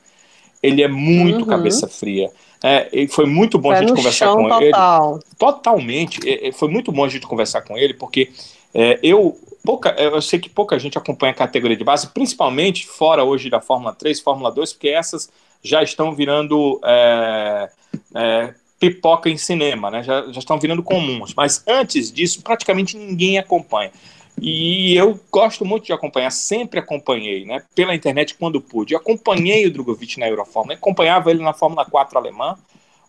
Ele 0.61 0.83
é 0.83 0.87
muito 0.87 1.39
uhum. 1.39 1.47
cabeça 1.47 1.87
fria. 1.87 2.29
É, 2.63 3.07
foi 3.07 3.25
muito 3.25 3.57
bom 3.57 3.69
Pé 3.69 3.75
a 3.75 3.79
gente 3.79 3.93
conversar 3.93 4.33
com 4.35 4.43
total. 4.43 5.13
ele. 5.15 5.23
Totalmente. 5.37 6.47
É, 6.47 6.51
foi 6.51 6.67
muito 6.67 6.91
bom 6.91 7.05
a 7.05 7.09
gente 7.09 7.27
conversar 7.27 7.61
com 7.61 7.77
ele, 7.77 7.93
porque 7.93 8.31
é, 8.73 8.99
eu, 9.03 9.37
pouca, 9.63 9.89
eu 9.97 10.21
sei 10.21 10.39
que 10.39 10.49
pouca 10.49 10.77
gente 10.79 10.97
acompanha 10.97 11.31
a 11.31 11.35
categoria 11.35 11.77
de 11.77 11.83
base, 11.83 12.07
principalmente 12.07 12.87
fora 12.87 13.23
hoje 13.23 13.49
da 13.49 13.61
Fórmula 13.61 13.93
3, 13.93 14.19
Fórmula 14.19 14.51
2, 14.51 14.73
porque 14.73 14.89
essas 14.89 15.29
já 15.63 15.83
estão 15.83 16.13
virando 16.13 16.79
é, 16.83 17.69
é, 18.15 18.53
pipoca 18.79 19.29
em 19.29 19.37
cinema, 19.37 19.89
né? 19.89 20.03
já, 20.03 20.31
já 20.31 20.39
estão 20.39 20.59
virando 20.59 20.83
comuns. 20.83 21.33
Mas 21.35 21.63
antes 21.67 22.11
disso, 22.11 22.41
praticamente 22.41 22.97
ninguém 22.97 23.37
acompanha. 23.37 23.91
E 24.39 24.95
eu 24.95 25.19
gosto 25.31 25.65
muito 25.65 25.85
de 25.85 25.93
acompanhar, 25.93 26.29
sempre 26.29 26.79
acompanhei, 26.79 27.43
né, 27.43 27.63
pela 27.73 27.95
internet 27.95 28.35
quando 28.35 28.61
pude. 28.61 28.95
Acompanhei 28.95 29.65
o 29.65 29.71
Drogovic 29.71 30.19
na 30.19 30.27
Eurofórmula, 30.27 30.75
acompanhava 30.75 31.31
ele 31.31 31.43
na 31.43 31.53
Fórmula 31.53 31.83
4 31.85 32.17
alemã, 32.17 32.55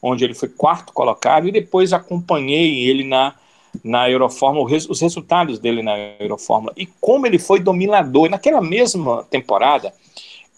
onde 0.03 0.25
ele 0.25 0.35
foi 0.35 0.49
quarto 0.49 0.93
colocado, 0.93 1.47
e 1.47 1.53
depois 1.53 1.93
acompanhei 1.93 2.89
ele 2.89 3.05
na, 3.05 3.35
na 3.85 4.09
Eurofórmula, 4.09 4.75
os 4.89 5.01
resultados 5.01 5.59
dele 5.59 5.83
na 5.83 5.99
Eurofórmula, 6.19 6.73
e 6.77 6.87
como 7.01 7.27
ele 7.27 7.39
foi 7.39 7.61
dominador. 7.61 8.31
Naquela 8.31 8.63
mesma 8.63 9.23
temporada, 9.25 9.93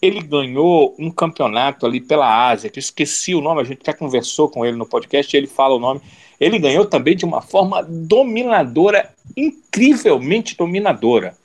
ele 0.01 0.21
ganhou 0.21 0.95
um 0.97 1.11
campeonato 1.11 1.85
ali 1.85 1.99
pela 1.99 2.49
Ásia, 2.49 2.69
que 2.69 2.79
eu 2.79 2.81
esqueci 2.81 3.35
o 3.35 3.41
nome, 3.41 3.61
a 3.61 3.65
gente 3.65 3.81
até 3.81 3.93
conversou 3.93 4.49
com 4.49 4.65
ele 4.65 4.77
no 4.77 4.85
podcast, 4.85 5.35
ele 5.35 5.47
fala 5.47 5.75
o 5.75 5.79
nome. 5.79 6.01
Ele 6.39 6.57
ganhou 6.57 6.85
também 6.85 7.15
de 7.15 7.23
uma 7.23 7.41
forma 7.41 7.83
dominadora 7.83 9.07
incrivelmente 9.35 10.55
dominadora. 10.55 11.35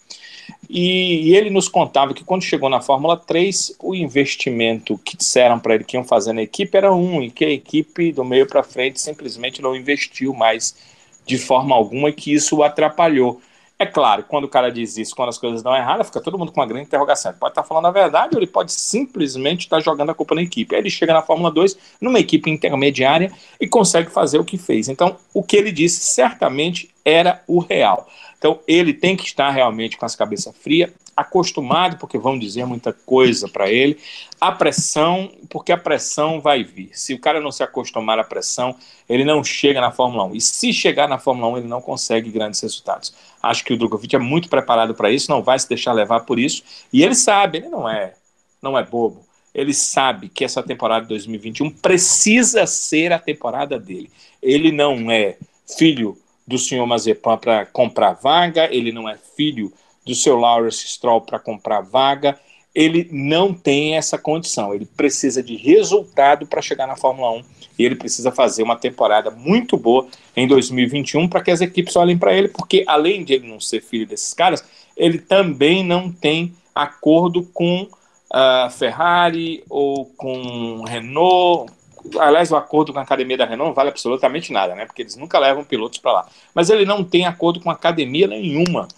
E, 0.68 1.34
ele 1.34 1.50
nos 1.50 1.68
contava 1.68 2.12
que 2.12 2.24
quando 2.24 2.42
chegou 2.42 2.68
na 2.68 2.80
Fórmula 2.80 3.16
3, 3.16 3.76
o 3.80 3.94
investimento 3.94 4.98
que 4.98 5.16
disseram 5.16 5.58
para 5.58 5.74
ele 5.74 5.84
que 5.84 5.96
iam 5.96 6.04
fazer 6.04 6.32
na 6.32 6.42
equipe 6.42 6.76
era 6.76 6.92
um, 6.92 7.22
e 7.22 7.30
que 7.30 7.44
a 7.44 7.50
equipe 7.50 8.12
do 8.12 8.24
meio 8.24 8.46
para 8.46 8.62
frente 8.62 9.00
simplesmente 9.00 9.62
não 9.62 9.76
investiu 9.76 10.34
mais 10.34 10.76
de 11.24 11.38
forma 11.38 11.74
alguma 11.74 12.08
e 12.08 12.12
que 12.12 12.32
isso 12.32 12.56
o 12.56 12.62
atrapalhou. 12.62 13.40
É 13.78 13.84
claro, 13.84 14.24
quando 14.26 14.44
o 14.44 14.48
cara 14.48 14.72
diz 14.72 14.96
isso, 14.96 15.14
quando 15.14 15.28
as 15.28 15.36
coisas 15.36 15.62
dão 15.62 15.76
errado, 15.76 16.02
fica 16.02 16.18
todo 16.18 16.38
mundo 16.38 16.50
com 16.50 16.60
uma 16.60 16.66
grande 16.66 16.86
interrogação. 16.86 17.30
Ele 17.30 17.38
pode 17.38 17.52
estar 17.52 17.62
falando 17.62 17.86
a 17.86 17.90
verdade 17.90 18.34
ou 18.34 18.40
ele 18.40 18.46
pode 18.46 18.72
simplesmente 18.72 19.66
estar 19.66 19.80
jogando 19.80 20.10
a 20.10 20.14
culpa 20.14 20.34
na 20.34 20.40
equipe. 20.40 20.74
Aí 20.74 20.80
ele 20.80 20.88
chega 20.88 21.12
na 21.12 21.20
Fórmula 21.20 21.50
2, 21.50 21.76
numa 22.00 22.18
equipe 22.18 22.50
intermediária, 22.50 23.30
e 23.60 23.68
consegue 23.68 24.10
fazer 24.10 24.38
o 24.38 24.44
que 24.44 24.56
fez. 24.56 24.88
Então, 24.88 25.16
o 25.34 25.42
que 25.42 25.58
ele 25.58 25.70
disse 25.70 26.00
certamente 26.06 26.88
era 27.04 27.42
o 27.46 27.58
real. 27.58 28.08
Então, 28.46 28.60
ele 28.68 28.94
tem 28.94 29.16
que 29.16 29.24
estar 29.24 29.50
realmente 29.50 29.96
com 29.96 30.06
as 30.06 30.14
cabeça 30.14 30.52
fria, 30.52 30.94
acostumado, 31.16 31.98
porque 31.98 32.16
vão 32.16 32.38
dizer 32.38 32.64
muita 32.64 32.92
coisa 32.92 33.48
para 33.48 33.68
ele, 33.68 33.98
a 34.40 34.52
pressão, 34.52 35.32
porque 35.50 35.72
a 35.72 35.76
pressão 35.76 36.40
vai 36.40 36.62
vir. 36.62 36.90
Se 36.92 37.12
o 37.12 37.18
cara 37.18 37.40
não 37.40 37.50
se 37.50 37.64
acostumar 37.64 38.20
à 38.20 38.22
pressão, 38.22 38.76
ele 39.08 39.24
não 39.24 39.42
chega 39.42 39.80
na 39.80 39.90
Fórmula 39.90 40.26
1. 40.26 40.36
E 40.36 40.40
se 40.40 40.72
chegar 40.72 41.08
na 41.08 41.18
Fórmula 41.18 41.54
1, 41.54 41.58
ele 41.58 41.66
não 41.66 41.80
consegue 41.80 42.30
grandes 42.30 42.60
resultados. 42.60 43.12
Acho 43.42 43.64
que 43.64 43.72
o 43.72 43.76
Drogovic 43.76 44.14
é 44.14 44.18
muito 44.20 44.48
preparado 44.48 44.94
para 44.94 45.10
isso, 45.10 45.28
não 45.28 45.42
vai 45.42 45.58
se 45.58 45.68
deixar 45.68 45.92
levar 45.92 46.20
por 46.20 46.38
isso. 46.38 46.62
E 46.92 47.02
ele 47.02 47.16
sabe, 47.16 47.58
ele 47.58 47.68
não 47.68 47.88
é, 47.88 48.14
não 48.62 48.78
é 48.78 48.84
bobo. 48.84 49.26
Ele 49.52 49.74
sabe 49.74 50.28
que 50.28 50.44
essa 50.44 50.62
temporada 50.62 51.02
de 51.02 51.08
2021 51.08 51.68
precisa 51.68 52.64
ser 52.64 53.12
a 53.12 53.18
temporada 53.18 53.76
dele. 53.76 54.08
Ele 54.40 54.70
não 54.70 55.10
é 55.10 55.36
filho 55.76 56.16
do 56.46 56.58
senhor 56.58 56.86
Mazepan 56.86 57.36
para 57.38 57.66
comprar 57.66 58.12
vaga, 58.12 58.68
ele 58.72 58.92
não 58.92 59.08
é 59.08 59.16
filho 59.36 59.72
do 60.04 60.14
seu 60.14 60.36
Lawrence 60.36 60.86
Stroll 60.86 61.20
para 61.20 61.38
comprar 61.38 61.80
vaga, 61.80 62.38
ele 62.74 63.08
não 63.10 63.54
tem 63.54 63.96
essa 63.96 64.18
condição. 64.18 64.74
Ele 64.74 64.84
precisa 64.84 65.42
de 65.42 65.56
resultado 65.56 66.46
para 66.46 66.60
chegar 66.60 66.86
na 66.86 66.94
Fórmula 66.94 67.30
1 67.32 67.44
e 67.78 67.84
ele 67.84 67.96
precisa 67.96 68.30
fazer 68.30 68.62
uma 68.62 68.76
temporada 68.76 69.30
muito 69.30 69.76
boa 69.76 70.06
em 70.36 70.46
2021 70.46 71.26
para 71.26 71.42
que 71.42 71.50
as 71.50 71.60
equipes 71.60 71.96
olhem 71.96 72.18
para 72.18 72.34
ele, 72.34 72.48
porque 72.48 72.84
além 72.86 73.24
de 73.24 73.32
ele 73.32 73.48
não 73.48 73.58
ser 73.58 73.82
filho 73.82 74.06
desses 74.06 74.32
caras, 74.34 74.62
ele 74.96 75.18
também 75.18 75.82
não 75.82 76.12
tem 76.12 76.54
acordo 76.74 77.42
com 77.54 77.88
a 78.30 78.66
uh, 78.66 78.70
Ferrari 78.70 79.64
ou 79.70 80.06
com 80.16 80.84
Renault. 80.86 81.72
Aliás, 82.18 82.50
o 82.50 82.56
acordo 82.56 82.92
com 82.92 82.98
a 82.98 83.02
academia 83.02 83.36
da 83.36 83.44
Renault 83.44 83.68
não 83.68 83.74
vale 83.74 83.90
absolutamente 83.90 84.52
nada, 84.52 84.74
né? 84.74 84.86
Porque 84.86 85.02
eles 85.02 85.16
nunca 85.16 85.38
levam 85.38 85.64
pilotos 85.64 85.98
para 85.98 86.12
lá. 86.12 86.28
Mas 86.54 86.70
ele 86.70 86.84
não 86.84 87.04
tem 87.04 87.26
acordo 87.26 87.60
com 87.60 87.70
academia 87.70 88.26
nenhuma. 88.26 88.88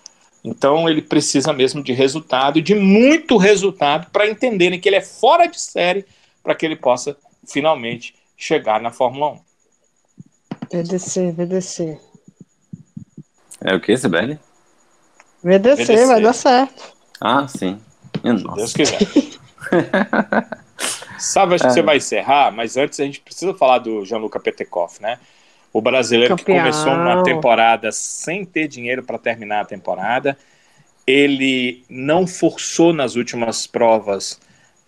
Então 0.44 0.88
ele 0.88 1.02
precisa 1.02 1.52
mesmo 1.52 1.82
de 1.82 1.92
resultado, 1.92 2.62
de 2.62 2.74
muito 2.74 3.36
resultado, 3.36 4.10
para 4.10 4.28
entenderem 4.28 4.80
que 4.80 4.88
ele 4.88 4.96
é 4.96 5.00
fora 5.00 5.46
de 5.46 5.60
série, 5.60 6.06
para 6.42 6.54
que 6.54 6.64
ele 6.64 6.76
possa 6.76 7.16
finalmente 7.46 8.14
chegar 8.36 8.80
na 8.80 8.90
Fórmula 8.90 9.32
1. 9.32 9.40
VDC, 10.72 11.32
VDC. 11.32 11.98
É 13.60 13.74
o 13.74 13.80
que, 13.80 13.96
Sibeli? 13.96 14.38
VDC, 15.42 15.84
VDC, 15.84 16.06
vai 16.06 16.22
dar 16.22 16.32
certo. 16.32 16.94
Ah, 17.20 17.48
sim. 17.48 17.80
Se 18.22 18.54
Deus 18.54 18.72
quiser. 18.72 18.98
Sabe, 21.18 21.54
acho 21.54 21.64
que 21.64 21.72
você 21.72 21.80
é. 21.80 21.82
vai 21.82 21.96
encerrar, 21.96 22.50
mas 22.50 22.76
antes 22.76 22.98
a 23.00 23.04
gente 23.04 23.20
precisa 23.20 23.52
falar 23.54 23.78
do 23.78 24.04
Gianluca 24.04 24.38
Petekoff, 24.38 25.02
né? 25.02 25.18
O 25.72 25.80
brasileiro 25.80 26.36
Campeão. 26.36 26.56
que 26.56 26.60
começou 26.60 26.92
uma 26.92 27.22
temporada 27.22 27.92
sem 27.92 28.44
ter 28.44 28.68
dinheiro 28.68 29.02
para 29.02 29.18
terminar 29.18 29.60
a 29.60 29.64
temporada. 29.64 30.36
Ele 31.06 31.84
não 31.88 32.26
forçou 32.26 32.92
nas 32.92 33.16
últimas 33.16 33.66
provas 33.66 34.40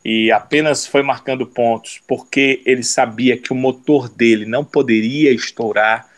e 0.04 0.32
apenas 0.32 0.86
foi 0.86 1.02
marcando 1.02 1.46
pontos 1.46 2.00
porque 2.06 2.62
ele 2.64 2.82
sabia 2.82 3.36
que 3.36 3.52
o 3.52 3.56
motor 3.56 4.08
dele 4.08 4.46
não 4.46 4.64
poderia 4.64 5.32
estourar. 5.32 6.08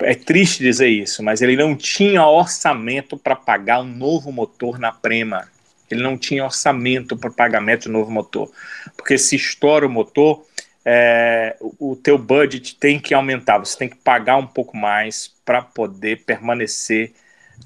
É 0.00 0.14
triste 0.14 0.62
dizer 0.62 0.88
isso, 0.88 1.22
mas 1.22 1.40
ele 1.40 1.56
não 1.56 1.76
tinha 1.76 2.26
orçamento 2.26 3.16
para 3.16 3.36
pagar 3.36 3.80
um 3.80 3.84
novo 3.84 4.32
motor 4.32 4.78
na 4.78 4.92
Prema. 4.92 5.48
Ele 5.92 6.02
não 6.02 6.16
tinha 6.16 6.44
orçamento 6.44 7.16
para 7.16 7.30
pagamento 7.30 7.88
um 7.88 7.92
novo 7.92 8.10
motor. 8.10 8.50
Porque 8.96 9.18
se 9.18 9.36
estoura 9.36 9.86
o 9.86 9.90
motor, 9.90 10.44
é, 10.84 11.56
o 11.78 11.94
teu 11.94 12.18
budget 12.18 12.76
tem 12.76 12.98
que 12.98 13.14
aumentar, 13.14 13.58
você 13.58 13.78
tem 13.78 13.88
que 13.88 13.96
pagar 13.96 14.36
um 14.36 14.46
pouco 14.46 14.76
mais 14.76 15.32
para 15.44 15.62
poder 15.62 16.24
permanecer 16.24 17.12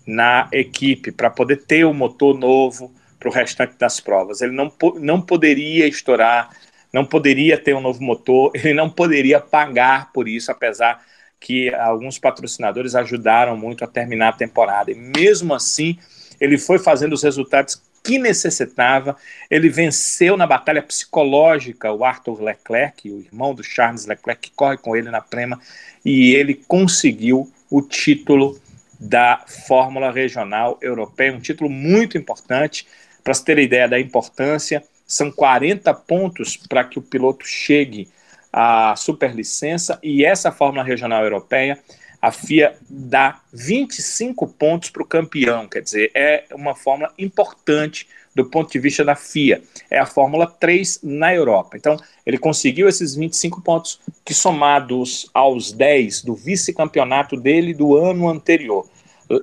na 0.07 0.49
equipe, 0.53 1.11
para 1.11 1.31
poder 1.31 1.65
ter 1.65 1.85
o 1.85 1.91
um 1.91 1.95
motor 1.95 2.37
novo 2.39 2.93
para 3.19 3.29
o 3.29 3.33
restante 3.33 3.77
das 3.79 4.01
provas. 4.01 4.41
Ele 4.41 4.53
não, 4.53 4.73
não 5.01 5.21
poderia 5.21 5.87
estourar, 5.87 6.51
não 6.93 7.05
poderia 7.05 7.57
ter 7.57 7.75
um 7.75 7.81
novo 7.81 8.03
motor, 8.03 8.53
ele 8.55 8.75
não 8.75 8.91
poderia 8.91 9.41
pagar 9.41 10.13
por 10.13 10.29
isso, 10.29 10.51
apesar 10.51 11.03
que 11.41 11.73
alguns 11.75 12.19
patrocinadores 12.19 12.95
ajudaram 12.95 13.57
muito 13.57 13.85
a 13.85 13.87
terminar 13.87 14.29
a 14.29 14.33
temporada. 14.33 14.91
E 14.91 14.95
mesmo 14.95 15.55
assim, 15.55 15.99
ele 16.41 16.59
foi 16.59 16.79
fazendo 16.79 17.13
os 17.13 17.23
resultados 17.23 17.81
que 18.07 18.19
necessitava. 18.19 19.17
Ele 19.51 19.69
venceu 19.69 20.37
na 20.37 20.47
batalha 20.47 20.83
psicológica 20.83 21.93
o 21.93 22.05
Arthur 22.05 22.41
Leclerc, 22.41 23.11
o 23.11 23.21
irmão 23.21 23.55
do 23.55 23.65
Charles 23.65 24.07
Leclerc, 24.07 24.49
que 24.49 24.57
corre 24.57 24.77
com 24.77 24.97
ele 24.97 25.11
na 25.11 25.21
Prema, 25.21 25.61
e 26.05 26.35
ele 26.35 26.55
conseguiu 26.55 27.51
o 27.71 27.83
título 27.83 28.59
da 28.99 29.45
Fórmula 29.67 30.11
Regional 30.11 30.79
Europeia, 30.81 31.35
um 31.35 31.41
título 31.41 31.69
muito 31.69 32.17
importante. 32.17 32.87
Para 33.23 33.35
se 33.35 33.45
ter 33.45 33.59
ideia 33.59 33.89
da 33.89 33.99
importância, 33.99 34.85
são 35.05 35.33
40 35.33 35.93
pontos 35.93 36.57
para 36.57 36.85
que 36.85 36.99
o 36.99 37.03
piloto 37.03 37.45
chegue 37.47 38.09
à 38.53 38.95
superlicença 38.97 39.99
e 40.03 40.25
essa 40.25 40.53
Fórmula 40.53 40.85
Regional 40.85 41.25
Europeia 41.25 41.79
a 42.21 42.33
FIA 42.33 42.77
dá 42.89 43.41
25 43.53 44.47
pontos 44.49 44.91
para 44.91 45.03
o 45.03 45.07
campeão, 45.07 45.69
quer 45.69 45.83
dizer, 45.83 46.11
é 46.15 46.45
uma 46.53 46.75
fórmula 46.75 47.13
importante 47.19 48.07
do 48.37 48.45
ponto 48.45 48.71
de 48.71 48.79
vista 48.79 49.03
da 49.03 49.17
FIA. 49.17 49.63
É 49.91 49.99
a 49.99 50.05
Fórmula 50.05 50.47
3 50.47 51.01
na 51.03 51.35
Europa. 51.35 51.75
Então, 51.75 51.97
ele 52.27 52.37
conseguiu 52.37 52.87
esses 52.87 53.15
25 53.15 53.63
pontos, 53.63 53.99
que 54.23 54.35
somados 54.35 55.31
aos 55.33 55.73
10 55.73 56.23
do 56.23 56.35
vice-campeonato 56.35 57.35
dele 57.35 57.73
do 57.73 57.97
ano 57.97 58.29
anterior. 58.29 58.87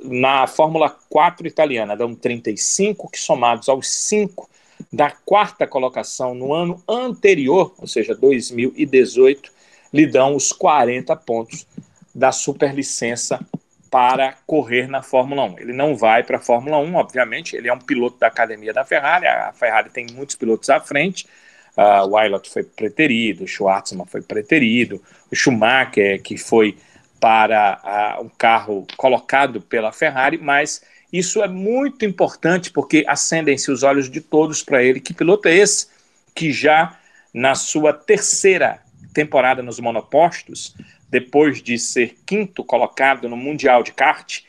Na 0.04 0.46
Fórmula 0.46 0.96
4 1.10 1.48
italiana, 1.48 1.98
dão 1.98 2.14
35, 2.14 3.10
que 3.10 3.20
somados 3.20 3.68
aos 3.68 3.90
5 3.90 4.48
da 4.92 5.10
quarta 5.10 5.66
colocação 5.66 6.36
no 6.36 6.54
ano 6.54 6.82
anterior, 6.88 7.74
ou 7.80 7.88
seja, 7.88 8.14
2018, 8.14 9.52
lhe 9.92 10.06
dão 10.06 10.36
os 10.36 10.52
40 10.52 11.16
pontos 11.16 11.66
da 12.14 12.32
superlicença 12.32 13.40
para 13.90 14.36
correr 14.48 14.88
na 14.88 15.02
Fórmula 15.02 15.44
1. 15.44 15.60
Ele 15.60 15.74
não 15.74 15.96
vai 15.96 16.24
para 16.24 16.38
a 16.38 16.40
Fórmula 16.40 16.78
1, 16.80 16.96
obviamente, 16.96 17.56
ele 17.56 17.68
é 17.68 17.74
um 17.74 17.80
piloto 17.80 18.18
da 18.18 18.28
academia 18.28 18.74
da 18.74 18.84
Ferrari, 18.84 19.28
a 19.28 19.54
Ferrari 19.54 19.90
tem 19.90 20.08
muitos 20.12 20.36
pilotos 20.36 20.70
à 20.70 20.80
frente, 20.80 21.28
uh, 21.78 22.08
o 22.08 22.18
Aylot 22.18 22.50
foi 22.50 22.64
preterido, 22.64 23.44
o 23.44 23.48
Schwartzman 23.48 24.08
foi 24.08 24.22
preterido, 24.22 25.00
o 25.32 25.36
Schumacher, 25.36 26.22
que 26.24 26.38
foi 26.38 26.76
para 27.20 28.18
uh, 28.20 28.24
um 28.24 28.30
carro 28.30 28.88
colocado 28.98 29.62
pela 29.62 29.92
Ferrari, 29.92 30.40
mas 30.40 30.82
isso 31.14 31.44
é 31.44 31.48
muito 31.48 32.04
importante 32.04 32.72
porque 32.72 33.06
acendem-se 33.08 33.72
os 33.72 33.84
olhos 33.84 34.10
de 34.10 34.20
todos 34.20 34.64
para 34.64 34.84
ele. 34.84 35.00
Que 35.00 35.14
piloto 35.14 35.48
é 35.48 35.56
esse 35.56 35.88
que 36.34 36.52
já 36.52 36.98
na 37.32 37.54
sua 37.54 37.94
terceira 37.94 38.82
temporada 39.14 39.62
nos 39.62 39.80
monopostos 39.80 40.76
depois 41.14 41.62
de 41.62 41.78
ser 41.78 42.16
quinto 42.26 42.64
colocado 42.64 43.30
no 43.30 43.38
Mundial 43.38 43.84
de 43.84 43.92
Kart, 43.92 44.40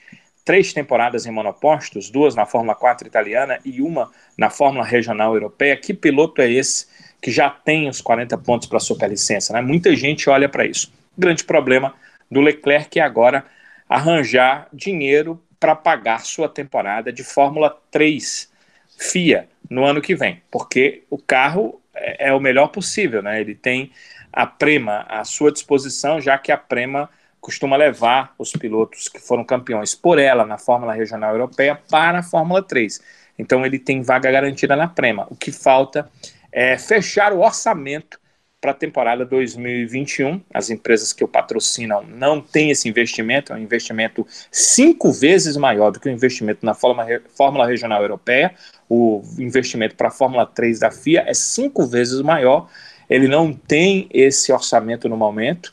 três 0.42 0.72
temporadas 0.72 1.26
em 1.26 1.30
monopostos, 1.30 2.08
duas 2.08 2.34
na 2.34 2.46
Fórmula 2.46 2.74
4 2.74 3.06
italiana 3.06 3.58
e 3.66 3.82
uma 3.82 4.10
na 4.34 4.48
Fórmula 4.48 4.82
Regional 4.82 5.34
Europeia. 5.34 5.76
Que 5.76 5.92
piloto 5.92 6.40
é 6.40 6.50
esse 6.50 6.86
que 7.20 7.30
já 7.30 7.50
tem 7.50 7.86
os 7.86 8.00
40 8.00 8.38
pontos 8.38 8.66
para 8.66 8.80
superlicença? 8.80 9.52
Né? 9.52 9.60
Muita 9.60 9.94
gente 9.94 10.30
olha 10.30 10.48
para 10.48 10.64
isso. 10.64 10.90
O 11.14 11.20
grande 11.20 11.44
problema 11.44 11.94
do 12.30 12.40
Leclerc 12.40 12.98
é 12.98 13.02
agora 13.02 13.44
arranjar 13.86 14.66
dinheiro 14.72 15.38
para 15.60 15.76
pagar 15.76 16.24
sua 16.24 16.48
temporada 16.48 17.12
de 17.12 17.22
Fórmula 17.22 17.78
3 17.90 18.50
FIA 18.96 19.50
no 19.68 19.84
ano 19.84 20.00
que 20.00 20.14
vem, 20.14 20.40
porque 20.50 21.02
o 21.10 21.18
carro 21.18 21.78
é, 21.94 22.28
é 22.28 22.32
o 22.32 22.40
melhor 22.40 22.68
possível, 22.68 23.22
né? 23.22 23.38
Ele 23.38 23.54
tem 23.54 23.92
a 24.34 24.46
Prema 24.46 25.06
à 25.08 25.24
sua 25.24 25.52
disposição, 25.52 26.20
já 26.20 26.36
que 26.36 26.50
a 26.50 26.58
Prema 26.58 27.08
costuma 27.40 27.76
levar 27.76 28.34
os 28.38 28.52
pilotos 28.52 29.08
que 29.08 29.20
foram 29.20 29.44
campeões 29.44 29.94
por 29.94 30.18
ela 30.18 30.44
na 30.44 30.58
Fórmula 30.58 30.92
Regional 30.92 31.32
Europeia 31.32 31.78
para 31.88 32.18
a 32.18 32.22
Fórmula 32.22 32.62
3. 32.62 33.00
Então 33.38 33.64
ele 33.64 33.78
tem 33.78 34.02
vaga 34.02 34.30
garantida 34.30 34.74
na 34.74 34.88
Prema. 34.88 35.26
O 35.30 35.36
que 35.36 35.52
falta 35.52 36.10
é 36.50 36.76
fechar 36.76 37.32
o 37.32 37.40
orçamento 37.40 38.18
para 38.60 38.70
a 38.70 38.74
temporada 38.74 39.26
2021. 39.26 40.40
As 40.52 40.70
empresas 40.70 41.12
que 41.12 41.22
o 41.22 41.28
patrocinam 41.28 42.02
não 42.02 42.40
têm 42.40 42.70
esse 42.70 42.88
investimento, 42.88 43.52
é 43.52 43.56
um 43.56 43.58
investimento 43.58 44.26
cinco 44.50 45.12
vezes 45.12 45.56
maior 45.56 45.90
do 45.90 46.00
que 46.00 46.08
o 46.08 46.12
investimento 46.12 46.64
na 46.64 46.72
Fórmula, 46.72 47.06
Fórmula 47.36 47.66
Regional 47.66 48.00
Europeia. 48.00 48.54
O 48.88 49.22
investimento 49.38 49.94
para 49.94 50.08
a 50.08 50.10
Fórmula 50.10 50.46
3 50.46 50.78
da 50.78 50.90
FIA 50.90 51.24
é 51.26 51.34
cinco 51.34 51.86
vezes 51.86 52.22
maior 52.22 52.70
ele 53.14 53.28
não 53.28 53.52
tem 53.52 54.08
esse 54.12 54.52
orçamento 54.52 55.08
no 55.08 55.16
momento, 55.16 55.72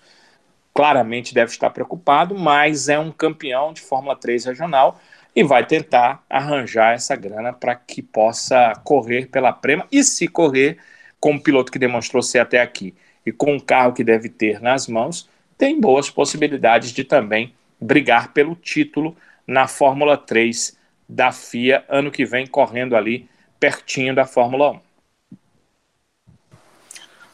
claramente 0.76 1.34
deve 1.34 1.52
estar 1.52 1.72
preocupado, 1.72 2.38
mas 2.38 2.88
é 2.88 3.00
um 3.00 3.12
campeão 3.12 3.74
de 3.74 3.82
Fórmula 3.82 4.16
3 4.16 4.46
regional 4.46 5.02
e 5.36 5.44
vai 5.44 5.66
tentar 5.66 6.24
arranjar 6.30 6.94
essa 6.94 7.16
grana 7.16 7.52
para 7.52 7.74
que 7.74 8.00
possa 8.04 8.74
correr 8.84 9.26
pela 9.26 9.52
Prema 9.52 9.88
e 9.92 10.04
se 10.04 10.28
correr 10.28 10.78
com 11.20 11.34
o 11.34 11.42
piloto 11.42 11.72
que 11.72 11.80
demonstrou 11.80 12.22
ser 12.22 12.38
até 12.38 12.62
aqui 12.62 12.94
e 13.26 13.32
com 13.32 13.56
o 13.56 13.62
carro 13.62 13.94
que 13.94 14.04
deve 14.04 14.30
ter 14.30 14.62
nas 14.62 14.88
mãos, 14.88 15.28
tem 15.58 15.82
boas 15.82 16.12
possibilidades 16.12 16.92
de 16.92 17.04
também 17.04 17.56
brigar 17.80 18.34
pelo 18.34 18.54
título 18.56 19.18
na 19.48 19.68
Fórmula 19.68 20.16
3 20.16 20.78
da 21.10 21.32
FIA 21.32 21.84
ano 21.90 22.12
que 22.12 22.24
vem, 22.24 22.46
correndo 22.46 22.96
ali 22.96 23.28
pertinho 23.60 24.14
da 24.14 24.26
Fórmula 24.26 24.74
1. 24.74 24.91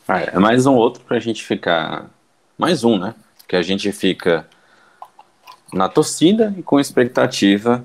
Ah, 0.10 0.22
é 0.22 0.39
mais 0.39 0.66
um 0.66 0.74
outro 0.74 1.03
para 1.03 1.18
a 1.18 1.20
gente 1.20 1.43
ficar. 1.43 2.10
Mais 2.58 2.86
um, 2.86 2.97
né? 2.97 3.14
Que 3.45 3.58
a 3.58 3.62
gente 3.62 3.91
fica 3.91 4.47
na 5.74 5.89
torcida 5.89 6.53
e 6.58 6.64
com 6.64 6.80
expectativa 6.80 7.84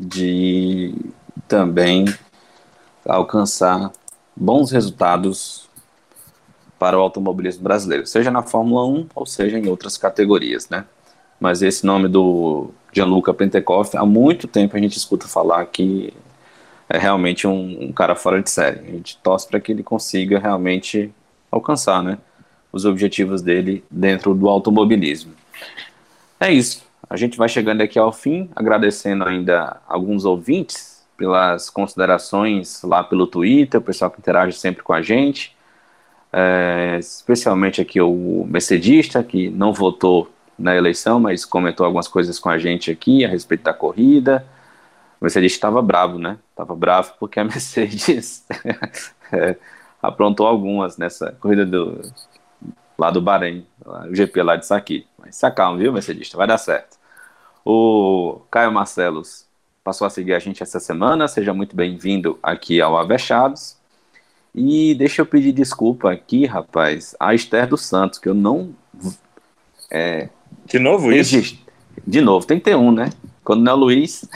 de 0.00 0.94
também 1.46 2.06
alcançar 3.04 3.92
bons 4.34 4.70
resultados 4.70 5.68
para 6.78 6.96
o 6.96 7.02
automobilismo 7.02 7.62
brasileiro, 7.62 8.06
seja 8.06 8.30
na 8.30 8.42
Fórmula 8.42 8.86
1 8.86 9.08
ou 9.14 9.26
seja 9.26 9.58
em 9.58 9.68
outras 9.68 9.98
categorias, 9.98 10.70
né? 10.70 10.86
Mas 11.38 11.60
esse 11.60 11.84
nome 11.84 12.08
do 12.08 12.70
Gianluca 12.92 13.34
Pentecoff, 13.34 13.94
há 13.94 14.06
muito 14.06 14.48
tempo 14.48 14.74
a 14.74 14.80
gente 14.80 14.96
escuta 14.96 15.28
falar 15.28 15.66
que 15.66 16.14
é 16.88 16.96
realmente 16.96 17.46
um, 17.46 17.88
um 17.88 17.92
cara 17.92 18.14
fora 18.14 18.42
de 18.42 18.48
série. 18.48 18.80
A 18.80 18.92
gente 18.92 19.18
torce 19.18 19.46
para 19.46 19.60
que 19.60 19.72
ele 19.72 19.82
consiga 19.82 20.38
realmente 20.38 21.12
alcançar, 21.50 22.02
né, 22.02 22.18
os 22.72 22.84
objetivos 22.84 23.42
dele 23.42 23.84
dentro 23.90 24.34
do 24.34 24.48
automobilismo. 24.48 25.32
É 26.38 26.52
isso. 26.52 26.86
A 27.08 27.16
gente 27.16 27.38
vai 27.38 27.48
chegando 27.48 27.80
aqui 27.80 27.98
ao 27.98 28.12
fim, 28.12 28.50
agradecendo 28.54 29.24
ainda 29.24 29.80
alguns 29.88 30.24
ouvintes 30.24 31.02
pelas 31.16 31.68
considerações 31.68 32.82
lá 32.82 33.02
pelo 33.02 33.26
Twitter, 33.26 33.80
o 33.80 33.82
pessoal 33.82 34.10
que 34.10 34.20
interage 34.20 34.56
sempre 34.56 34.82
com 34.82 34.92
a 34.92 35.02
gente, 35.02 35.56
é, 36.32 36.96
especialmente 37.00 37.80
aqui 37.80 38.00
o 38.00 38.46
Mercedista, 38.48 39.22
que 39.24 39.48
não 39.48 39.72
votou 39.72 40.30
na 40.58 40.76
eleição, 40.76 41.18
mas 41.18 41.44
comentou 41.44 41.86
algumas 41.86 42.06
coisas 42.06 42.38
com 42.38 42.48
a 42.48 42.58
gente 42.58 42.90
aqui 42.90 43.24
a 43.24 43.28
respeito 43.28 43.62
da 43.62 43.72
corrida. 43.72 44.46
O 45.20 45.24
Mercedes 45.24 45.52
estava 45.52 45.80
bravo, 45.80 46.18
né? 46.18 46.38
Estava 46.50 46.74
bravo 46.74 47.14
porque 47.18 47.40
a 47.40 47.44
Mercedes 47.44 48.44
é, 49.32 49.56
aprontou 50.02 50.46
algumas 50.46 50.96
nessa 50.96 51.32
corrida 51.40 51.66
do, 51.66 52.00
lá 52.98 53.10
do 53.10 53.20
Bahrein, 53.20 53.66
o 53.84 54.14
GP 54.14 54.42
lá 54.42 54.56
de 54.56 54.66
Saqui. 54.66 55.06
Mas 55.18 55.36
se 55.36 55.46
acalma, 55.46 55.78
viu, 55.78 55.92
Mercedes? 55.92 56.32
Vai 56.32 56.46
dar 56.46 56.58
certo. 56.58 56.96
O 57.64 58.40
Caio 58.50 58.72
Marcelos 58.72 59.46
passou 59.84 60.06
a 60.06 60.10
seguir 60.10 60.34
a 60.34 60.38
gente 60.38 60.62
essa 60.62 60.80
semana. 60.80 61.28
Seja 61.28 61.52
muito 61.52 61.76
bem-vindo 61.76 62.38
aqui 62.42 62.80
ao 62.80 62.96
Avechados. 62.96 63.76
E 64.54 64.94
deixa 64.94 65.22
eu 65.22 65.26
pedir 65.26 65.52
desculpa 65.52 66.10
aqui, 66.10 66.46
rapaz, 66.46 67.14
a 67.20 67.34
Esther 67.34 67.68
dos 67.68 67.84
Santos, 67.84 68.18
que 68.18 68.28
eu 68.28 68.34
não. 68.34 68.74
É, 69.90 70.28
de 70.66 70.78
novo 70.78 71.12
isso? 71.12 71.58
De 72.06 72.20
novo, 72.20 72.46
tem 72.46 72.58
que 72.58 72.64
ter 72.64 72.76
um, 72.76 72.90
né? 72.90 73.10
Quando 73.44 73.62
não 73.62 73.72
é 73.72 73.74
o 73.74 73.78
Luiz. 73.78 74.28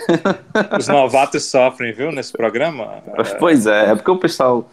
Os 0.78 0.88
novatos 0.88 1.44
sofrem, 1.44 1.92
viu, 1.92 2.12
nesse 2.12 2.32
programa? 2.32 3.02
Pois 3.38 3.66
é, 3.66 3.90
é 3.90 3.94
porque 3.94 4.10
o 4.10 4.16
pessoal 4.16 4.70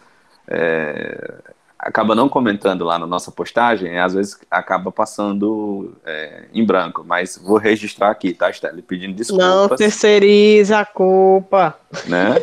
é, 0.50 1.34
acaba 1.78 2.14
não 2.14 2.28
comentando 2.28 2.84
lá 2.84 2.98
na 2.98 3.06
nossa 3.06 3.30
postagem, 3.30 3.98
às 3.98 4.12
vezes 4.12 4.38
acaba 4.50 4.92
passando 4.92 5.96
é, 6.04 6.44
em 6.52 6.64
branco, 6.64 7.04
mas 7.06 7.40
vou 7.42 7.56
registrar 7.56 8.10
aqui, 8.10 8.34
tá, 8.34 8.52
Stelle? 8.52 8.82
Pedindo 8.82 9.14
desculpas. 9.14 9.46
Não 9.46 9.68
terceiriza 9.76 10.80
a 10.80 10.84
culpa. 10.84 11.78
Né? 12.06 12.34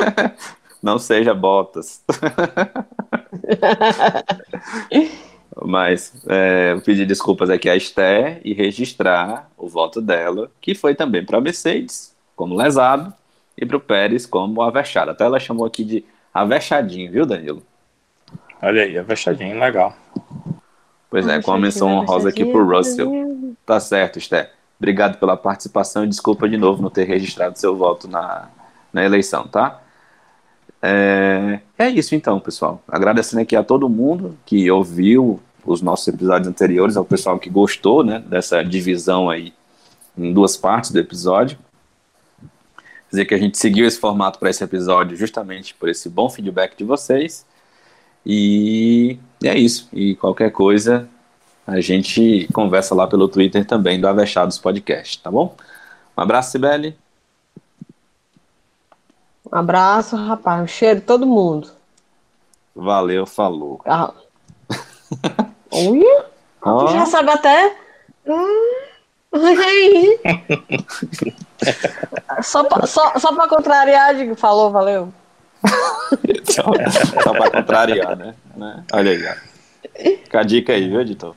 não 0.82 0.98
seja 0.98 1.34
botas. 1.34 2.02
Mas 5.64 6.12
é, 6.26 6.74
pedir 6.84 7.06
desculpas 7.06 7.48
aqui 7.48 7.68
à 7.68 7.76
Esté 7.76 8.40
e 8.44 8.52
registrar 8.52 9.48
o 9.56 9.68
voto 9.68 10.00
dela, 10.00 10.50
que 10.60 10.74
foi 10.74 10.96
também 10.96 11.24
para 11.24 11.38
a 11.38 11.40
Mercedes, 11.40 12.12
como 12.34 12.56
lesado, 12.56 13.14
e 13.56 13.64
para 13.64 13.76
o 13.76 13.80
Pérez 13.80 14.26
como 14.26 14.60
avexado. 14.62 15.12
Até 15.12 15.24
ela 15.24 15.38
chamou 15.38 15.64
aqui 15.64 15.84
de 15.84 16.04
avexadinho, 16.34 17.10
viu, 17.10 17.24
Danilo? 17.24 17.62
Olha 18.60 18.82
aí, 18.82 18.98
avexadinho, 18.98 19.58
legal. 19.58 19.94
Pois 21.08 21.28
é, 21.28 21.40
com 21.40 21.52
a 21.52 21.58
menção 21.58 21.88
honrosa 21.88 22.28
aqui 22.28 22.44
para 22.44 22.60
o 22.60 22.68
Russell. 22.68 23.54
Tá 23.64 23.78
certo, 23.78 24.18
Esté. 24.18 24.50
Obrigado 24.78 25.18
pela 25.18 25.36
participação 25.36 26.04
e 26.04 26.08
desculpa 26.08 26.48
de 26.48 26.56
novo 26.56 26.82
não 26.82 26.90
ter 26.90 27.04
registrado 27.04 27.58
seu 27.58 27.76
voto 27.76 28.08
na, 28.08 28.48
na 28.92 29.04
eleição, 29.04 29.46
tá? 29.46 29.80
É, 30.82 31.60
é 31.78 31.88
isso 31.88 32.14
então, 32.14 32.38
pessoal. 32.40 32.82
Agradecendo 32.86 33.40
aqui 33.40 33.56
a 33.56 33.62
todo 33.62 33.88
mundo 33.88 34.36
que 34.44 34.70
ouviu 34.70 35.40
os 35.64 35.80
nossos 35.80 36.06
episódios 36.08 36.48
anteriores, 36.48 36.96
ao 36.96 37.04
pessoal 37.04 37.38
que 37.38 37.48
gostou 37.48 38.04
né, 38.04 38.22
dessa 38.26 38.62
divisão 38.62 39.30
aí 39.30 39.54
em 40.16 40.32
duas 40.32 40.56
partes 40.56 40.90
do 40.90 40.98
episódio. 40.98 41.58
Dizer 43.10 43.24
que 43.24 43.34
a 43.34 43.38
gente 43.38 43.58
seguiu 43.58 43.86
esse 43.86 43.98
formato 43.98 44.38
para 44.38 44.50
esse 44.50 44.62
episódio 44.64 45.16
justamente 45.16 45.74
por 45.74 45.88
esse 45.88 46.08
bom 46.08 46.28
feedback 46.28 46.76
de 46.76 46.84
vocês. 46.84 47.46
E 48.26 49.18
é 49.42 49.56
isso. 49.56 49.88
E 49.92 50.16
qualquer 50.16 50.50
coisa, 50.50 51.08
a 51.66 51.80
gente 51.80 52.48
conversa 52.52 52.94
lá 52.94 53.06
pelo 53.06 53.28
Twitter 53.28 53.64
também 53.64 54.00
do 54.00 54.08
Avechados 54.08 54.58
Podcast, 54.58 55.20
tá 55.22 55.30
bom? 55.30 55.54
Um 56.16 56.20
abraço, 56.20 56.52
Sibeli. 56.52 56.96
Um 59.52 59.56
abraço, 59.56 60.16
rapaz. 60.16 60.62
Um 60.62 60.66
cheiro 60.66 61.00
de 61.00 61.06
todo 61.06 61.26
mundo. 61.26 61.70
Valeu, 62.74 63.26
falou. 63.26 63.80
Ah. 63.84 64.12
Oi? 65.70 66.04
Oh. 66.64 66.88
Já 66.88 67.06
sabe 67.06 67.30
até. 67.30 67.76
Hum. 68.26 68.93
só, 72.42 72.64
pra, 72.64 72.86
só, 72.86 73.18
só 73.18 73.34
pra 73.34 73.48
contrariar, 73.48 74.14
digo, 74.14 74.36
falou, 74.36 74.70
valeu. 74.70 75.12
só, 76.44 76.62
só 77.22 77.32
pra 77.32 77.50
contrariar, 77.50 78.16
né? 78.16 78.34
né? 78.56 78.84
Olha 78.92 79.10
aí, 79.10 79.26
ó. 79.26 79.34
Fica 80.22 80.40
a 80.40 80.42
dica 80.42 80.72
aí, 80.72 80.88
viu, 80.88 81.00
editor? 81.00 81.34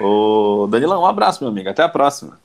Ô, 0.00 0.66
Danilão, 0.70 1.02
um 1.02 1.06
abraço, 1.06 1.42
meu 1.42 1.50
amigo. 1.50 1.68
Até 1.68 1.82
a 1.82 1.88
próxima. 1.88 2.38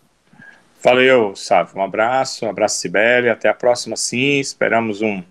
Valeu, 0.83 1.35
Sávio. 1.35 1.77
Um 1.77 1.83
abraço, 1.83 2.45
um 2.45 2.49
abraço, 2.49 2.77
Sibeli. 2.77 3.29
Até 3.29 3.49
a 3.49 3.53
próxima, 3.53 3.95
sim. 3.95 4.39
Esperamos 4.39 5.01
um 5.01 5.23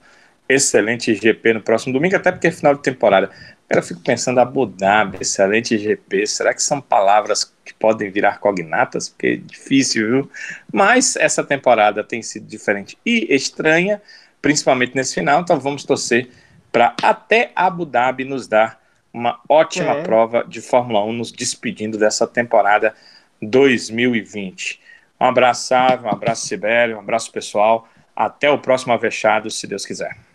excelente 0.53 1.15
GP 1.15 1.55
no 1.55 1.61
próximo 1.61 1.93
domingo, 1.93 2.17
até 2.17 2.31
porque 2.33 2.49
é 2.49 2.51
final 2.51 2.75
de 2.75 2.83
temporada. 2.83 3.31
Eu 3.69 3.83
fico 3.83 4.01
pensando, 4.01 4.41
Abu 4.41 4.67
Dhabi, 4.67 5.19
excelente 5.21 5.79
GP. 5.79 6.27
Será 6.27 6.53
que 6.53 6.63
são 6.63 6.81
palavras 6.81 7.55
que 7.65 7.73
podem 7.73 8.11
virar 8.11 8.39
cognatas? 8.39 9.09
Porque 9.09 9.27
é 9.27 9.37
difícil, 9.37 10.09
viu? 10.09 10.31
Mas 10.73 11.15
essa 11.15 11.45
temporada 11.45 12.03
tem 12.03 12.21
sido 12.21 12.47
diferente 12.47 12.99
e 13.07 13.33
estranha, 13.33 14.03
principalmente 14.43 14.97
nesse 14.97 15.15
final. 15.15 15.41
Então 15.41 15.61
vamos 15.61 15.85
torcer 15.85 16.29
para 16.73 16.95
até 17.01 17.53
Abu 17.55 17.85
Dhabi 17.85 18.25
nos 18.25 18.49
dar 18.49 18.81
uma 19.13 19.41
ótima 19.49 19.93
é. 19.93 20.03
prova 20.03 20.45
de 20.47 20.61
Fórmula 20.61 21.05
1, 21.05 21.13
nos 21.13 21.33
despedindo 21.33 21.97
dessa 21.97 22.27
temporada 22.27 22.95
2020. 23.41 24.81
Um 25.21 25.27
abraço, 25.27 25.75
um 25.75 26.09
abraço, 26.09 26.47
Sibério, 26.47 26.97
um 26.97 27.01
abraço, 27.01 27.31
pessoal. 27.31 27.89
Até 28.17 28.51
o 28.51 28.59
próximo 28.59 28.93
Avechado, 28.93 29.51
se 29.51 29.67
Deus 29.67 29.85
quiser. 29.85 30.30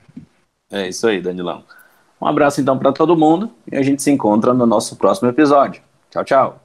É 0.75 0.89
isso 0.89 1.07
aí, 1.07 1.21
Danilão. 1.21 1.63
Um 2.21 2.27
abraço 2.27 2.59
então 2.59 2.77
para 2.77 2.91
todo 2.91 3.15
mundo 3.15 3.49
e 3.71 3.77
a 3.77 3.81
gente 3.81 4.03
se 4.03 4.11
encontra 4.11 4.53
no 4.53 4.65
nosso 4.65 4.97
próximo 4.97 5.29
episódio. 5.29 5.81
Tchau, 6.11 6.25
tchau. 6.25 6.64